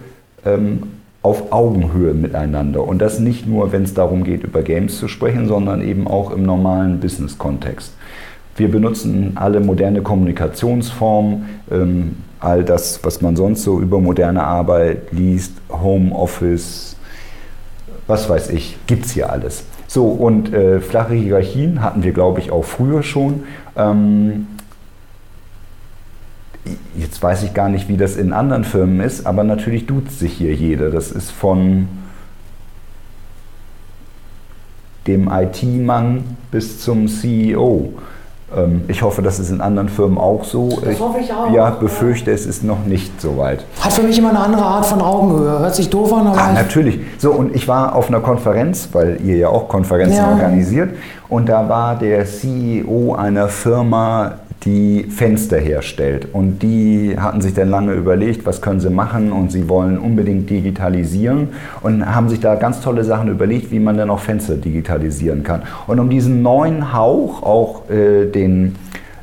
ähm, 0.44 0.82
auf 1.22 1.52
Augenhöhe 1.52 2.12
miteinander 2.12 2.86
und 2.86 2.98
das 2.98 3.18
nicht 3.18 3.46
nur, 3.46 3.72
wenn 3.72 3.84
es 3.84 3.94
darum 3.94 4.24
geht, 4.24 4.42
über 4.42 4.62
Games 4.62 4.98
zu 4.98 5.08
sprechen, 5.08 5.48
sondern 5.48 5.80
eben 5.80 6.06
auch 6.06 6.30
im 6.30 6.42
normalen 6.42 7.00
Business-Kontext. 7.00 7.94
Wir 8.56 8.70
benutzen 8.70 9.32
alle 9.36 9.60
moderne 9.60 10.02
Kommunikationsformen, 10.02 11.48
ähm, 11.70 12.16
all 12.40 12.64
das, 12.64 13.04
was 13.04 13.20
man 13.20 13.36
sonst 13.36 13.62
so 13.62 13.80
über 13.80 14.00
moderne 14.00 14.44
Arbeit 14.44 15.12
liest, 15.12 15.52
Homeoffice, 15.70 16.96
was 18.06 18.28
weiß 18.28 18.50
ich, 18.50 18.76
gibt 18.86 19.06
es 19.06 19.12
hier 19.12 19.30
alles. 19.30 19.64
So, 19.86 20.06
und 20.06 20.52
äh, 20.52 20.80
flache 20.80 21.14
Hierarchien 21.14 21.82
hatten 21.82 22.02
wir, 22.02 22.12
glaube 22.12 22.40
ich, 22.40 22.50
auch 22.50 22.64
früher 22.64 23.02
schon. 23.02 23.44
Ähm, 23.76 24.46
jetzt 26.96 27.22
weiß 27.22 27.42
ich 27.42 27.54
gar 27.54 27.68
nicht, 27.68 27.88
wie 27.88 27.96
das 27.96 28.16
in 28.16 28.32
anderen 28.32 28.64
Firmen 28.64 29.00
ist, 29.00 29.26
aber 29.26 29.44
natürlich 29.44 29.86
duzt 29.86 30.18
sich 30.18 30.32
hier 30.32 30.54
jeder. 30.54 30.90
Das 30.90 31.10
ist 31.10 31.30
von 31.30 31.88
dem 35.06 35.28
IT-Mann 35.28 36.36
bis 36.50 36.80
zum 36.80 37.08
CEO. 37.08 37.94
Ähm, 38.56 38.82
ich 38.88 39.02
hoffe, 39.02 39.22
das 39.22 39.38
ist 39.38 39.50
in 39.50 39.60
anderen 39.60 39.88
Firmen 39.88 40.18
auch 40.18 40.44
so. 40.44 40.80
Das 40.82 40.94
ich, 40.94 41.00
hoffe 41.00 41.18
ich 41.20 41.32
auch. 41.32 41.52
Ja, 41.52 41.70
befürchte, 41.70 42.30
es 42.32 42.46
ist 42.46 42.64
noch 42.64 42.84
nicht 42.84 43.20
so 43.20 43.36
weit. 43.36 43.64
Hat 43.80 43.92
für 43.92 44.02
mich 44.02 44.18
immer 44.18 44.30
eine 44.30 44.40
andere 44.40 44.62
Art 44.62 44.86
von 44.86 45.00
Augenhöhe. 45.00 45.58
Hört 45.60 45.74
sich 45.74 45.88
doof 45.88 46.12
an, 46.12 46.26
aber. 46.26 46.40
Ah, 46.40 46.52
natürlich. 46.52 47.00
So, 47.18 47.32
und 47.32 47.54
ich 47.54 47.68
war 47.68 47.94
auf 47.94 48.08
einer 48.08 48.20
Konferenz, 48.20 48.88
weil 48.92 49.20
ihr 49.24 49.36
ja 49.36 49.48
auch 49.48 49.68
Konferenzen 49.68 50.16
ja. 50.16 50.30
organisiert. 50.30 50.96
Und 51.28 51.48
da 51.48 51.68
war 51.68 51.96
der 51.96 52.26
CEO 52.26 53.14
einer 53.14 53.48
Firma, 53.48 54.32
die 54.64 55.04
Fenster 55.04 55.58
herstellt. 55.58 56.28
Und 56.32 56.62
die 56.62 57.16
hatten 57.18 57.40
sich 57.40 57.54
dann 57.54 57.70
lange 57.70 57.92
überlegt, 57.94 58.44
was 58.44 58.60
können 58.60 58.80
sie 58.80 58.90
machen 58.90 59.32
und 59.32 59.50
sie 59.50 59.68
wollen 59.68 59.98
unbedingt 59.98 60.50
digitalisieren 60.50 61.48
und 61.80 62.04
haben 62.04 62.28
sich 62.28 62.40
da 62.40 62.56
ganz 62.56 62.80
tolle 62.80 63.04
Sachen 63.04 63.28
überlegt, 63.28 63.70
wie 63.70 63.78
man 63.78 63.96
dann 63.96 64.10
auch 64.10 64.20
Fenster 64.20 64.56
digitalisieren 64.56 65.42
kann. 65.42 65.62
Und 65.86 65.98
um 65.98 66.10
diesen 66.10 66.42
neuen 66.42 66.92
Hauch 66.92 67.42
auch 67.42 67.88
äh, 67.90 68.26
den, 68.26 68.76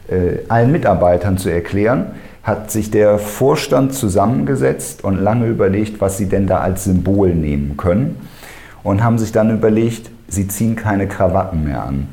äh, 0.10 0.40
allen 0.48 0.72
Mitarbeitern 0.72 1.38
zu 1.38 1.50
erklären, 1.50 2.08
hat 2.42 2.72
sich 2.72 2.90
der 2.90 3.20
Vorstand 3.20 3.94
zusammengesetzt 3.94 5.04
und 5.04 5.18
lange 5.18 5.48
überlegt, 5.48 6.00
was 6.00 6.18
sie 6.18 6.28
denn 6.28 6.48
da 6.48 6.60
als 6.60 6.86
Symbol 6.86 7.36
nehmen 7.36 7.76
können 7.76 8.16
und 8.84 9.04
haben 9.04 9.18
sich 9.18 9.34
dann 9.34 9.52
überlegt, 9.52 10.10
sie 10.30 10.48
ziehen 10.48 10.78
keine 10.78 11.08
Krawatten 11.08 11.66
mehr 11.66 11.84
an. 11.84 12.08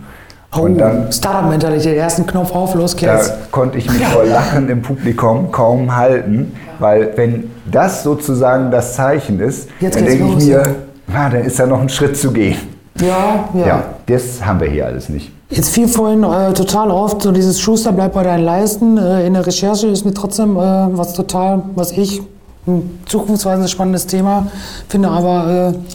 Oh, 0.57 0.69
Startup-Mentalität, 1.11 1.97
ersten 1.97 2.27
Knopf 2.27 2.55
auf, 2.55 2.75
los 2.75 2.95
geht's. 2.97 3.29
Da 3.29 3.37
konnte 3.51 3.79
ich 3.79 3.91
mich 3.91 4.05
vor 4.07 4.25
Lachen 4.25 4.69
im 4.69 4.83
Publikum 4.83 5.51
kaum 5.51 5.95
halten, 5.95 6.53
weil 6.79 7.13
wenn 7.17 7.51
das 7.71 8.03
sozusagen 8.03 8.71
das 8.71 8.95
Zeichen 8.95 9.41
ist, 9.41 9.69
Jetzt 9.81 9.97
dann 9.97 10.07
denke 10.07 10.25
ich 10.39 10.47
mir, 10.47 10.75
na, 11.09 11.29
dann 11.29 11.45
ist 11.45 11.59
da 11.59 11.67
noch 11.67 11.81
ein 11.81 11.89
Schritt 11.89 12.17
zu 12.17 12.33
gehen. 12.33 12.57
Ja, 13.01 13.49
ja. 13.55 13.67
Ja, 13.67 13.85
das 14.07 14.45
haben 14.45 14.61
wir 14.61 14.69
hier 14.69 14.87
alles 14.87 15.09
nicht. 15.09 15.33
Jetzt 15.51 15.71
fiel 15.71 15.89
vorhin 15.89 16.23
äh, 16.23 16.53
total 16.53 16.91
oft 16.91 17.23
so 17.23 17.33
dieses 17.33 17.61
Schuster 17.61 17.93
bleibt 17.93 18.15
bei 18.15 18.23
deinen 18.23 18.45
Leisten. 18.45 18.97
Äh, 18.97 19.27
in 19.27 19.35
der 19.35 19.47
Recherche 19.47 19.89
ist 19.89 20.05
mir 20.05 20.15
trotzdem 20.15 20.57
äh, 20.57 20.61
was 20.61 21.13
total, 21.13 21.63
was 21.75 21.93
ich 21.93 22.23
ein 22.67 22.99
zukunftsweisendes 23.07 23.71
spannendes 23.71 24.07
Thema 24.07 24.47
finde, 24.89 25.09
aber 25.09 25.73
äh, 25.75 25.95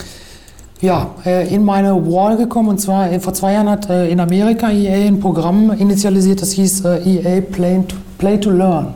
ja, 0.81 1.09
äh, 1.25 1.53
in 1.53 1.63
meine 1.63 1.93
Wall 2.11 2.37
gekommen. 2.37 2.69
Und 2.69 2.79
zwar 2.79 3.11
äh, 3.11 3.19
vor 3.19 3.33
zwei 3.33 3.53
Jahren 3.53 3.69
hat 3.69 3.89
äh, 3.89 4.09
in 4.09 4.19
Amerika 4.19 4.69
EA 4.69 5.07
ein 5.07 5.19
Programm 5.19 5.71
initialisiert, 5.71 6.41
das 6.41 6.51
hieß 6.53 6.85
EA 6.85 7.41
Play 7.41 8.37
to, 8.37 8.49
Learn. 8.51 8.93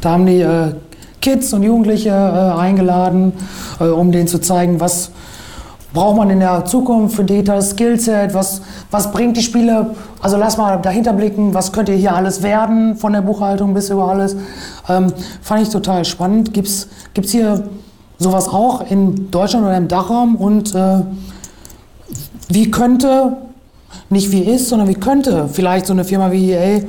Da 0.00 0.10
haben 0.10 0.26
die 0.26 0.44
Kids 1.20 1.52
und 1.52 1.62
Jugendliche 1.62 2.14
eingeladen, 2.14 3.32
um 3.80 4.12
denen 4.12 4.28
zu 4.28 4.38
zeigen, 4.38 4.78
was 4.78 5.10
braucht 5.92 6.18
man 6.18 6.30
in 6.30 6.40
der 6.40 6.64
Zukunft 6.66 7.16
für 7.16 7.24
Data 7.24 7.60
Skillset, 7.60 8.34
was, 8.34 8.60
was 8.90 9.10
bringt 9.10 9.36
die 9.36 9.42
Spiele, 9.42 9.94
also 10.20 10.36
lass 10.36 10.58
mal 10.58 10.76
dahinter 10.76 11.14
blicken, 11.14 11.54
was 11.54 11.72
könnte 11.72 11.92
hier 11.92 12.14
alles 12.14 12.42
werden, 12.42 12.96
von 12.96 13.14
der 13.14 13.22
Buchhaltung 13.22 13.72
bis 13.74 13.88
über 13.88 14.08
alles. 14.08 14.36
Ähm, 14.88 15.12
fand 15.40 15.62
ich 15.62 15.70
total 15.70 16.04
spannend. 16.04 16.52
Gibt 16.52 16.68
es 16.68 16.88
hier 17.30 17.64
sowas 18.18 18.48
auch 18.48 18.90
in 18.90 19.30
Deutschland 19.30 19.66
oder 19.66 19.76
im 19.76 19.88
Dachraum 19.88 20.36
und 20.36 20.74
äh, 20.74 21.00
wie 22.48 22.70
könnte, 22.70 23.36
nicht 24.08 24.30
wie 24.32 24.42
ist, 24.42 24.68
sondern 24.68 24.88
wie 24.88 24.94
könnte 24.94 25.48
vielleicht 25.52 25.86
so 25.86 25.92
eine 25.92 26.04
Firma 26.04 26.30
wie 26.30 26.52
EA 26.52 26.82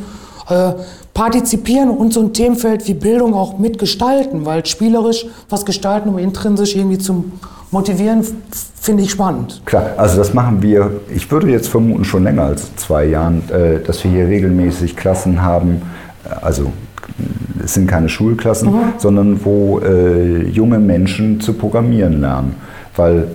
äh, 0.50 0.74
partizipieren 1.14 1.90
und 1.90 2.14
so 2.14 2.22
ein 2.22 2.34
Themenfeld 2.34 2.88
wie 2.88 2.94
Bildung 2.94 3.34
auch 3.34 3.58
mitgestalten, 3.58 4.46
weil 4.46 4.66
spielerisch 4.66 5.26
was 5.50 5.66
gestalten, 5.66 6.10
um 6.10 6.20
intrinsisch 6.20 6.76
irgendwie 6.76 7.00
zu 7.00 7.26
motivieren, 7.72 8.24
finde 8.80 9.04
ich 9.04 9.12
spannend. 9.12 9.62
Klar, 9.66 9.94
also 9.98 10.18
das 10.18 10.34
machen 10.34 10.62
wir, 10.62 11.02
ich 11.14 11.30
würde 11.32 11.50
jetzt 11.50 11.68
vermuten, 11.68 12.06
schon 12.06 12.24
länger 12.24 12.44
als 12.44 12.76
zwei 12.76 13.06
Jahren, 13.06 13.42
äh, 13.50 13.80
dass 13.84 14.04
wir 14.04 14.12
hier 14.12 14.28
regelmäßig 14.28 14.96
Klassen 14.96 15.42
haben, 15.42 15.82
äh, 16.24 16.46
also 16.46 16.72
es 17.68 17.74
sind 17.74 17.86
keine 17.86 18.08
Schulklassen, 18.08 18.72
mhm. 18.72 18.94
sondern 18.98 19.44
wo 19.44 19.80
äh, 19.80 20.48
junge 20.48 20.80
Menschen 20.80 21.42
zu 21.42 21.52
programmieren 21.52 22.22
lernen. 22.22 22.56
Weil 22.96 23.28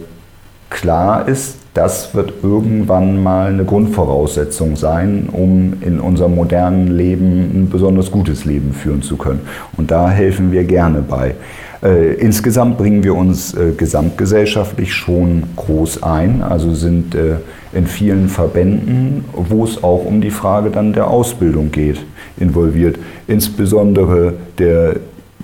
klar 0.71 1.29
ist, 1.29 1.57
das 1.75 2.15
wird 2.15 2.33
irgendwann 2.43 3.23
mal 3.23 3.49
eine 3.49 3.67
Grundvoraussetzung 3.67 4.77
sein, 4.77 5.29
um 5.31 5.75
in 5.83 6.01
unserem 6.01 6.35
modernen 6.35 6.97
Leben 6.97 7.51
ein 7.55 7.69
besonders 7.71 8.11
gutes 8.11 8.47
Leben 8.47 8.73
führen 8.73 9.03
zu 9.03 9.19
können. 9.19 9.41
Und 9.77 9.91
da 9.91 10.09
helfen 10.09 10.51
wir 10.51 10.65
gerne 10.65 11.03
bei. 11.03 11.35
Äh, 11.83 12.15
insgesamt 12.15 12.79
bringen 12.79 13.05
wir 13.05 13.15
uns 13.15 13.53
äh, 13.53 13.73
gesamtgesellschaftlich 13.77 14.95
schon 14.95 15.43
groß 15.57 16.03
ein, 16.03 16.43
also 16.43 16.73
sind 16.73 17.15
äh, 17.15 17.37
in 17.75 17.87
vielen 17.87 18.31
Verbänden, 18.31 19.25
wo 19.35 19.65
es 19.65 19.83
auch 19.85 20.07
um 20.07 20.23
die 20.23 20.31
Frage 20.31 20.71
dann 20.71 20.95
der 20.95 21.09
Ausbildung 21.09 21.71
geht, 21.71 21.99
involviert. 22.39 22.99
Insbesondere 23.27 24.35
der 24.59 24.97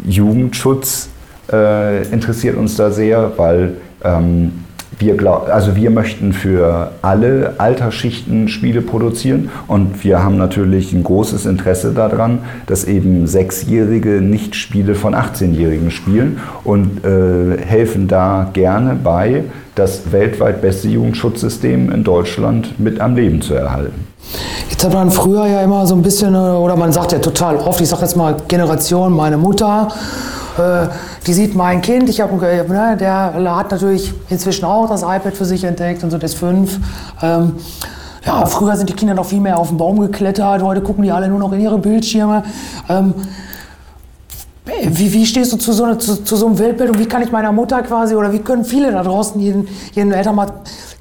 Jugendschutz 0.07 1.09
äh, 1.53 2.07
interessiert 2.12 2.57
uns 2.57 2.77
da 2.77 2.90
sehr, 2.90 3.33
weil 3.37 3.77
ähm, 4.05 4.64
wir, 4.98 5.16
glaub, 5.16 5.48
also 5.48 5.76
wir 5.76 5.90
möchten 5.90 6.32
für 6.32 6.92
alle 7.02 7.54
Altersschichten 7.58 8.48
Spiele 8.48 8.82
produzieren 8.82 9.50
und 9.66 10.02
wir 10.04 10.22
haben 10.22 10.37
natürlich 10.37 10.92
ein 10.92 11.04
großes 11.04 11.46
Interesse 11.46 11.92
daran, 11.92 12.40
dass 12.66 12.84
eben 12.84 13.26
Sechsjährige 13.26 14.20
nicht 14.20 14.56
Spiele 14.56 14.94
von 14.94 15.14
18-Jährigen 15.14 15.90
spielen 15.90 16.40
und 16.64 17.04
äh, 17.04 17.58
helfen 17.64 18.08
da 18.08 18.50
gerne 18.52 18.96
bei, 19.02 19.44
das 19.74 20.11
weltweit 20.11 20.61
beste 20.61 20.88
Jugendschutzsystem 20.88 21.92
in 21.92 22.02
Deutschland 22.02 22.80
mit 22.80 23.00
am 23.00 23.14
Leben 23.14 23.40
zu 23.40 23.54
erhalten. 23.54 24.06
Jetzt 24.70 24.84
hat 24.84 24.92
man 24.92 25.11
früher 25.11 25.46
ja 25.46 25.62
immer 25.62 25.87
so 25.87 25.94
ein 25.94 26.02
bisschen, 26.02 26.34
oder 26.34 26.76
man 26.76 26.92
sagt 26.92 27.12
ja 27.12 27.18
total 27.18 27.56
oft, 27.56 27.80
ich 27.80 27.88
sage 27.88 28.02
jetzt 28.02 28.16
mal 28.16 28.37
Generation, 28.48 29.12
meine 29.12 29.37
Mutter, 29.37 29.88
äh, 30.59 30.88
die 31.27 31.33
sieht 31.33 31.55
mein 31.55 31.81
Kind, 31.81 32.09
ich 32.09 32.21
habe, 32.21 32.35
ne, 32.37 32.97
der 32.99 33.35
hat 33.57 33.71
natürlich 33.71 34.12
inzwischen 34.29 34.64
auch 34.64 34.88
das 34.88 35.03
iPad 35.03 35.35
für 35.35 35.44
sich 35.44 35.64
entdeckt 35.64 36.03
und 36.05 36.11
so 36.11 36.18
das 36.18 36.35
5. 36.35 36.79
Ähm, 37.23 37.55
ja, 38.25 38.44
früher 38.47 38.77
sind 38.77 38.90
die 38.90 38.94
Kinder 38.94 39.14
noch 39.14 39.27
viel 39.27 39.40
mehr 39.40 39.59
auf 39.59 39.68
den 39.68 39.79
Baum 39.79 40.01
geklettert, 40.01 40.62
heute 40.62 40.83
gucken 40.83 41.05
die 41.05 41.12
alle 41.12 41.29
nur 41.29 41.38
noch 41.38 41.53
in 41.53 41.61
ihre 41.61 41.79
Bildschirme. 41.79 42.42
Ähm, 42.88 43.14
wie, 44.90 45.12
wie, 45.12 45.27
stehst 45.27 45.53
du 45.53 45.57
zu 45.57 45.73
so, 45.73 45.94
zu, 45.94 46.23
zu 46.25 46.37
so, 46.37 46.47
einem 46.47 46.59
Weltbild 46.59 46.90
und 46.90 46.99
wie 46.99 47.07
kann 47.07 47.23
ich 47.23 47.33
meiner 47.33 47.53
Mutter 47.53 47.83
quasi 47.83 48.14
oder 48.14 48.33
wie 48.33 48.40
können 48.40 48.64
viele 48.64 48.92
da 48.92 49.03
draußen 49.03 49.40
ihren, 49.40 49.66
ihren 49.94 50.12
Eltern 50.12 50.35
mal 50.35 50.53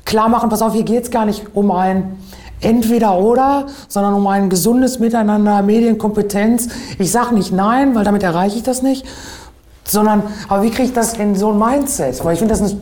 klar 0.06 0.30
machen, 0.30 0.50
pass 0.50 0.62
auf, 0.62 0.74
hier 0.74 0.84
geht 0.84 1.04
es 1.04 1.12
gar 1.12 1.26
nicht 1.26 1.44
um 1.54 1.72
ein 1.72 2.18
entweder 2.62 3.18
oder, 3.20 3.68
sondern 3.88 4.14
um 4.14 4.26
ein 4.28 4.50
gesundes 4.50 5.00
Miteinander, 5.00 5.62
Medienkompetenz. 5.62 6.70
Ich 6.98 7.12
sage 7.12 7.36
nicht 7.36 7.52
nein, 7.52 7.94
weil 7.94 8.04
damit 8.04 8.24
erreiche 8.24 8.58
ich 8.58 8.64
das 8.64 8.82
nicht, 8.82 9.06
sondern, 9.88 10.24
aber 10.48 10.64
wie 10.64 10.70
kriege 10.70 10.84
ich 10.84 10.94
das 10.94 11.14
in 11.18 11.36
so 11.36 11.52
ein 11.52 11.60
Mindset? 11.60 12.24
Weil 12.24 12.34
ich 12.34 12.40
finde, 12.40 12.54
das 12.54 12.62
ist 12.62 12.78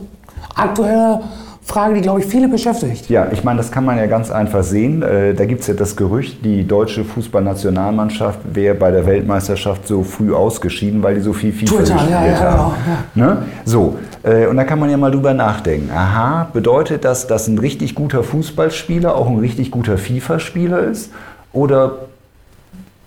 eine 0.54 0.68
aktuelle 0.68 1.20
Frage, 1.66 1.94
die, 1.94 2.00
glaube 2.00 2.20
ich, 2.20 2.26
viele 2.26 2.46
beschäftigt. 2.46 3.10
Ja, 3.10 3.26
ich 3.32 3.42
meine, 3.42 3.58
das 3.58 3.72
kann 3.72 3.84
man 3.84 3.98
ja 3.98 4.06
ganz 4.06 4.30
einfach 4.30 4.62
sehen. 4.62 5.02
Äh, 5.02 5.34
da 5.34 5.46
gibt 5.46 5.62
es 5.62 5.66
ja 5.66 5.74
das 5.74 5.96
Gerücht, 5.96 6.44
die 6.44 6.64
deutsche 6.64 7.04
Fußballnationalmannschaft 7.04 8.38
wäre 8.54 8.76
bei 8.76 8.92
der 8.92 9.04
Weltmeisterschaft 9.04 9.84
so 9.88 10.04
früh 10.04 10.32
ausgeschieden, 10.32 11.02
weil 11.02 11.16
die 11.16 11.22
so 11.22 11.32
viel 11.32 11.52
FIFA 11.52 11.78
Total, 11.78 11.82
gespielt 11.82 12.10
ja, 12.10 12.26
ja, 12.26 12.40
haben. 12.40 12.72
Genau, 13.14 13.26
ja. 13.26 13.34
Ne? 13.34 13.42
So, 13.64 13.98
äh, 14.22 14.46
und 14.46 14.56
da 14.56 14.62
kann 14.62 14.78
man 14.78 14.90
ja 14.90 14.96
mal 14.96 15.10
drüber 15.10 15.34
nachdenken. 15.34 15.90
Aha, 15.92 16.48
bedeutet 16.52 17.04
das, 17.04 17.26
dass 17.26 17.48
ein 17.48 17.58
richtig 17.58 17.96
guter 17.96 18.22
Fußballspieler 18.22 19.16
auch 19.16 19.26
ein 19.26 19.38
richtig 19.38 19.72
guter 19.72 19.98
FIFA-Spieler 19.98 20.84
ist? 20.84 21.10
Oder 21.52 22.05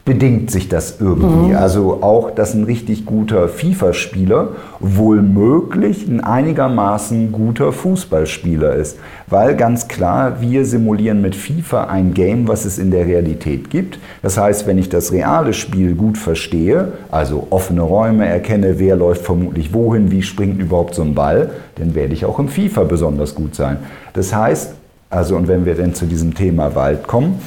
bedingt 0.10 0.50
sich 0.50 0.68
das 0.68 1.00
irgendwie. 1.00 1.52
Mhm. 1.52 1.56
Also 1.56 2.00
auch, 2.02 2.32
dass 2.32 2.56
ein 2.56 2.64
richtig 2.64 3.06
guter 3.06 3.48
FIFA-Spieler 3.48 4.48
wohl 4.80 5.22
möglich 5.22 6.08
ein 6.08 6.20
einigermaßen 6.20 7.32
guter 7.32 7.72
Fußballspieler 7.72 8.74
ist. 8.74 8.98
Weil 9.28 9.56
ganz 9.56 9.88
klar, 9.88 10.42
wir 10.42 10.66
simulieren 10.66 11.22
mit 11.22 11.36
FIFA 11.36 11.84
ein 11.84 12.16
Game, 12.16 12.48
was 12.48 12.66
es 12.66 12.80
in 12.80 12.90
der 12.90 13.06
Realität 13.06 13.70
gibt. 13.70 14.00
Das 14.24 14.40
heißt, 14.40 14.66
wenn 14.66 14.80
ich 14.80 14.90
das 14.90 15.12
reale 15.12 15.54
Spiel 15.54 15.94
gut 15.94 16.18
verstehe, 16.18 16.94
also 17.12 17.46
offene 17.52 17.82
Räume 17.82 18.26
erkenne, 18.26 18.80
wer 18.80 18.96
läuft 18.96 19.24
vermutlich 19.24 19.76
wohin, 19.76 20.10
wie 20.10 20.24
springt 20.24 20.60
überhaupt 20.60 20.96
so 20.96 21.04
ein 21.04 21.14
Ball, 21.14 21.52
dann 21.76 21.94
werde 21.94 22.16
ich 22.16 22.26
auch 22.26 22.40
im 22.40 22.48
FIFA 22.48 22.86
besonders 22.86 23.36
gut 23.36 23.54
sein. 23.54 23.78
Das 24.14 24.34
heißt, 24.34 24.74
also 25.12 25.36
und 25.36 25.48
wenn 25.48 25.66
wir 25.68 25.76
denn 25.76 25.94
zu 25.94 26.08
diesem 26.08 26.34
Thema 26.34 26.74
Wald 26.74 27.06
kommen, 27.06 27.40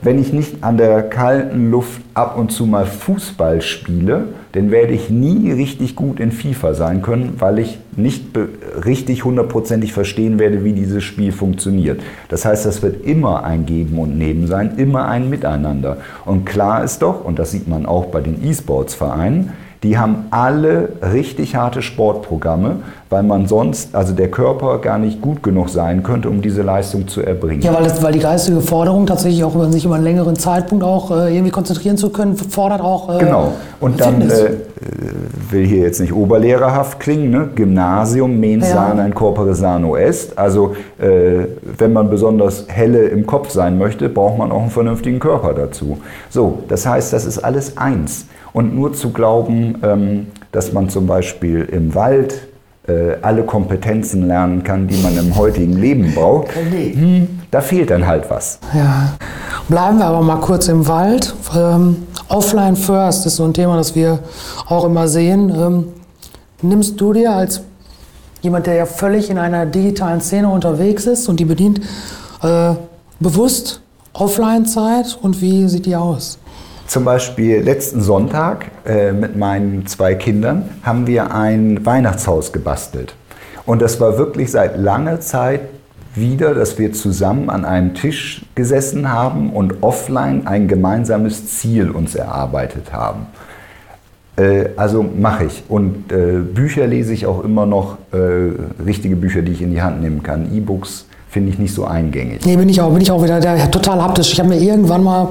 wenn 0.00 0.18
ich 0.18 0.32
nicht 0.32 0.64
an 0.64 0.78
der 0.78 1.02
kalten 1.02 1.70
Luft 1.70 2.00
ab 2.14 2.38
und 2.38 2.50
zu 2.50 2.64
mal 2.64 2.86
Fußball 2.86 3.60
spiele, 3.60 4.28
dann 4.52 4.70
werde 4.70 4.92
ich 4.92 5.10
nie 5.10 5.52
richtig 5.52 5.94
gut 5.94 6.20
in 6.20 6.32
FIFA 6.32 6.74
sein 6.74 7.02
können, 7.02 7.34
weil 7.38 7.58
ich 7.58 7.78
nicht 7.94 8.24
richtig 8.86 9.24
hundertprozentig 9.24 9.92
verstehen 9.92 10.38
werde, 10.38 10.64
wie 10.64 10.72
dieses 10.72 11.04
Spiel 11.04 11.32
funktioniert. 11.32 12.00
Das 12.28 12.44
heißt, 12.44 12.64
das 12.64 12.82
wird 12.82 13.04
immer 13.06 13.44
ein 13.44 13.66
Geben 13.66 13.98
und 13.98 14.16
Nehmen 14.16 14.46
sein, 14.46 14.78
immer 14.78 15.08
ein 15.08 15.28
Miteinander. 15.28 15.98
Und 16.24 16.46
klar 16.46 16.82
ist 16.82 17.02
doch, 17.02 17.24
und 17.24 17.38
das 17.38 17.50
sieht 17.50 17.68
man 17.68 17.84
auch 17.84 18.06
bei 18.06 18.20
den 18.20 18.42
E-Sports-Vereinen, 18.42 19.52
die 19.82 19.98
haben 19.98 20.26
alle 20.30 20.90
richtig 21.02 21.56
harte 21.56 21.82
Sportprogramme, 21.82 22.76
weil 23.10 23.24
man 23.24 23.48
sonst, 23.48 23.96
also 23.96 24.12
der 24.12 24.30
Körper 24.30 24.78
gar 24.78 24.98
nicht 24.98 25.20
gut 25.20 25.42
genug 25.42 25.70
sein 25.70 26.04
könnte, 26.04 26.30
um 26.30 26.40
diese 26.40 26.62
Leistung 26.62 27.08
zu 27.08 27.20
erbringen. 27.20 27.62
Ja, 27.62 27.74
weil, 27.74 27.82
das, 27.82 28.00
weil 28.00 28.12
die 28.12 28.20
geistige 28.20 28.60
Forderung 28.60 29.06
tatsächlich 29.06 29.42
auch 29.42 29.56
über 29.56 29.70
sich 29.72 29.84
über 29.84 29.96
einen 29.96 30.04
längeren 30.04 30.36
Zeitpunkt 30.36 30.84
auch 30.84 31.10
äh, 31.10 31.34
irgendwie 31.34 31.50
konzentrieren 31.50 31.96
zu 31.96 32.10
können, 32.10 32.36
fordert 32.36 32.80
auch. 32.80 33.16
Äh, 33.16 33.24
genau. 33.24 33.54
Und 33.80 34.00
dann 34.00 34.22
äh, 34.22 34.50
will 35.50 35.66
hier 35.66 35.82
jetzt 35.82 36.00
nicht 36.00 36.12
oberlehrerhaft 36.12 37.00
klingen, 37.00 37.30
ne? 37.30 37.48
Gymnasium 37.52 38.38
mens 38.38 38.68
ja. 38.68 38.74
sana 38.74 39.04
in 39.04 39.14
corpore 39.14 39.56
sano 39.56 39.96
est. 39.96 40.38
Also 40.38 40.76
äh, 41.00 41.46
wenn 41.76 41.92
man 41.92 42.08
besonders 42.08 42.66
helle 42.68 43.08
im 43.08 43.26
Kopf 43.26 43.50
sein 43.50 43.78
möchte, 43.78 44.08
braucht 44.08 44.38
man 44.38 44.52
auch 44.52 44.62
einen 44.62 44.70
vernünftigen 44.70 45.18
Körper 45.18 45.54
dazu. 45.54 45.98
So, 46.30 46.60
das 46.68 46.86
heißt, 46.86 47.12
das 47.12 47.24
ist 47.24 47.38
alles 47.38 47.76
eins. 47.76 48.26
Und 48.52 48.74
nur 48.74 48.92
zu 48.92 49.10
glauben, 49.10 49.80
ähm, 49.82 50.26
dass 50.52 50.72
man 50.72 50.90
zum 50.90 51.06
Beispiel 51.06 51.62
im 51.64 51.94
Wald 51.94 52.48
äh, 52.86 53.16
alle 53.22 53.44
Kompetenzen 53.44 54.26
lernen 54.26 54.62
kann, 54.62 54.88
die 54.88 54.96
man 55.02 55.16
im 55.16 55.36
heutigen 55.36 55.78
Leben 55.78 56.14
braucht, 56.14 56.48
hm, 56.54 57.40
da 57.50 57.60
fehlt 57.60 57.90
dann 57.90 58.06
halt 58.06 58.28
was. 58.28 58.58
Ja. 58.74 59.14
Bleiben 59.68 59.98
wir 59.98 60.06
aber 60.06 60.20
mal 60.20 60.40
kurz 60.40 60.68
im 60.68 60.86
Wald. 60.88 61.34
Ähm, 61.56 62.06
Offline 62.28 62.76
First 62.76 63.26
ist 63.26 63.36
so 63.36 63.44
ein 63.44 63.54
Thema, 63.54 63.76
das 63.76 63.94
wir 63.94 64.18
auch 64.68 64.84
immer 64.84 65.06
sehen. 65.06 65.50
Ähm, 65.50 65.88
nimmst 66.60 67.00
du 67.00 67.12
dir 67.12 67.32
als 67.32 67.62
jemand, 68.40 68.66
der 68.66 68.74
ja 68.74 68.86
völlig 68.86 69.30
in 69.30 69.38
einer 69.38 69.64
digitalen 69.66 70.20
Szene 70.20 70.48
unterwegs 70.48 71.06
ist 71.06 71.28
und 71.28 71.38
die 71.38 71.44
bedient, 71.44 71.80
äh, 72.42 72.74
bewusst 73.20 73.80
Offline-Zeit 74.12 75.18
und 75.22 75.40
wie 75.40 75.68
sieht 75.68 75.86
die 75.86 75.96
aus? 75.96 76.38
Zum 76.92 77.06
Beispiel 77.06 77.62
letzten 77.62 78.02
Sonntag 78.02 78.66
äh, 78.84 79.12
mit 79.12 79.34
meinen 79.34 79.86
zwei 79.86 80.14
Kindern 80.14 80.68
haben 80.82 81.06
wir 81.06 81.34
ein 81.34 81.86
Weihnachtshaus 81.86 82.52
gebastelt. 82.52 83.14
Und 83.64 83.80
das 83.80 83.98
war 83.98 84.18
wirklich 84.18 84.50
seit 84.50 84.76
langer 84.76 85.18
Zeit 85.20 85.62
wieder, 86.14 86.52
dass 86.52 86.78
wir 86.78 86.92
zusammen 86.92 87.48
an 87.48 87.64
einem 87.64 87.94
Tisch 87.94 88.44
gesessen 88.54 89.10
haben 89.10 89.54
und 89.54 89.82
offline 89.82 90.46
ein 90.46 90.68
gemeinsames 90.68 91.56
Ziel 91.56 91.88
uns 91.88 92.14
erarbeitet 92.14 92.92
haben. 92.92 93.24
Äh, 94.36 94.66
also 94.76 95.02
mache 95.02 95.46
ich. 95.46 95.64
Und 95.70 96.12
äh, 96.12 96.40
Bücher 96.40 96.86
lese 96.86 97.14
ich 97.14 97.24
auch 97.24 97.42
immer 97.42 97.64
noch, 97.64 97.96
äh, 98.12 98.82
richtige 98.84 99.16
Bücher, 99.16 99.40
die 99.40 99.52
ich 99.52 99.62
in 99.62 99.70
die 99.70 99.80
Hand 99.80 100.02
nehmen 100.02 100.22
kann. 100.22 100.54
E-Books 100.54 101.06
finde 101.30 101.52
ich 101.52 101.58
nicht 101.58 101.72
so 101.72 101.86
eingängig. 101.86 102.44
Nee, 102.44 102.58
bin 102.58 102.68
ich 102.68 102.82
auch, 102.82 102.92
bin 102.92 103.00
ich 103.00 103.10
auch 103.10 103.22
wieder 103.22 103.40
der, 103.40 103.70
total 103.70 104.02
haptisch. 104.02 104.34
Ich 104.34 104.38
habe 104.38 104.50
mir 104.50 104.60
irgendwann 104.60 105.02
mal 105.02 105.28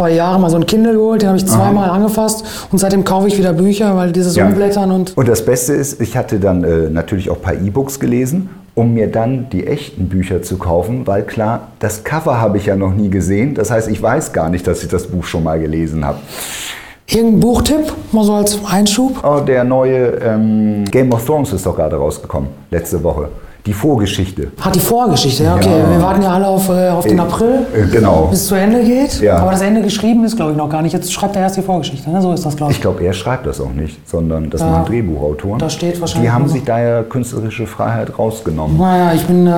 zwei 0.00 0.12
Jahren 0.12 0.40
mal 0.40 0.48
so 0.48 0.56
ein 0.56 0.64
Kindle 0.64 0.94
geholt, 0.94 1.20
den 1.20 1.28
habe 1.28 1.36
ich 1.36 1.44
zweimal 1.46 1.90
angefasst 1.90 2.42
und 2.72 2.78
seitdem 2.78 3.04
kaufe 3.04 3.28
ich 3.28 3.36
wieder 3.36 3.52
Bücher, 3.52 3.94
weil 3.96 4.12
dieses 4.12 4.34
Ja. 4.34 4.46
Umblättern 4.46 4.90
und 4.90 5.14
Und 5.14 5.28
das 5.28 5.44
Beste 5.44 5.74
ist, 5.74 6.00
ich 6.00 6.16
hatte 6.16 6.40
dann 6.40 6.64
äh, 6.64 6.88
natürlich 6.88 7.28
auch 7.28 7.36
ein 7.36 7.42
paar 7.42 7.52
E-Books 7.54 8.00
gelesen, 8.00 8.48
um 8.74 8.94
mir 8.94 9.08
dann 9.10 9.50
die 9.50 9.66
echten 9.66 10.08
Bücher 10.08 10.40
zu 10.40 10.56
kaufen, 10.56 11.06
weil 11.06 11.22
klar, 11.24 11.68
das 11.80 12.02
Cover 12.02 12.40
habe 12.40 12.56
ich 12.56 12.64
ja 12.64 12.76
noch 12.76 12.94
nie 12.94 13.10
gesehen. 13.10 13.54
Das 13.54 13.70
heißt, 13.70 13.90
ich 13.90 14.00
weiß 14.02 14.32
gar 14.32 14.48
nicht, 14.48 14.66
dass 14.66 14.82
ich 14.82 14.88
das 14.88 15.06
Buch 15.06 15.24
schon 15.24 15.44
mal 15.44 15.60
gelesen 15.60 16.02
habe. 16.02 16.18
irgendein 17.06 17.40
Buchtipp, 17.40 17.92
mal 18.12 18.24
so 18.24 18.32
als 18.32 18.58
Einschub. 18.64 19.22
Oh, 19.22 19.40
der 19.40 19.64
neue 19.64 20.12
ähm, 20.24 20.84
Game 20.90 21.12
of 21.12 21.26
Thrones 21.26 21.52
ist 21.52 21.66
doch 21.66 21.76
gerade 21.76 21.96
rausgekommen, 21.96 22.48
letzte 22.70 23.02
Woche. 23.02 23.28
Die 23.66 23.72
Vorgeschichte. 23.74 24.48
Hat 24.60 24.74
die 24.74 24.80
Vorgeschichte, 24.80 25.44
ja, 25.44 25.54
okay. 25.56 25.68
Ja. 25.68 25.90
Wir 25.90 26.02
warten 26.02 26.22
ja 26.22 26.32
alle 26.32 26.46
auf, 26.46 26.68
äh, 26.70 26.88
auf 26.88 27.04
den 27.06 27.18
Äh, 27.18 27.22
April, 27.22 27.66
äh, 27.74 27.86
genau. 27.92 28.28
bis 28.30 28.40
es 28.40 28.46
zu 28.46 28.54
Ende 28.54 28.82
geht. 28.82 29.20
Ja. 29.20 29.36
Aber 29.38 29.50
das 29.50 29.60
Ende 29.60 29.82
geschrieben 29.82 30.24
ist, 30.24 30.36
glaube 30.36 30.52
ich, 30.52 30.56
noch 30.56 30.68
gar 30.70 30.80
nicht. 30.80 30.92
Jetzt 30.94 31.12
schreibt 31.12 31.36
er 31.36 31.42
erst 31.42 31.58
die 31.58 31.62
Vorgeschichte, 31.62 32.08
ne? 32.10 32.22
so 32.22 32.32
ist 32.32 32.46
das, 32.46 32.56
glaube 32.56 32.72
ich. 32.72 32.78
Ich 32.78 32.82
glaube, 32.82 33.04
er 33.04 33.12
schreibt 33.12 33.44
das 33.46 33.60
auch 33.60 33.72
nicht, 33.72 34.08
sondern 34.08 34.48
das 34.48 34.62
Ja. 34.62 34.68
machen 34.70 34.86
Drehbuchautoren. 34.86 35.58
Da 35.58 35.68
steht 35.68 36.00
wahrscheinlich 36.00 36.30
Die 36.30 36.34
haben 36.34 36.48
sich 36.48 36.64
daher 36.64 37.02
künstlerische 37.04 37.66
Freiheit 37.66 38.18
rausgenommen. 38.18 38.78
Naja, 38.78 39.12
ich 39.14 39.24
bin 39.26 39.46
äh, 39.46 39.52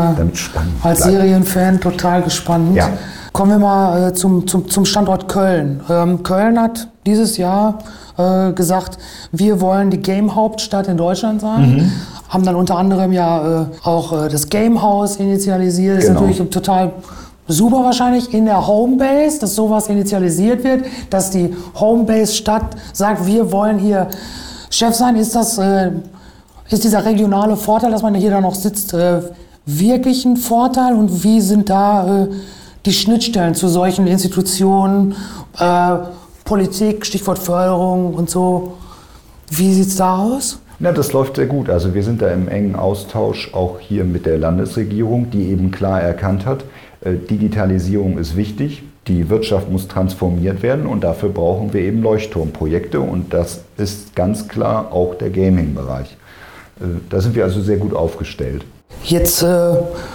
als. 0.82 1.03
Serienfan 1.03 1.80
total 1.80 2.22
gespannt. 2.22 2.74
Ja. 2.74 2.88
Kommen 3.32 3.53
wir 3.53 3.59
mal 3.59 4.09
äh, 4.09 4.12
zum, 4.12 4.46
zum, 4.46 4.68
zum 4.68 4.84
Standort 4.84 5.28
Köln. 5.28 5.80
Ähm, 5.88 6.22
Köln 6.22 6.61
hat 6.61 6.88
dieses 7.07 7.36
Jahr 7.36 7.78
gesagt, 8.55 8.98
wir 9.32 9.62
wollen 9.62 9.88
die 9.90 9.96
Game-Hauptstadt 9.96 10.86
in 10.86 10.98
Deutschland 10.98 11.40
sein. 11.40 11.76
Mhm. 11.76 11.92
Haben 12.33 12.45
dann 12.45 12.55
unter 12.57 12.76
anderem 12.78 13.12
ja 13.12 13.62
äh, 13.62 13.66
auch 13.85 14.12
äh, 14.12 14.28
das 14.28 14.49
Game 14.49 14.80
House 14.80 15.16
initialisiert. 15.16 15.99
Das 15.99 16.07
Genau. 16.07 16.20
ist 16.20 16.28
natürlich 16.39 16.51
total 16.51 16.93
super 17.49 17.85
wahrscheinlich 17.85 18.33
in 18.33 18.47
der 18.47 18.66
Homebase, 18.66 19.39
dass 19.41 19.55
sowas 19.55 19.89
initialisiert 19.89 20.64
wird, 20.64 20.85
dass 21.11 21.30
die 21.30 21.55
Homebase-Stadt 21.78 22.76
sagt, 22.93 23.26
wir 23.26 23.53
wollen 23.53 23.78
hier 23.78 24.09
Chef 24.70 24.95
sein. 24.95 25.16
Ist 25.16 25.35
das... 25.35 25.59
Äh, 25.59 25.91
ist 26.70 26.85
dieser 26.85 27.05
regionale 27.05 27.57
Vorteil, 27.57 27.91
dass 27.91 28.01
man 28.03 28.14
hier 28.14 28.30
dann 28.30 28.45
noch 28.45 28.55
sitzt, 28.55 28.95
äh, 28.95 29.20
wirklich 29.66 30.24
ein 30.24 30.39
Vorteil? 30.39 30.95
Und 30.95 31.22
wie 31.22 31.43
sind 31.43 31.68
da 31.68 32.22
äh, 32.22 32.28
die 32.87 32.95
Schnittstellen 32.95 33.55
zu 33.55 33.68
solchen 33.68 34.07
Institutionen, 34.07 35.14
äh, 35.59 35.97
Politik, 36.47 37.05
Stichwort 37.05 37.39
Förderung 37.39 38.14
und 38.14 38.30
so? 38.30 38.74
Wie 39.51 39.74
sieht's 39.74 39.97
da 39.97 40.16
aus? 40.16 40.61
Ja, 40.83 40.91
das 40.91 41.12
läuft 41.12 41.37
sehr 41.37 41.47
gut. 41.47 41.70
Also 41.70 41.95
wir 41.95 42.03
sind 42.03 42.22
da 42.22 42.33
im 42.33 42.49
engen 42.49 42.74
Austausch 42.74 43.55
auch 43.55 43.78
hier 43.78 44.03
mit 44.03 44.26
der 44.26 44.37
Landesregierung, 44.37 45.30
die 45.30 45.49
eben 45.49 45.70
klar 45.70 46.03
erkannt 46.03 46.45
hat, 46.45 46.64
äh, 47.03 47.12
Digitalisierung 47.12 48.18
ist 48.18 48.35
wichtig, 48.35 48.83
die 49.07 49.30
Wirtschaft 49.30 49.70
muss 49.70 49.87
transformiert 49.87 50.64
werden 50.64 50.87
und 50.87 51.05
dafür 51.05 51.28
brauchen 51.28 51.72
wir 51.72 51.83
eben 51.83 52.03
Leuchtturmprojekte 52.03 53.01
und 53.01 53.33
das 53.33 53.62
ist 53.76 54.16
ganz 54.16 54.49
klar 54.49 54.91
auch 54.91 55.14
der 55.14 55.30
Gaming-Bereich. 55.30 56.16
Äh, 56.80 56.85
Da 57.09 57.20
sind 57.20 57.37
wir 57.37 57.45
also 57.45 57.61
sehr 57.61 57.76
gut 57.76 57.95
aufgestellt. 57.95 58.64
Jetzt, 59.05 59.42
äh, 59.42 59.46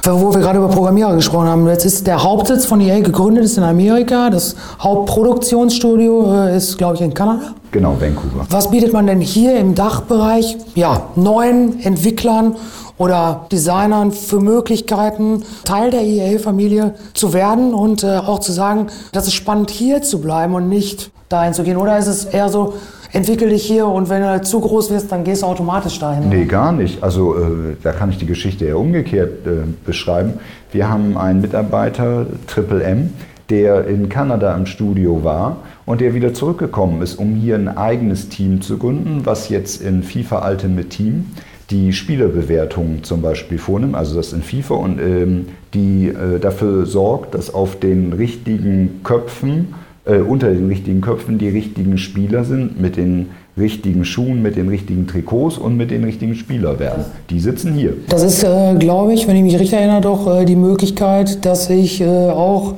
wo 0.06 0.34
wir 0.34 0.40
gerade 0.40 0.60
über 0.60 0.70
Programmierer 0.70 1.16
gesprochen 1.16 1.48
haben, 1.48 1.68
jetzt 1.68 1.86
ist 1.86 2.08
der 2.08 2.24
Hauptsitz 2.24 2.66
von 2.66 2.80
EA 2.80 3.02
gegründet, 3.02 3.44
ist 3.44 3.58
in 3.58 3.64
Amerika. 3.64 4.30
Das 4.30 4.56
Hauptproduktionsstudio 4.80 6.46
äh, 6.46 6.58
ist, 6.58 6.78
glaube 6.78 6.96
ich, 6.96 7.02
in 7.02 7.14
Kanada. 7.14 7.54
Genau, 7.72 7.98
Vancouver. 8.00 8.46
Was 8.50 8.72
bietet 8.72 8.94
man 8.94 9.08
denn 9.08 9.20
hier 9.20 9.58
im 9.58 9.76
Dachbereich 9.76 10.58
ja, 10.76 11.10
neuen 11.16 11.82
Entwicklern 11.84 12.56
oder 12.98 13.46
Designern 13.52 14.12
für 14.12 14.40
Möglichkeiten, 14.40 15.44
Teil 15.66 15.92
der 15.92 16.02
EA-Familie 16.02 16.96
zu 17.14 17.34
werden 17.34 17.74
und 17.74 18.04
äh, 18.04 18.18
auch 18.18 18.40
zu 18.40 18.54
sagen, 18.54 18.88
das 19.12 19.28
ist 19.28 19.34
spannend 19.34 19.70
hier 19.70 20.02
zu 20.02 20.22
bleiben 20.22 20.56
und 20.56 20.70
nicht 20.70 21.12
dahin 21.30 21.54
zu 21.54 21.64
gehen? 21.64 21.78
Oder 21.78 21.98
ist 21.98 22.08
es 22.08 22.26
eher 22.26 22.50
so, 22.50 22.74
entwickel 23.14 23.50
dich 23.50 23.64
hier 23.64 23.88
und 23.88 24.10
wenn 24.10 24.22
du 24.22 24.42
zu 24.42 24.60
groß 24.60 24.92
wirst, 24.92 25.12
dann 25.12 25.24
gehst 25.24 25.42
du 25.42 25.46
automatisch 25.46 26.00
dahin? 26.00 26.30
Nee, 26.30 26.46
gar 26.46 26.72
nicht. 26.72 27.04
Also 27.04 27.36
äh, 27.36 27.76
da 27.82 27.92
kann 27.92 28.10
ich 28.10 28.18
die 28.18 28.26
Geschichte 28.26 28.66
eher 28.66 28.80
umgekehrt 28.80 29.46
äh, 29.46 29.62
beschreiben. 29.86 30.34
Wir 30.72 30.90
haben 30.90 31.18
einen 31.18 31.42
Mitarbeiter, 31.42 32.26
Triple 32.48 32.84
M, 32.84 33.14
der 33.50 33.88
in 33.88 34.10
Kanada 34.10 34.56
im 34.56 34.66
Studio 34.66 35.24
war 35.24 35.58
und 35.86 36.02
der 36.02 36.14
wieder 36.14 36.34
zurückgekommen 36.34 37.02
ist, 37.02 37.16
um 37.16 37.36
hier 37.36 37.56
ein 37.56 37.70
eigenes 37.70 38.30
Team 38.30 38.62
zu 38.62 38.78
gründen, 38.78 39.22
was 39.24 39.50
jetzt 39.50 39.82
in 39.82 40.04
FIFA 40.04 40.50
Ultimate 40.50 40.90
Team 40.90 41.28
die 41.70 41.92
Spielerbewertung 41.92 43.04
zum 43.04 43.22
Beispiel 43.22 43.58
vornimmt, 43.58 43.96
also 43.96 44.16
das 44.16 44.32
in 44.32 44.42
FIFA 44.42 44.76
und 44.76 45.00
ähm, 45.00 45.48
die 45.74 46.08
äh, 46.08 46.40
dafür 46.40 46.86
sorgt, 46.86 47.36
dass 47.36 47.54
auf 47.54 47.78
den 47.80 48.14
richtigen 48.14 49.02
Köpfen 49.04 49.76
äh, 50.08 50.20
unter 50.20 50.52
den 50.52 50.68
richtigen 50.68 51.02
Köpfen 51.02 51.38
die 51.38 51.50
richtigen 51.50 51.98
Spieler 51.98 52.44
sind, 52.44 52.80
mit 52.80 52.98
den 52.98 53.30
richtigen 53.58 54.06
Schuhen, 54.06 54.42
mit 54.42 54.56
den 54.56 54.70
richtigen 54.70 55.08
Trikots 55.08 55.58
und 55.58 55.78
mit 55.78 55.92
den 55.92 56.04
richtigen 56.04 56.36
Spielerwerten. 56.36 57.06
Die 57.30 57.40
sitzen 57.40 57.74
hier. 57.74 57.94
Das 58.08 58.24
ist, 58.24 58.44
äh, 58.44 58.76
glaube 58.76 59.14
ich, 59.14 59.28
wenn 59.28 59.36
ich 59.36 59.44
mich 59.44 59.56
richtig 59.56 59.74
erinnere, 59.74 60.02
doch 60.02 60.42
äh, 60.42 60.46
die 60.46 60.56
Möglichkeit, 60.56 61.44
dass 61.46 61.70
ich 61.70 62.02
äh, 62.02 62.06
auch 62.06 62.76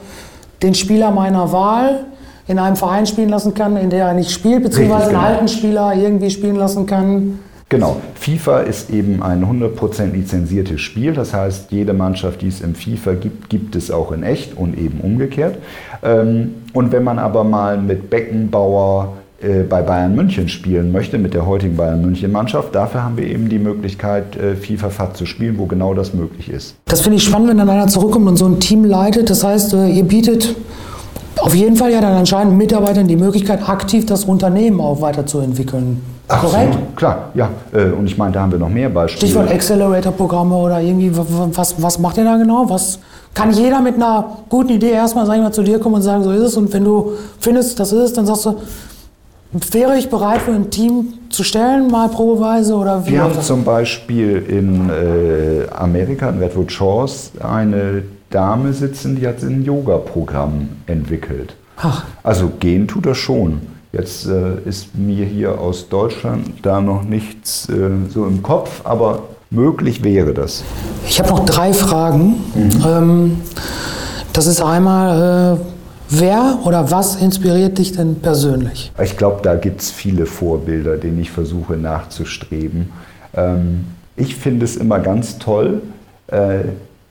den 0.63 0.73
Spieler 0.73 1.11
meiner 1.11 1.51
Wahl 1.51 2.05
in 2.47 2.57
einem 2.57 2.75
Verein 2.75 3.05
spielen 3.05 3.29
lassen 3.29 3.53
kann, 3.53 3.77
in 3.77 3.89
der 3.89 4.07
er 4.07 4.13
nicht 4.13 4.31
spielt, 4.31 4.63
beziehungsweise 4.63 5.07
Richtig, 5.07 5.17
einen 5.17 5.25
genau. 5.25 5.35
alten 5.35 5.47
Spieler 5.47 5.93
irgendwie 5.95 6.29
spielen 6.29 6.55
lassen 6.55 6.85
kann. 6.85 7.39
Genau, 7.69 7.97
FIFA 8.15 8.61
ist 8.61 8.89
eben 8.89 9.21
ein 9.21 9.45
100% 9.45 10.11
lizenziertes 10.11 10.81
Spiel. 10.81 11.13
Das 11.13 11.35
heißt, 11.35 11.71
jede 11.71 11.93
Mannschaft, 11.93 12.41
die 12.41 12.47
es 12.47 12.61
im 12.61 12.73
FIFA 12.73 13.13
gibt, 13.13 13.49
gibt 13.49 13.75
es 13.75 13.91
auch 13.91 14.11
in 14.11 14.23
echt 14.23 14.57
und 14.57 14.75
eben 14.75 15.01
umgekehrt. 15.01 15.59
Ähm, 16.03 16.55
Und 16.73 16.91
wenn 16.91 17.03
man 17.03 17.19
aber 17.19 17.43
mal 17.43 17.77
mit 17.77 18.09
Beckenbauer 18.09 19.13
äh, 19.41 19.61
bei 19.61 19.83
Bayern 19.83 20.15
München 20.15 20.49
spielen 20.49 20.91
möchte, 20.91 21.19
mit 21.19 21.35
der 21.35 21.45
heutigen 21.45 21.77
Bayern 21.77 22.01
München 22.01 22.31
Mannschaft, 22.31 22.73
dafür 22.73 23.03
haben 23.03 23.17
wir 23.17 23.27
eben 23.27 23.49
die 23.49 23.59
Möglichkeit, 23.59 24.35
äh, 24.35 24.55
FIFA 24.55 24.89
FAT 24.89 25.17
zu 25.17 25.25
spielen, 25.27 25.59
wo 25.59 25.67
genau 25.67 25.93
das 25.93 26.13
möglich 26.13 26.49
ist. 26.49 26.75
Das 26.85 27.01
finde 27.01 27.17
ich 27.17 27.23
spannend, 27.23 27.49
wenn 27.49 27.57
dann 27.59 27.69
einer 27.69 27.87
zurückkommt 27.87 28.27
und 28.27 28.37
so 28.37 28.47
ein 28.47 28.59
Team 28.59 28.83
leitet. 28.83 29.29
Das 29.29 29.43
heißt, 29.43 29.73
äh, 29.73 29.89
ihr 29.89 30.03
bietet 30.03 30.55
auf 31.37 31.53
jeden 31.53 31.75
Fall 31.75 31.91
ja 31.91 32.01
dann 32.01 32.17
anscheinend 32.17 32.57
Mitarbeitern 32.57 33.07
die 33.07 33.15
Möglichkeit, 33.15 33.69
aktiv 33.69 34.07
das 34.07 34.25
Unternehmen 34.25 34.81
auch 34.81 35.01
weiterzuentwickeln. 35.01 36.01
Korrekt? 36.29 36.67
Absolut, 36.67 36.95
Klar, 36.95 37.29
ja. 37.33 37.49
Äh, 37.73 37.85
Und 37.91 38.05
ich 38.05 38.17
meine, 38.17 38.31
da 38.31 38.41
haben 38.41 38.51
wir 38.51 38.59
noch 38.59 38.69
mehr 38.69 38.89
Beispiele. 38.89 39.27
Stichwort 39.27 39.51
Accelerator-Programme 39.51 40.55
oder 40.55 40.79
irgendwie, 40.79 41.11
was, 41.15 41.81
was 41.81 41.97
macht 41.99 42.17
ihr 42.17 42.23
da 42.23 42.37
genau? 42.37 42.69
Was 42.69 42.99
kann 43.33 43.51
jeder 43.51 43.81
mit 43.81 43.95
einer 43.95 44.37
guten 44.47 44.69
Idee 44.69 44.91
erstmal, 44.91 45.25
sag 45.25 45.35
ich 45.37 45.41
mal, 45.41 45.51
zu 45.51 45.63
dir 45.63 45.79
kommen 45.79 45.95
und 45.95 46.01
sagen, 46.03 46.23
so 46.23 46.31
ist 46.31 46.41
es 46.41 46.57
und 46.57 46.71
wenn 46.71 46.83
du 46.83 47.13
findest, 47.39 47.79
das 47.79 47.91
ist 47.91 47.99
es, 47.99 48.13
dann 48.13 48.25
sagst 48.27 48.45
du, 48.45 48.55
wäre 49.71 49.97
ich 49.97 50.09
bereit 50.09 50.41
für 50.41 50.51
ein 50.51 50.69
Team 50.69 51.13
zu 51.29 51.43
stellen, 51.43 51.89
mal 51.89 52.09
probeweise 52.09 52.75
oder 52.75 53.05
wie? 53.05 53.11
Wir 53.13 53.23
haben 53.23 53.41
zum 53.41 53.63
Beispiel 53.63 54.37
in 54.47 54.89
äh, 54.89 55.67
Amerika, 55.71 56.29
in 56.29 56.37
Redwood 56.37 56.71
Shores, 56.71 57.31
eine 57.41 58.03
Dame 58.29 58.73
sitzen, 58.73 59.15
die 59.15 59.27
hat 59.27 59.41
ein 59.41 59.63
Yoga-Programm 59.63 60.69
entwickelt. 60.85 61.55
Ach. 61.77 62.05
Also 62.21 62.51
gehen 62.59 62.87
tut 62.87 63.07
das 63.07 63.17
schon. 63.17 63.61
Jetzt 63.91 64.27
äh, 64.27 64.59
ist 64.65 64.95
mir 64.95 65.25
hier 65.25 65.59
aus 65.59 65.89
Deutschland 65.89 66.53
da 66.61 66.79
noch 66.79 67.03
nichts 67.03 67.67
äh, 67.69 67.89
so 68.07 68.25
im 68.27 68.43
Kopf, 68.43 68.81
aber 68.83 69.23
möglich 69.49 70.03
wäre 70.03 70.33
das. 70.33 70.63
Ich 71.07 71.19
habe 71.19 71.29
noch 71.29 71.43
drei 71.45 71.73
Fragen. 71.73 72.35
Ähm, 72.85 73.41
das 74.31 74.45
ist 74.45 74.61
einmal, 74.61 75.57
äh, 75.57 75.61
wer 76.09 76.59
oder 76.65 76.91
was 76.91 77.15
inspiriert 77.15 77.79
dich 77.79 77.93
denn 77.93 78.15
persönlich? 78.15 78.91
Ich 79.01 79.17
glaube, 79.17 79.39
da 79.41 79.55
gibt 79.55 79.81
es 79.81 79.89
viele 79.89 80.27
Vorbilder, 80.27 80.97
denen 80.97 81.19
ich 81.19 81.31
versuche 81.31 81.73
nachzustreben. 81.73 82.91
Ähm, 83.33 83.87
ich 84.15 84.35
finde 84.35 84.65
es 84.65 84.75
immer 84.75 84.99
ganz 84.99 85.39
toll, 85.39 85.81
äh, 86.27 86.59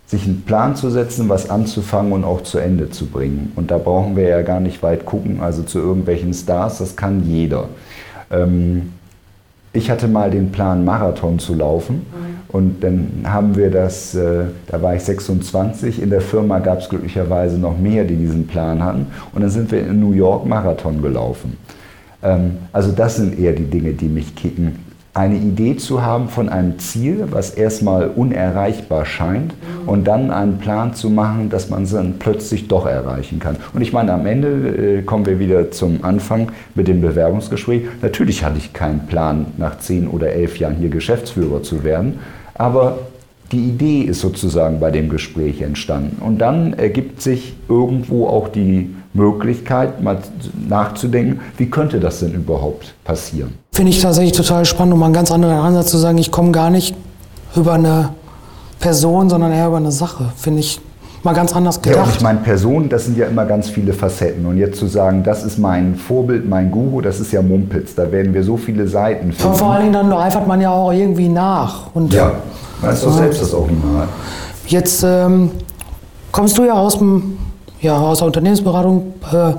sich 0.09 0.24
einen 0.24 0.42
Plan 0.42 0.74
zu 0.74 0.90
setzen, 0.90 1.28
was 1.28 1.50
anzufangen 1.50 2.12
und 2.12 2.24
auch 2.24 2.42
zu 2.42 2.59
Ende 2.59 2.90
zu 2.90 3.06
bringen. 3.06 3.52
Und 3.56 3.70
da 3.70 3.76
brauchen 3.76 4.16
wir 4.16 4.26
ja 4.26 4.42
gar 4.42 4.59
nicht 4.59 4.82
weit 4.82 5.04
gucken, 5.04 5.40
also 5.40 5.62
zu 5.62 5.78
irgendwelchen 5.78 6.32
Stars, 6.32 6.78
das 6.78 6.96
kann 6.96 7.24
jeder. 7.24 7.68
Ähm, 8.30 8.94
ich 9.74 9.90
hatte 9.90 10.09
mal 10.09 10.30
den 10.30 10.50
Plan, 10.50 10.84
Marathon 10.84 11.38
zu 11.38 11.54
laufen. 11.54 12.06
Und 12.48 12.82
dann 12.82 13.24
haben 13.24 13.56
wir 13.56 13.70
das, 13.70 14.14
äh, 14.14 14.44
da 14.68 14.80
war 14.80 14.96
ich 14.96 15.02
26, 15.02 16.00
in 16.00 16.09
der 16.09 16.22
Firma 16.22 16.61
gab 16.61 16.80
es 16.80 16.88
glücklicherweise 16.88 17.59
noch 17.59 17.76
mehr, 17.76 18.04
die 18.04 18.16
diesen 18.16 18.46
Plan 18.46 18.82
hatten. 18.82 19.09
Und 19.34 19.42
dann 19.42 19.50
sind 19.50 19.70
wir 19.70 19.86
in 19.86 20.00
New 20.00 20.12
York 20.12 20.46
Marathon 20.46 21.02
gelaufen. 21.02 21.59
Ähm, 22.22 22.52
also 22.72 22.92
das 22.92 23.16
sind 23.16 23.38
eher 23.38 23.52
die 23.52 23.66
Dinge, 23.66 23.92
die 23.92 24.09
mich 24.09 24.34
kicken. 24.34 24.88
Eine 25.14 25.36
Idee 25.36 25.76
zu 25.76 26.02
haben 26.02 26.28
von 26.28 26.48
einem 26.48 26.78
Ziel, 26.78 27.26
was 27.30 27.50
erstmal 27.50 28.09
unerreichbar 28.09 29.04
scheint, 29.04 29.54
und 29.86 30.06
dann 30.06 30.30
einen 30.30 30.59
Plan 30.59 30.94
zu 30.94 31.11
machen, 31.11 31.48
dass 31.48 31.70
man 31.70 31.84
es 31.84 31.92
dann 31.92 32.18
plötzlich 32.18 32.68
doch 32.68 32.86
erreichen 32.86 33.38
kann. 33.40 33.56
Und 33.72 33.80
ich 33.80 33.92
meine, 33.92 34.12
am 34.12 34.26
Ende 34.26 34.98
äh, 34.98 35.02
kommen 35.02 35.26
wir 35.26 35.38
wieder 35.38 35.70
zum 35.70 36.04
Anfang 36.04 36.52
mit 36.74 36.88
dem 36.88 37.00
Bewerbungsgespräch. 37.00 37.82
Natürlich 38.02 38.44
hatte 38.44 38.59
ich 38.59 38.72
keinen 38.72 39.06
Plan, 39.06 39.46
nach 39.56 39.78
zehn 39.78 40.06
oder 40.09 40.32
elf 40.32 40.59
Jahren 40.59 40.76
hier 40.76 40.90
Geschäftsführer 40.90 41.62
zu 41.62 41.84
werden, 41.84 42.20
aber 42.54 42.98
die 43.50 43.64
Idee 43.64 44.02
ist 44.02 44.20
sozusagen 44.20 44.78
bei 44.78 44.90
dem 44.90 45.09
Gespräch 45.09 45.62
entstanden. 45.62 46.20
Und 46.20 46.38
dann 46.38 46.74
ergibt 46.74 47.22
sich 47.22 47.54
irgendwo 47.68 48.26
auch 48.26 48.48
die 48.48 48.94
Möglichkeit, 49.14 50.02
mal 50.02 50.18
nachzudenken, 50.68 51.40
wie 51.56 51.70
könnte 51.70 52.00
das 52.00 52.20
denn 52.20 52.34
überhaupt 52.34 52.94
passieren. 53.04 53.54
Finde 53.72 53.90
ich 53.90 54.00
tatsächlich 54.00 54.32
total 54.32 54.64
spannend, 54.64 54.94
um 54.94 55.00
mal 55.00 55.06
einen 55.06 55.14
ganz 55.14 55.30
anderen 55.30 55.59
Ansatz 55.59 55.90
zu 55.90 55.98
sagen, 55.98 56.18
ich 56.18 56.30
komme 56.30 56.52
gar 56.52 56.70
nicht 56.70 56.94
über 57.56 57.74
eine 57.74 58.11
Person, 58.80 59.28
sondern 59.30 59.52
eher 59.52 59.68
über 59.68 59.78
eine 59.78 59.92
Sache. 59.92 60.32
Finde 60.36 60.61
ich 60.61 60.80
mal 61.22 61.34
ganz 61.34 61.54
anders 61.54 61.80
gedacht. 61.80 61.98
Ja, 61.98 62.04
und 62.04 62.16
ich 62.16 62.20
meine, 62.20 62.38
Personen, 62.40 62.88
das 62.88 63.06
sind 63.06 63.16
ja 63.16 63.26
immer 63.26 63.44
ganz 63.44 63.68
viele 63.68 63.92
Facetten. 63.92 64.46
Und 64.46 64.56
jetzt 64.56 64.78
zu 64.78 64.86
sagen, 64.86 65.22
das 65.22 65.44
ist 65.44 65.59
mein 65.59 65.96
Vorbild, 65.96 66.48
mein 66.48 66.70
Guru, 66.70 67.00
das 67.00 67.20
ist 67.20 67.32
ja 67.32 67.42
Mumpitz. 67.42 67.94
Da 67.94 68.11
werden 68.12 68.34
wir 68.34 68.44
so 68.44 68.56
viele 68.56 68.86
Seiten 68.86 69.32
finden. 69.32 69.44
Aber 69.44 69.54
vor 69.54 69.70
allen 69.72 69.92
Dingen, 69.92 69.94
dann 69.94 70.12
eifert 70.12 70.46
man 70.46 70.61
ja 70.61 70.70
auch 70.70 70.92
irgendwie 70.92 71.28
nach. 71.28 71.94
Und 71.94 72.12
ja, 72.12 72.32
weißt 72.80 73.04
du 73.04 73.11
selbst 73.11 73.42
das 73.42 73.54
auch 73.54 73.66
mal. 73.66 74.09
Jetzt 74.66 75.02
ähm, 75.02 75.50
kommst 76.30 76.59
du 76.59 76.64
ja 76.64 76.74
aus 76.74 76.98
dem 76.98 77.38
ja, 77.81 77.97
aus 77.97 78.18
der 78.18 78.26
Unternehmensberatung, 78.26 79.14
äh, 79.33 79.53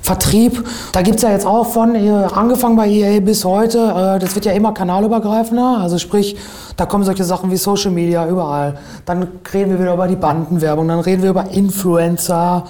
Vertrieb. 0.00 0.64
Da 0.92 1.02
gibt 1.02 1.16
es 1.16 1.22
ja 1.22 1.30
jetzt 1.30 1.46
auch 1.46 1.66
von, 1.66 1.94
äh, 1.94 2.10
angefangen 2.10 2.76
bei 2.76 2.88
EA 2.88 3.20
bis 3.20 3.44
heute, 3.44 3.78
äh, 3.78 4.18
das 4.18 4.34
wird 4.34 4.46
ja 4.46 4.52
immer 4.52 4.72
kanalübergreifender. 4.72 5.78
Also 5.80 5.98
sprich, 5.98 6.36
da 6.76 6.86
kommen 6.86 7.04
solche 7.04 7.24
Sachen 7.24 7.50
wie 7.50 7.56
Social 7.56 7.90
Media 7.90 8.26
überall. 8.26 8.78
Dann 9.04 9.28
reden 9.52 9.72
wir 9.72 9.80
wieder 9.80 9.94
über 9.94 10.08
die 10.08 10.16
Bandenwerbung, 10.16 10.88
dann 10.88 11.00
reden 11.00 11.22
wir 11.22 11.30
über 11.30 11.50
Influencer. 11.50 12.64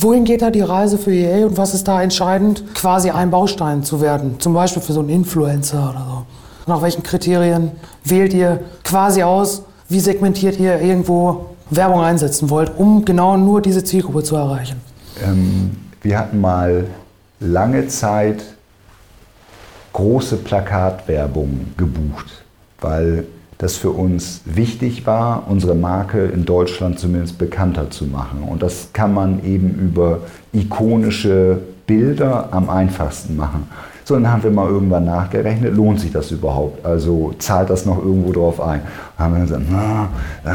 Wohin 0.00 0.24
geht 0.24 0.42
da 0.42 0.50
die 0.50 0.60
Reise 0.60 0.96
für 0.96 1.12
EA 1.12 1.46
und 1.46 1.56
was 1.56 1.74
ist 1.74 1.88
da 1.88 2.00
entscheidend, 2.02 2.62
quasi 2.74 3.10
ein 3.10 3.30
Baustein 3.30 3.82
zu 3.82 4.00
werden? 4.00 4.36
Zum 4.38 4.54
Beispiel 4.54 4.82
für 4.82 4.92
so 4.92 5.00
einen 5.00 5.08
Influencer 5.08 5.90
oder 5.90 6.06
so. 6.08 6.26
Nach 6.72 6.82
welchen 6.82 7.02
Kriterien 7.02 7.72
wählt 8.04 8.32
ihr 8.32 8.60
quasi 8.84 9.22
aus? 9.22 9.62
Wie 9.88 10.00
segmentiert 10.00 10.60
ihr 10.60 10.80
irgendwo 10.80 11.46
Werbung 11.70 12.00
einsetzen 12.00 12.50
wollt, 12.50 12.72
um 12.76 13.04
genau 13.04 13.36
nur 13.36 13.60
diese 13.60 13.84
Zielgruppe 13.84 14.22
zu 14.22 14.36
erreichen? 14.36 14.80
Ähm, 15.22 15.70
wir 16.02 16.18
hatten 16.18 16.40
mal 16.40 16.86
lange 17.40 17.88
Zeit 17.88 18.42
große 19.92 20.36
Plakatwerbung 20.36 21.72
gebucht, 21.76 22.44
weil 22.80 23.24
das 23.58 23.76
für 23.76 23.90
uns 23.90 24.42
wichtig 24.44 25.06
war, 25.06 25.44
unsere 25.48 25.74
Marke 25.74 26.26
in 26.26 26.44
Deutschland 26.44 27.00
zumindest 27.00 27.38
bekannter 27.38 27.90
zu 27.90 28.04
machen. 28.04 28.44
Und 28.44 28.62
das 28.62 28.90
kann 28.92 29.12
man 29.12 29.44
eben 29.44 29.70
über 29.70 30.20
ikonische 30.52 31.58
Bilder 31.86 32.48
am 32.52 32.70
einfachsten 32.70 33.36
machen. 33.36 33.68
So, 34.04 34.14
dann 34.14 34.30
haben 34.30 34.42
wir 34.44 34.50
mal 34.50 34.68
irgendwann 34.68 35.04
nachgerechnet, 35.04 35.74
lohnt 35.74 36.00
sich 36.00 36.12
das 36.12 36.30
überhaupt? 36.30 36.86
Also 36.86 37.34
zahlt 37.38 37.68
das 37.68 37.84
noch 37.84 37.98
irgendwo 37.98 38.32
drauf 38.32 38.60
ein? 38.60 38.80
Dann 39.16 39.26
haben 39.26 39.34
wir 39.34 39.40
gesagt, 39.42 39.64
na, 39.68 40.08
äh, 40.44 40.50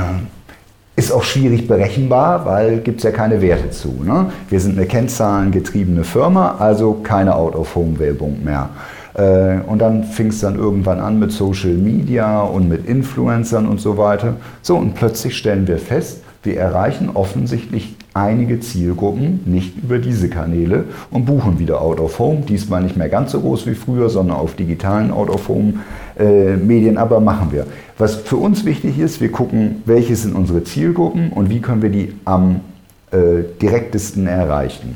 ist 0.96 1.12
auch 1.12 1.24
schwierig 1.24 1.68
berechenbar, 1.68 2.46
weil 2.46 2.80
gibt 2.80 3.00
es 3.00 3.04
ja 3.04 3.12
keine 3.12 3.42
Werte 3.42 3.72
zu. 3.72 4.04
Ne? 4.04 4.32
Wir 4.50 4.60
sind 4.60 4.78
eine 4.78 4.86
kennzahlengetriebene 4.86 6.04
Firma, 6.04 6.56
also 6.60 6.94
keine 7.04 7.36
Out-of-Home-Werbung 7.36 8.44
mehr. 8.44 8.70
Äh, 9.16 9.60
und 9.66 9.80
dann 9.80 10.04
fing 10.04 10.28
es 10.28 10.40
dann 10.40 10.56
irgendwann 10.56 11.00
an 11.00 11.18
mit 11.18 11.32
Social 11.32 11.74
Media 11.74 12.42
und 12.42 12.70
mit 12.70 12.86
Influencern 12.88 13.68
und 13.68 13.82
so 13.82 13.98
weiter. 13.98 14.36
So, 14.62 14.78
und 14.78 14.94
plötzlich 14.94 15.36
stellen 15.36 15.68
wir 15.68 15.80
fest, 15.80 16.24
wir 16.44 16.58
erreichen 16.58 17.10
offensichtlich 17.14 17.96
einige 18.14 18.60
Zielgruppen 18.60 19.42
nicht 19.46 19.78
über 19.84 19.98
diese 19.98 20.30
Kanäle 20.30 20.86
und 21.10 21.26
buchen 21.26 21.60
wieder 21.60 21.82
Out 21.82 22.00
of 22.00 22.20
Home. 22.20 22.44
Diesmal 22.48 22.84
nicht 22.84 22.96
mehr 22.96 23.10
ganz 23.10 23.32
so 23.32 23.40
groß 23.42 23.66
wie 23.66 23.76
früher, 23.76 24.10
sondern 24.10 24.38
auf 24.38 24.56
digitalen 24.56 25.12
Out 25.12 25.30
of 25.30 25.48
Home 25.48 25.76
äh, 26.20 26.56
Medien, 26.56 26.98
aber 26.98 27.20
machen 27.20 27.52
wir. 27.52 27.66
Was 27.98 28.16
für 28.16 28.38
uns 28.38 28.66
wichtig 28.66 29.00
ist, 29.00 29.22
wir 29.22 29.32
gucken, 29.32 29.82
welche 29.86 30.16
sind 30.16 30.36
unsere 30.36 30.64
Zielgruppen 30.64 31.32
und 31.32 31.50
wie 31.50 31.60
können 31.60 31.82
wir 31.82 31.90
die 31.90 32.14
am 32.26 32.62
äh, 33.12 33.44
direktesten 33.62 34.28
erreichen. 34.28 34.96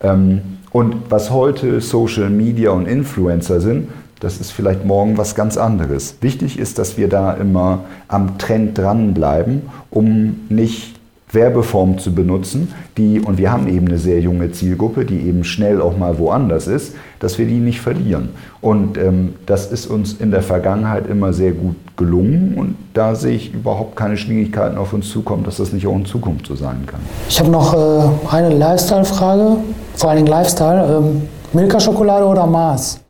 Ähm, 0.00 0.40
und 0.72 0.96
was 1.08 1.30
heute 1.30 1.80
Social 1.80 2.30
Media 2.30 2.70
und 2.70 2.86
Influencer 2.86 3.60
sind, 3.60 3.88
das 4.20 4.40
ist 4.40 4.50
vielleicht 4.50 4.84
morgen 4.84 5.18
was 5.18 5.34
ganz 5.34 5.56
anderes. 5.56 6.16
Wichtig 6.20 6.58
ist, 6.58 6.78
dass 6.78 6.96
wir 6.96 7.08
da 7.08 7.34
immer 7.34 7.84
am 8.08 8.38
Trend 8.38 8.76
dranbleiben, 8.78 9.62
um 9.90 10.40
nicht 10.48 10.95
Werbeformen 11.32 11.98
zu 11.98 12.14
benutzen, 12.14 12.72
die, 12.96 13.20
und 13.20 13.36
wir 13.38 13.50
haben 13.52 13.66
eben 13.68 13.88
eine 13.88 13.98
sehr 13.98 14.20
junge 14.20 14.52
Zielgruppe, 14.52 15.04
die 15.04 15.26
eben 15.26 15.42
schnell 15.42 15.80
auch 15.80 15.96
mal 15.96 16.18
woanders 16.18 16.68
ist, 16.68 16.94
dass 17.18 17.38
wir 17.38 17.46
die 17.46 17.58
nicht 17.58 17.80
verlieren. 17.80 18.30
Und 18.60 18.96
ähm, 18.96 19.34
das 19.44 19.72
ist 19.72 19.86
uns 19.86 20.14
in 20.14 20.30
der 20.30 20.42
Vergangenheit 20.42 21.08
immer 21.08 21.32
sehr 21.32 21.52
gut 21.52 21.76
gelungen 21.96 22.54
und 22.56 22.76
da 22.94 23.14
sehe 23.14 23.34
ich 23.34 23.52
überhaupt 23.52 23.96
keine 23.96 24.16
Schwierigkeiten 24.16 24.76
auf 24.76 24.92
uns 24.92 25.10
zukommen, 25.10 25.44
dass 25.44 25.56
das 25.56 25.72
nicht 25.72 25.86
auch 25.86 25.96
in 25.96 26.04
Zukunft 26.04 26.46
so 26.46 26.54
sein 26.54 26.84
kann. 26.86 27.00
Ich 27.28 27.40
habe 27.40 27.50
noch 27.50 27.74
äh, 27.74 28.34
eine 28.34 28.50
Lifestyle-Frage, 28.50 29.56
vor 29.94 30.10
allen 30.10 30.24
Dingen 30.24 30.28
Lifestyle. 30.28 30.98
Ähm, 30.98 31.22
Milka-Schokolade 31.52 32.26
oder 32.26 32.46
Mars? 32.46 33.00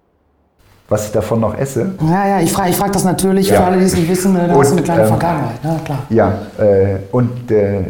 was 0.89 1.07
ich 1.07 1.13
davon 1.13 1.41
noch 1.41 1.57
esse. 1.59 1.95
Ja, 2.01 2.29
ja, 2.29 2.41
ich 2.41 2.53
frage 2.53 2.71
ich 2.71 2.77
frag 2.77 2.93
das 2.93 3.05
natürlich 3.05 3.49
ja. 3.49 3.57
für 3.57 3.65
alle, 3.65 3.79
die 3.79 3.85
es 3.85 3.97
nicht 3.97 4.09
wissen, 4.09 4.35
da 4.35 4.55
hast 4.55 4.71
du 4.71 4.77
eine 4.77 4.83
kleine 4.83 5.03
ähm, 5.03 5.09
Vergangenheit. 5.09 5.57
Ja, 5.65 5.81
klar. 5.85 5.99
Ja, 6.11 6.65
äh, 6.65 6.99
und 7.11 7.51
äh, 7.51 7.87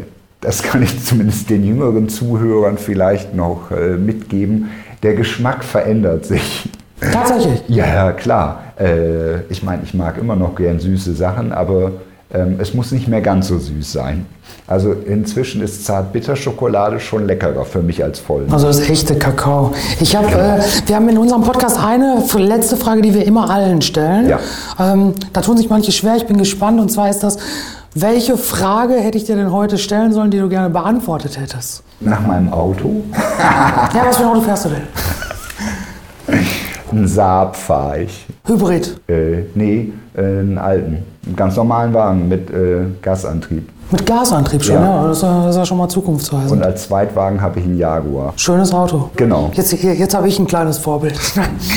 das 0.47 0.63
kann 0.63 0.81
ich 0.81 1.05
zumindest 1.05 1.51
den 1.51 1.67
jüngeren 1.67 2.09
Zuhörern 2.09 2.79
vielleicht 2.79 3.35
noch 3.35 3.73
äh, 3.73 3.97
mitgeben, 3.97 4.71
der 5.03 5.15
Geschmack 5.15 5.65
verändert 5.65 6.25
sich. 6.25 6.69
Tatsächlich? 7.01 7.65
Ja, 7.67 8.13
klar. 8.13 8.63
Äh, 8.79 9.41
ich 9.49 9.65
meine, 9.65 9.83
ich 9.83 9.93
mag 9.93 10.17
immer 10.19 10.37
noch 10.37 10.55
gern 10.55 10.79
süße 10.79 11.15
Sachen, 11.15 11.53
aber 11.53 11.91
ähm, 12.33 12.57
es 12.61 12.75
muss 12.75 12.93
nicht 12.93 13.09
mehr 13.09 13.21
ganz 13.23 13.49
so 13.49 13.59
süß 13.59 13.93
sein. 13.93 14.27
Also 14.69 14.93
inzwischen 14.93 15.63
ist 15.63 15.85
Zartbitterschokolade 15.85 17.01
schon 17.01 17.27
leckerer 17.27 17.65
für 17.65 17.83
mich 17.83 18.05
als 18.05 18.21
voll. 18.21 18.47
Also 18.51 18.69
das 18.69 18.89
echte 18.89 19.17
Kakao. 19.17 19.73
Ich 20.01 20.15
habe, 20.15 20.31
ja. 20.31 20.59
äh, 20.59 20.63
wir 20.87 20.95
haben 20.95 21.09
in 21.09 21.19
unserem 21.19 21.43
Podcast 21.43 21.77
eine 21.77 22.23
letzte 22.37 22.77
Frage, 22.77 23.03
die 23.03 23.15
wir 23.15 23.25
immer 23.25 23.51
allen 23.51 23.83
stellen. 23.83 24.29
Ja. 24.29 24.39
Ähm, 24.79 25.15
da 25.33 25.41
tun 25.41 25.57
sich 25.57 25.69
manche 25.69 25.91
schwer. 25.91 26.17
Ich 26.17 26.27
bin 26.27 26.39
gespannt. 26.39 26.81
Und 26.81 26.91
zwar 26.91 27.11
ist 27.11 27.25
das, 27.25 27.39
welche 27.99 28.37
Frage 28.37 28.95
hätte 28.95 29.17
ich 29.17 29.25
dir 29.25 29.37
denn 29.37 29.51
heute 29.51 29.79
stellen 29.79 30.13
sollen, 30.13 30.31
die 30.31 30.39
du 30.39 30.49
gerne 30.49 30.69
beantwortet 30.69 31.41
hättest? 31.41 31.83
Nach 32.01 32.21
meinem 32.27 32.53
Auto? 32.53 33.03
ja, 33.39 34.05
was 34.07 34.19
für 34.19 34.25
ein 34.25 34.29
Auto 34.29 34.43
fährst 34.43 34.67
du 34.67 34.69
denn? 34.69 36.39
Ein 36.93 37.09
Saab 37.09 37.57
fahre 37.57 38.03
ich. 38.03 38.27
Hybrid? 38.45 39.01
Äh, 39.09 39.45
nee, 39.55 39.93
äh, 40.15 40.21
einen 40.21 40.59
alten. 40.59 41.05
Einen 41.25 41.37
ganz 41.37 41.57
normalen 41.57 41.95
Wagen 41.95 42.29
mit 42.29 42.51
äh, 42.51 42.85
Gasantrieb. 43.01 43.69
Mit 43.91 44.05
Gasantrieb 44.05 44.63
schon, 44.63 44.75
ja. 44.77 44.83
ja. 44.83 45.09
Das, 45.09 45.17
ist 45.17 45.23
ja, 45.23 45.41
das 45.41 45.51
ist 45.51 45.57
ja 45.57 45.67
schon 45.67 45.79
mal 45.79 45.89
zukunftsweisend. 45.89 46.53
Und 46.53 46.63
als 46.63 46.85
Zweitwagen 46.89 47.41
habe 47.41 47.61
ich 47.61 47.65
einen 47.65 47.79
Jaguar. 47.79 48.35
Schönes 48.37 48.73
Auto. 48.73 49.11
Genau. 49.17 49.51
Jetzt, 49.55 49.73
jetzt 49.73 50.15
habe 50.15 50.29
ich 50.29 50.39
ein 50.39 50.47
kleines 50.47 50.77
Vorbild. 50.79 51.19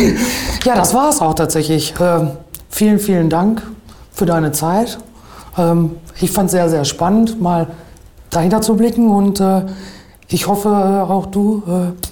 ja, 0.66 0.76
das 0.76 0.94
war 0.94 1.10
es 1.10 1.22
auch 1.22 1.34
tatsächlich. 1.34 1.94
Ähm, 2.00 2.32
vielen, 2.70 3.00
vielen 3.00 3.30
Dank 3.30 3.62
für 4.12 4.26
deine 4.26 4.52
Zeit. 4.52 5.00
Ähm, 5.58 5.92
ich 6.22 6.32
fand 6.32 6.48
es 6.48 6.52
sehr, 6.52 6.70
sehr 6.70 6.86
spannend, 6.86 7.42
mal 7.42 7.68
dahinter 8.30 8.62
zu 8.62 8.76
blicken 8.76 9.10
und 9.10 9.40
äh, 9.40 9.64
ich 10.28 10.48
hoffe 10.48 10.70
äh, 10.70 11.12
auch 11.12 11.26
du 11.28 11.64
äh, 11.68 12.08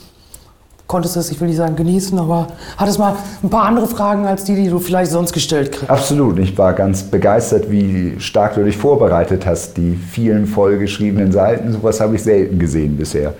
konntest 0.87 1.17
es, 1.17 1.29
ich 1.31 1.39
will 1.39 1.47
nicht 1.47 1.57
sagen 1.57 1.75
genießen, 1.75 2.17
aber 2.17 2.47
hattest 2.77 2.97
mal 2.97 3.15
ein 3.43 3.49
paar 3.49 3.65
andere 3.65 3.87
Fragen 3.87 4.25
als 4.25 4.45
die, 4.45 4.55
die 4.55 4.69
du 4.69 4.79
vielleicht 4.79 5.11
sonst 5.11 5.33
gestellt 5.33 5.73
kriegst. 5.73 5.89
Absolut, 5.89 6.39
ich 6.39 6.57
war 6.57 6.73
ganz 6.73 7.03
begeistert, 7.03 7.69
wie 7.69 8.15
stark 8.19 8.55
du 8.55 8.63
dich 8.63 8.77
vorbereitet 8.77 9.45
hast. 9.45 9.75
Die 9.75 9.95
vielen 9.95 10.47
vollgeschriebenen 10.47 11.31
Seiten, 11.31 11.73
sowas 11.73 11.99
habe 11.99 12.15
ich 12.15 12.23
selten 12.23 12.57
gesehen 12.57 12.95
bisher. 12.97 13.33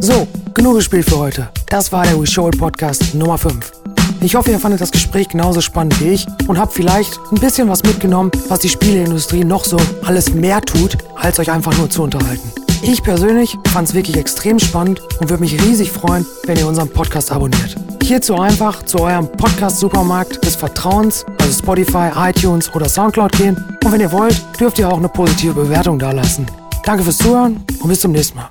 So, 0.00 0.26
genug 0.54 0.76
gespielt 0.76 1.08
für 1.08 1.18
heute. 1.18 1.48
Das 1.66 1.92
war 1.92 2.04
der 2.04 2.18
We 2.18 2.26
Show 2.26 2.50
Podcast 2.50 3.14
Nummer 3.14 3.38
5. 3.38 3.81
Ich 4.22 4.36
hoffe, 4.36 4.52
ihr 4.52 4.60
fandet 4.60 4.80
das 4.80 4.92
Gespräch 4.92 5.28
genauso 5.28 5.60
spannend 5.60 6.00
wie 6.00 6.10
ich 6.10 6.26
und 6.46 6.56
habt 6.58 6.72
vielleicht 6.72 7.18
ein 7.32 7.40
bisschen 7.40 7.68
was 7.68 7.82
mitgenommen, 7.82 8.30
was 8.48 8.60
die 8.60 8.68
Spieleindustrie 8.68 9.44
noch 9.44 9.64
so 9.64 9.76
alles 10.04 10.32
mehr 10.32 10.60
tut, 10.60 10.96
als 11.16 11.40
euch 11.40 11.50
einfach 11.50 11.76
nur 11.76 11.90
zu 11.90 12.04
unterhalten. 12.04 12.52
Ich 12.82 13.02
persönlich 13.02 13.58
fand 13.72 13.88
es 13.88 13.94
wirklich 13.94 14.16
extrem 14.16 14.58
spannend 14.58 15.00
und 15.20 15.28
würde 15.28 15.42
mich 15.42 15.60
riesig 15.60 15.90
freuen, 15.90 16.24
wenn 16.44 16.56
ihr 16.56 16.66
unseren 16.66 16.88
Podcast 16.88 17.32
abonniert. 17.32 17.76
Hierzu 18.02 18.36
einfach 18.36 18.84
zu 18.84 19.00
eurem 19.00 19.30
Podcast-Supermarkt 19.30 20.44
des 20.44 20.54
Vertrauens, 20.54 21.24
also 21.40 21.52
Spotify, 21.52 22.10
iTunes 22.16 22.72
oder 22.74 22.88
Soundcloud 22.88 23.32
gehen. 23.32 23.56
Und 23.84 23.92
wenn 23.92 24.00
ihr 24.00 24.12
wollt, 24.12 24.40
dürft 24.58 24.78
ihr 24.78 24.88
auch 24.88 24.98
eine 24.98 25.08
positive 25.08 25.54
Bewertung 25.54 25.98
dalassen. 25.98 26.46
Danke 26.84 27.02
fürs 27.04 27.18
Zuhören 27.18 27.64
und 27.80 27.88
bis 27.88 28.00
zum 28.00 28.12
nächsten 28.12 28.36
Mal. 28.36 28.50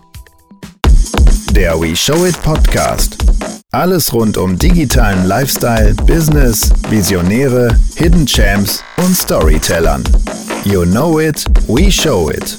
Der 1.51 1.79
We 1.81 1.95
Show 1.95 2.25
It 2.25 2.41
Podcast. 2.43 3.17
Alles 3.71 4.13
rund 4.13 4.37
um 4.37 4.57
digitalen 4.57 5.27
Lifestyle, 5.27 5.93
Business, 6.05 6.71
Visionäre, 6.89 7.75
Hidden 7.95 8.25
Champs 8.25 8.81
und 8.97 9.15
Storytellern. 9.15 10.03
You 10.63 10.85
know 10.85 11.19
it, 11.19 11.43
we 11.67 11.91
show 11.91 12.29
it. 12.29 12.57